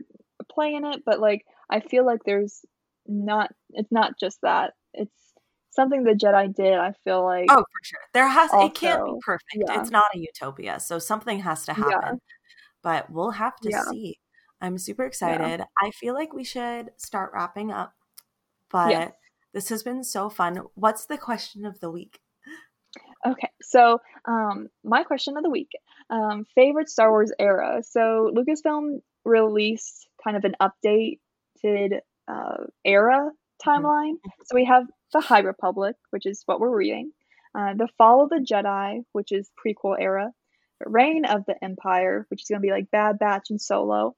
playing 0.50 0.84
it, 0.84 1.04
but 1.06 1.20
like 1.20 1.46
I 1.70 1.82
feel 1.82 2.04
like 2.04 2.22
there's 2.26 2.66
not 3.06 3.52
it's 3.70 3.92
not 3.92 4.14
just 4.20 4.40
that. 4.42 4.74
It's 4.94 5.14
something 5.70 6.04
the 6.04 6.14
Jedi 6.14 6.56
did, 6.56 6.74
I 6.74 6.94
feel 7.04 7.24
like 7.24 7.46
Oh, 7.52 7.58
for 7.58 7.84
sure. 7.84 8.00
There 8.16 8.28
has 8.28 8.50
it 8.54 8.74
can't 8.74 9.06
be 9.06 9.14
perfect. 9.24 9.54
yeah. 9.54 9.80
It's 9.80 9.92
not 9.92 10.06
a 10.16 10.18
utopia, 10.18 10.80
so 10.80 10.98
something 10.98 11.40
has 11.42 11.66
to 11.66 11.74
Yeah. 11.78 11.84
happen. 11.84 12.22
But 12.82 13.12
we'll 13.12 13.32
have 13.32 13.58
to 13.58 13.70
Yeah. 13.70 13.84
see. 13.84 14.18
I'm 14.62 14.80
super 14.80 15.04
excited. 15.04 15.64
I 15.80 15.92
feel 15.92 16.16
like 16.16 16.34
we 16.34 16.44
should 16.44 16.90
start 16.98 17.32
wrapping 17.34 17.72
up. 17.72 17.94
But. 18.72 19.16
This 19.58 19.70
has 19.70 19.82
been 19.82 20.04
so 20.04 20.30
fun. 20.30 20.62
What's 20.76 21.08
the 21.08 21.18
question 21.18 21.66
of 21.66 21.80
the 21.80 21.90
week? 21.90 22.20
Okay, 23.26 23.50
so 23.60 24.00
um, 24.28 24.68
my 24.84 25.02
question 25.02 25.36
of 25.36 25.42
the 25.42 25.50
week: 25.50 25.72
um, 26.12 26.46
favorite 26.54 26.90
Star 26.90 27.10
Wars 27.10 27.34
era. 27.40 27.82
So 27.82 28.32
Lucasfilm 28.36 29.02
released 29.26 30.08
kind 30.24 30.38
of 30.38 30.44
an 30.46 30.54
updated 30.62 32.02
uh, 32.28 32.66
era 32.86 33.32
timeline. 33.66 34.18
So 34.46 34.54
we 34.54 34.66
have 34.66 34.84
the 35.12 35.22
High 35.22 35.40
Republic, 35.40 35.96
which 36.12 36.28
is 36.28 36.44
what 36.46 36.60
we're 36.60 36.78
reading, 36.78 37.12
uh, 37.58 37.74
the 37.74 37.90
Fall 37.98 38.24
of 38.24 38.30
the 38.30 38.46
Jedi, 38.48 39.06
which 39.14 39.32
is 39.32 39.50
prequel 39.58 39.96
era, 40.00 40.34
Reign 40.86 41.26
of 41.26 41.46
the 41.48 41.56
Empire, 41.64 42.28
which 42.30 42.44
is 42.44 42.48
going 42.48 42.62
to 42.62 42.68
be 42.68 42.72
like 42.72 42.92
Bad 42.92 43.18
Batch 43.18 43.50
and 43.50 43.60
Solo, 43.60 44.16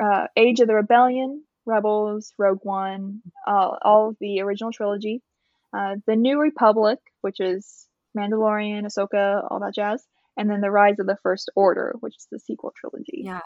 uh, 0.00 0.28
Age 0.36 0.60
of 0.60 0.68
the 0.68 0.76
Rebellion, 0.76 1.42
Rebels, 1.68 2.32
Rogue 2.38 2.60
One, 2.62 3.20
uh, 3.46 3.76
all 3.82 4.08
of 4.08 4.16
the 4.20 4.40
original 4.40 4.72
trilogy, 4.72 5.22
uh, 5.76 5.96
the 6.06 6.16
New 6.16 6.40
Republic, 6.40 6.98
which 7.20 7.40
is 7.40 7.86
Mandalorian, 8.16 8.84
Ahsoka, 8.84 9.46
all 9.50 9.60
that 9.60 9.74
jazz, 9.74 10.04
and 10.36 10.50
then 10.50 10.60
the 10.60 10.70
Rise 10.70 10.98
of 10.98 11.06
the 11.06 11.18
First 11.22 11.50
Order, 11.54 11.94
which 12.00 12.16
is 12.16 12.26
the 12.32 12.40
sequel 12.40 12.72
trilogy. 12.74 13.22
Yeah. 13.24 13.40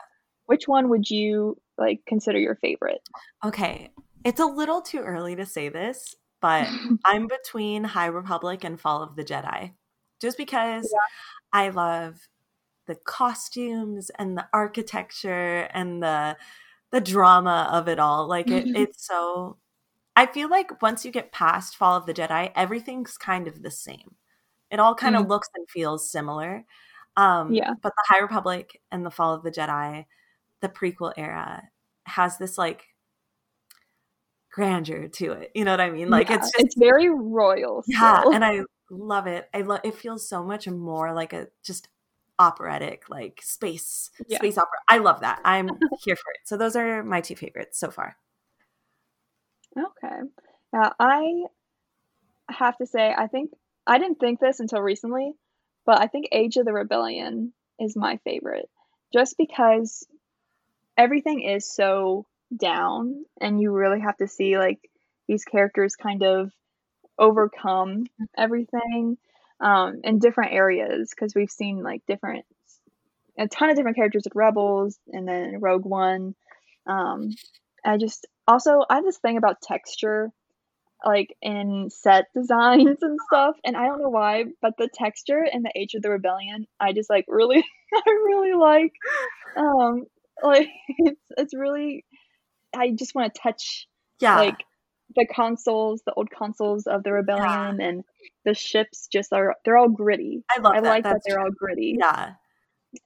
Which 0.47 0.69
one 0.69 0.89
would 0.89 1.11
you 1.11 1.57
like 1.79 2.01
consider 2.07 2.39
your 2.39 2.57
favorite? 2.57 3.01
Okay. 3.45 3.91
It's 4.25 4.41
a 4.41 4.47
little 4.47 4.81
too 4.81 5.01
early 5.01 5.35
to 5.37 5.45
say 5.45 5.69
this, 5.69 6.15
but 6.41 6.69
I'm 7.05 7.27
between 7.27 7.85
High 7.85 8.07
Republic 8.07 8.63
and 8.65 8.81
Fall 8.81 9.03
of 9.03 9.17
the 9.17 9.25
Jedi. 9.25 9.73
Just 10.21 10.37
because 10.37 10.93
I 11.53 11.71
love 11.71 12.29
the 12.87 12.95
costumes 12.95 14.11
and 14.19 14.37
the 14.37 14.47
architecture 14.53 15.69
and 15.73 16.03
the 16.03 16.37
the 16.93 17.01
drama 17.01 17.69
of 17.73 17.89
it 17.89 17.99
all. 17.99 18.29
Like 18.29 18.51
it, 18.51 18.69
it's 18.75 19.07
so 19.07 19.59
I 20.17 20.27
feel 20.27 20.49
like 20.51 20.83
once 20.83 21.05
you 21.05 21.11
get 21.13 21.33
past 21.33 21.77
Fall 21.77 21.97
of 21.97 22.07
the 22.07 22.15
Jedi, 22.15 22.53
everything's 22.57 23.19
kind 23.19 23.49
of 23.49 23.63
the 23.63 23.71
same. 23.71 24.17
It 24.71 24.81
all 24.81 24.95
kind 24.95 25.17
of 25.17 25.25
Mm. 25.27 25.29
looks 25.31 25.49
and 25.57 25.69
feels 25.71 26.11
similar. 26.11 26.65
Um 27.17 27.53
Yeah. 27.55 27.75
but 27.83 27.93
the 27.97 28.05
High 28.15 28.21
Republic 28.21 28.81
and 28.93 29.05
the 29.07 29.11
Fall 29.11 29.35
of 29.35 29.43
the 29.45 29.51
Jedi, 29.53 30.07
the 30.63 30.69
prequel 30.71 31.13
era, 31.17 31.69
has 32.07 32.39
this 32.39 32.59
like 32.59 32.85
grandeur 34.51 35.09
to 35.09 35.33
it. 35.33 35.51
You 35.55 35.65
know 35.65 35.71
what 35.73 35.81
I 35.81 35.91
mean? 35.91 36.11
Like 36.11 36.29
Yeah, 36.29 36.37
it's 36.37 36.53
just 36.53 36.67
it's 36.67 36.75
very 36.79 37.09
royal. 37.09 37.85
yeah, 37.87 38.25
and 38.33 38.45
I 38.45 38.61
love 38.91 39.27
it. 39.27 39.49
I 39.55 39.63
love 39.63 39.81
it 39.85 39.95
feels 39.95 40.29
so 40.29 40.43
much 40.45 40.69
more 40.69 41.13
like 41.15 41.33
a 41.33 41.49
just 41.65 41.89
operatic, 42.43 43.09
like 43.09 43.41
space 43.43 44.11
Yeah. 44.27 44.39
space 44.39 44.59
opera. 44.59 44.79
I 44.89 44.99
love 44.99 45.21
that. 45.21 45.41
I'm 45.45 45.69
here 46.05 46.17
for 46.17 46.31
it. 46.33 46.41
So 46.45 46.57
those 46.57 46.77
are 46.77 47.03
my 47.03 47.21
two 47.21 47.37
favorites 47.37 47.79
so 47.79 47.91
far. 47.91 48.17
Okay. 49.77 50.21
Now, 50.73 50.93
I 50.99 51.45
have 52.51 52.77
to 52.79 52.87
say, 52.87 53.15
I 53.17 53.27
think 53.27 53.51
I 53.87 53.99
didn't 53.99 54.21
think 54.21 54.41
this 54.41 54.61
until 54.61 54.81
recently, 54.81 55.33
but 55.87 56.01
I 56.01 56.07
think 56.07 56.29
Age 56.33 56.57
of 56.57 56.67
the 56.67 56.73
Rebellion 56.73 57.53
is 57.79 57.97
my 57.97 58.19
favorite 58.19 58.69
just 59.13 59.37
because 59.37 60.07
everything 60.97 61.43
is 61.43 61.71
so 61.71 62.27
down 62.55 63.25
and 63.41 63.61
you 63.61 63.71
really 63.73 64.01
have 64.01 64.17
to 64.19 64.29
see 64.29 64.59
like 64.59 64.79
these 65.27 65.45
characters 65.45 65.97
kind 65.97 66.23
of 66.23 66.53
overcome 67.19 68.07
everything 68.37 69.17
um, 69.63 70.01
in 70.05 70.19
different 70.19 70.53
areas 70.53 71.11
because 71.15 71.35
we've 71.35 71.51
seen 71.51 71.83
like 71.83 72.03
different 72.07 72.45
a 73.39 73.49
ton 73.49 73.71
of 73.71 73.77
different 73.77 73.97
characters 73.97 74.25
like 74.27 74.35
rebels 74.35 74.99
and 75.13 75.27
then 75.27 75.61
rogue 75.61 75.87
one 75.87 76.35
um, 76.87 77.31
i 77.85 77.97
just 77.97 78.27
also 78.47 78.81
i 78.91 78.97
have 78.97 79.05
this 79.05 79.19
thing 79.19 79.39
about 79.39 79.63
texture 79.63 80.31
like 81.05 81.35
in 81.41 81.89
set 81.91 82.27
designs 82.35 82.99
and 83.01 83.19
stuff 83.27 83.57
and 83.65 83.77
i 83.77 83.87
don't 83.87 84.03
know 84.03 84.09
why 84.11 84.45
but 84.61 84.75
the 84.79 84.89
texture 84.93 85.45
in 85.51 85.63
the 85.63 85.73
age 85.77 85.95
of 85.95 86.03
the 86.03 86.11
rebellion 86.11 86.67
i 86.81 86.93
just 86.93 87.09
like 87.09 87.25
really 87.29 87.65
i 87.95 88.11
really 88.11 88.55
like 88.55 88.93
um 89.57 90.05
like 90.43 90.69
it's 90.99 91.21
it's 91.39 91.55
really 91.55 92.05
i 92.77 92.91
just 92.91 93.15
want 93.15 93.33
to 93.33 93.41
touch 93.41 93.87
Yeah. 94.21 94.37
like 94.37 94.57
the 95.17 95.27
consoles 95.27 96.03
the 96.07 96.13
old 96.15 96.31
consoles 96.31 96.87
of 96.87 97.03
the 97.03 97.13
rebellion 97.13 97.81
and 97.81 98.05
the 98.45 98.55
ships 98.55 99.09
just 99.13 99.33
are 99.33 99.55
they're 99.65 99.77
all 99.77 99.89
gritty 99.89 100.45
I 100.55 100.61
love 100.61 100.75
i 100.77 100.81
that. 100.81 100.89
like 100.89 101.05
that 101.05 101.21
they're 101.25 101.37
true. 101.37 101.45
all 101.45 101.51
gritty 101.51 101.97
Yeah. 101.99 102.35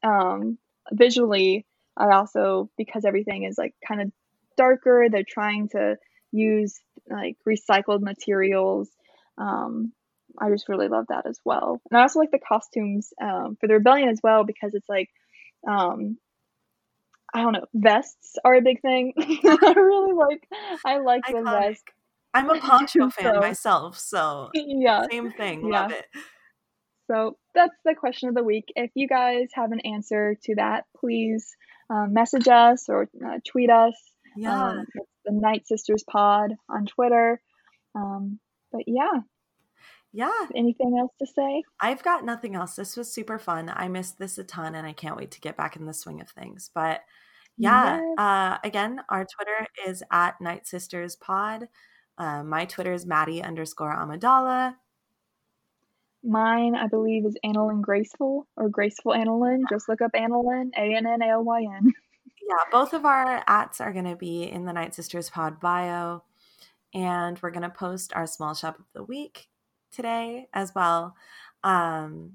um 0.03 0.59
visually 0.93 1.67
i 1.97 2.11
also 2.11 2.71
because 2.77 3.05
everything 3.05 3.45
is 3.45 3.57
like 3.59 3.75
kind 3.87 4.01
of 4.03 4.13
darker 4.57 5.07
they're 5.11 5.25
trying 5.29 5.69
to 5.71 5.97
use 6.33 6.79
like 7.11 7.37
recycled 7.49 8.01
materials 8.03 8.89
um 9.39 9.93
i 10.41 10.51
just 10.51 10.69
really 10.69 10.89
love 10.89 11.07
that 11.09 11.27
as 11.27 11.39
well 11.45 11.81
and 11.91 11.99
i 11.99 12.03
also 12.03 12.19
like 12.19 12.31
the 12.31 12.39
costumes 12.39 13.13
um 13.23 13.57
for 13.61 13.67
the 13.67 13.75
rebellion 13.75 14.09
as 14.09 14.21
well 14.23 14.45
because 14.45 14.75
it's 14.75 14.89
like 14.89 15.09
um 15.69 16.17
i 17.35 17.43
don't 17.43 17.53
know 17.53 17.65
vests 17.75 18.37
are 18.45 18.55
a 18.55 18.61
big 18.63 18.81
thing 18.81 19.13
i 19.19 19.73
really 19.77 20.13
like 20.13 20.47
i 20.85 20.99
like 20.99 21.25
the 21.27 21.33
Iconic. 21.35 21.69
vest 21.69 21.85
I'm 22.37 22.51
a 22.51 22.61
poncho 22.61 23.11
fan 23.11 23.35
So- 23.35 23.41
myself, 23.41 23.99
so 23.99 24.51
yeah 24.55 25.07
same 25.11 25.33
thing. 25.33 25.69
Love 25.69 25.93
it. 25.93 26.07
So 27.09 27.37
that's 27.55 27.75
the 27.85 27.95
question 27.95 28.29
of 28.29 28.35
the 28.35 28.43
week. 28.43 28.73
If 28.75 28.91
you 28.95 29.07
guys 29.07 29.49
have 29.55 29.71
an 29.73 29.81
answer 29.81 30.37
to 30.45 30.55
that, 30.57 30.85
please 30.99 31.55
um, 31.89 32.13
message 32.13 32.49
us 32.49 32.89
or 32.89 33.09
uh, 33.25 33.39
tweet 33.47 33.71
us. 33.71 33.95
Yeah. 34.37 34.71
Um, 34.71 34.87
the 35.25 35.33
Night 35.33 35.67
Sisters 35.67 36.05
Pod 36.11 36.53
on 36.69 36.87
Twitter. 36.87 37.41
Um, 37.95 38.41
but 38.73 38.83
yeah. 38.87 39.21
Yeah. 40.13 40.47
Anything 40.55 40.97
else 40.99 41.13
to 41.21 41.27
say? 41.27 41.63
I've 41.81 42.03
got 42.03 42.25
nothing 42.25 42.57
else. 42.57 42.75
This 42.75 42.97
was 42.97 43.13
super 43.13 43.39
fun. 43.39 43.73
I 43.73 43.87
missed 43.89 44.19
this 44.19 44.37
a 44.39 44.45
ton 44.45 44.75
and 44.75 44.87
I 44.87 44.93
can't 44.93 45.17
wait 45.17 45.31
to 45.33 45.41
get 45.41 45.57
back 45.57 45.77
in 45.77 45.87
the 45.87 45.95
swing 45.95 46.21
of 46.21 46.29
things. 46.31 46.71
But 46.75 47.03
yeah, 47.57 47.99
yes. 48.01 48.19
uh, 48.19 48.59
again, 48.65 49.01
our 49.09 49.25
Twitter 49.25 49.67
is 49.87 50.03
at 50.11 50.41
Night 50.41 50.67
Sisters 50.67 51.17
Pod. 51.17 51.69
Uh, 52.19 52.43
my 52.43 52.65
Twitter 52.65 52.93
is 52.93 53.07
Maddie 53.07 53.43
underscore 53.43 53.95
Amadala. 53.95 54.77
Mine, 56.23 56.75
I 56.75 56.87
believe, 56.89 57.25
is 57.25 57.37
Annalyn 57.45 57.83
Graceful 57.83 58.47
or 58.57 58.69
Graceful 58.69 59.13
Annalyn. 59.13 59.63
Just 59.71 59.89
look 59.89 60.01
up 60.01 60.13
Annalyn, 60.13 60.71
A 60.77 60.95
N 60.97 61.07
N 61.07 61.23
A 61.23 61.27
L 61.27 61.45
Y 61.45 61.63
N. 61.63 61.93
Yeah, 62.49 62.57
both 62.71 62.93
of 62.93 63.05
our 63.05 63.43
ats 63.49 63.81
are 63.81 63.93
going 63.93 64.05
to 64.05 64.15
be 64.15 64.45
in 64.45 64.67
the 64.67 64.73
Night 64.73 64.95
Sisters 64.95 65.29
Pod 65.31 65.59
bio. 65.59 66.23
And 66.95 67.39
we're 67.43 67.51
going 67.51 67.63
to 67.63 67.71
post 67.71 68.13
our 68.15 68.27
small 68.27 68.55
shop 68.55 68.79
of 68.79 68.85
the 68.95 69.03
week 69.03 69.49
today 69.91 70.47
as 70.53 70.73
well. 70.75 71.17
Um, 71.65 72.35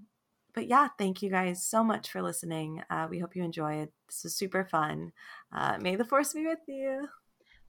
but 0.54 0.68
yeah, 0.68 0.90
thank 0.98 1.22
you 1.22 1.30
guys 1.30 1.64
so 1.66 1.84
much 1.84 2.12
for 2.12 2.22
listening. 2.22 2.84
Uh, 2.90 3.08
we 3.10 3.20
hope 3.20 3.36
you 3.36 3.44
enjoyed. 3.44 3.90
This 4.08 4.24
was 4.24 4.36
super 4.36 4.66
fun. 4.66 5.14
Uh, 5.56 5.78
may 5.80 5.96
the 5.96 6.06
force 6.06 6.34
be 6.34 6.46
with 6.46 6.60
you. 6.68 7.08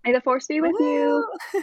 May 0.05 0.13
the 0.13 0.21
force 0.21 0.49
be 0.49 0.61
with 0.61 0.75
Woo! 0.79 1.25
you. 1.55 1.63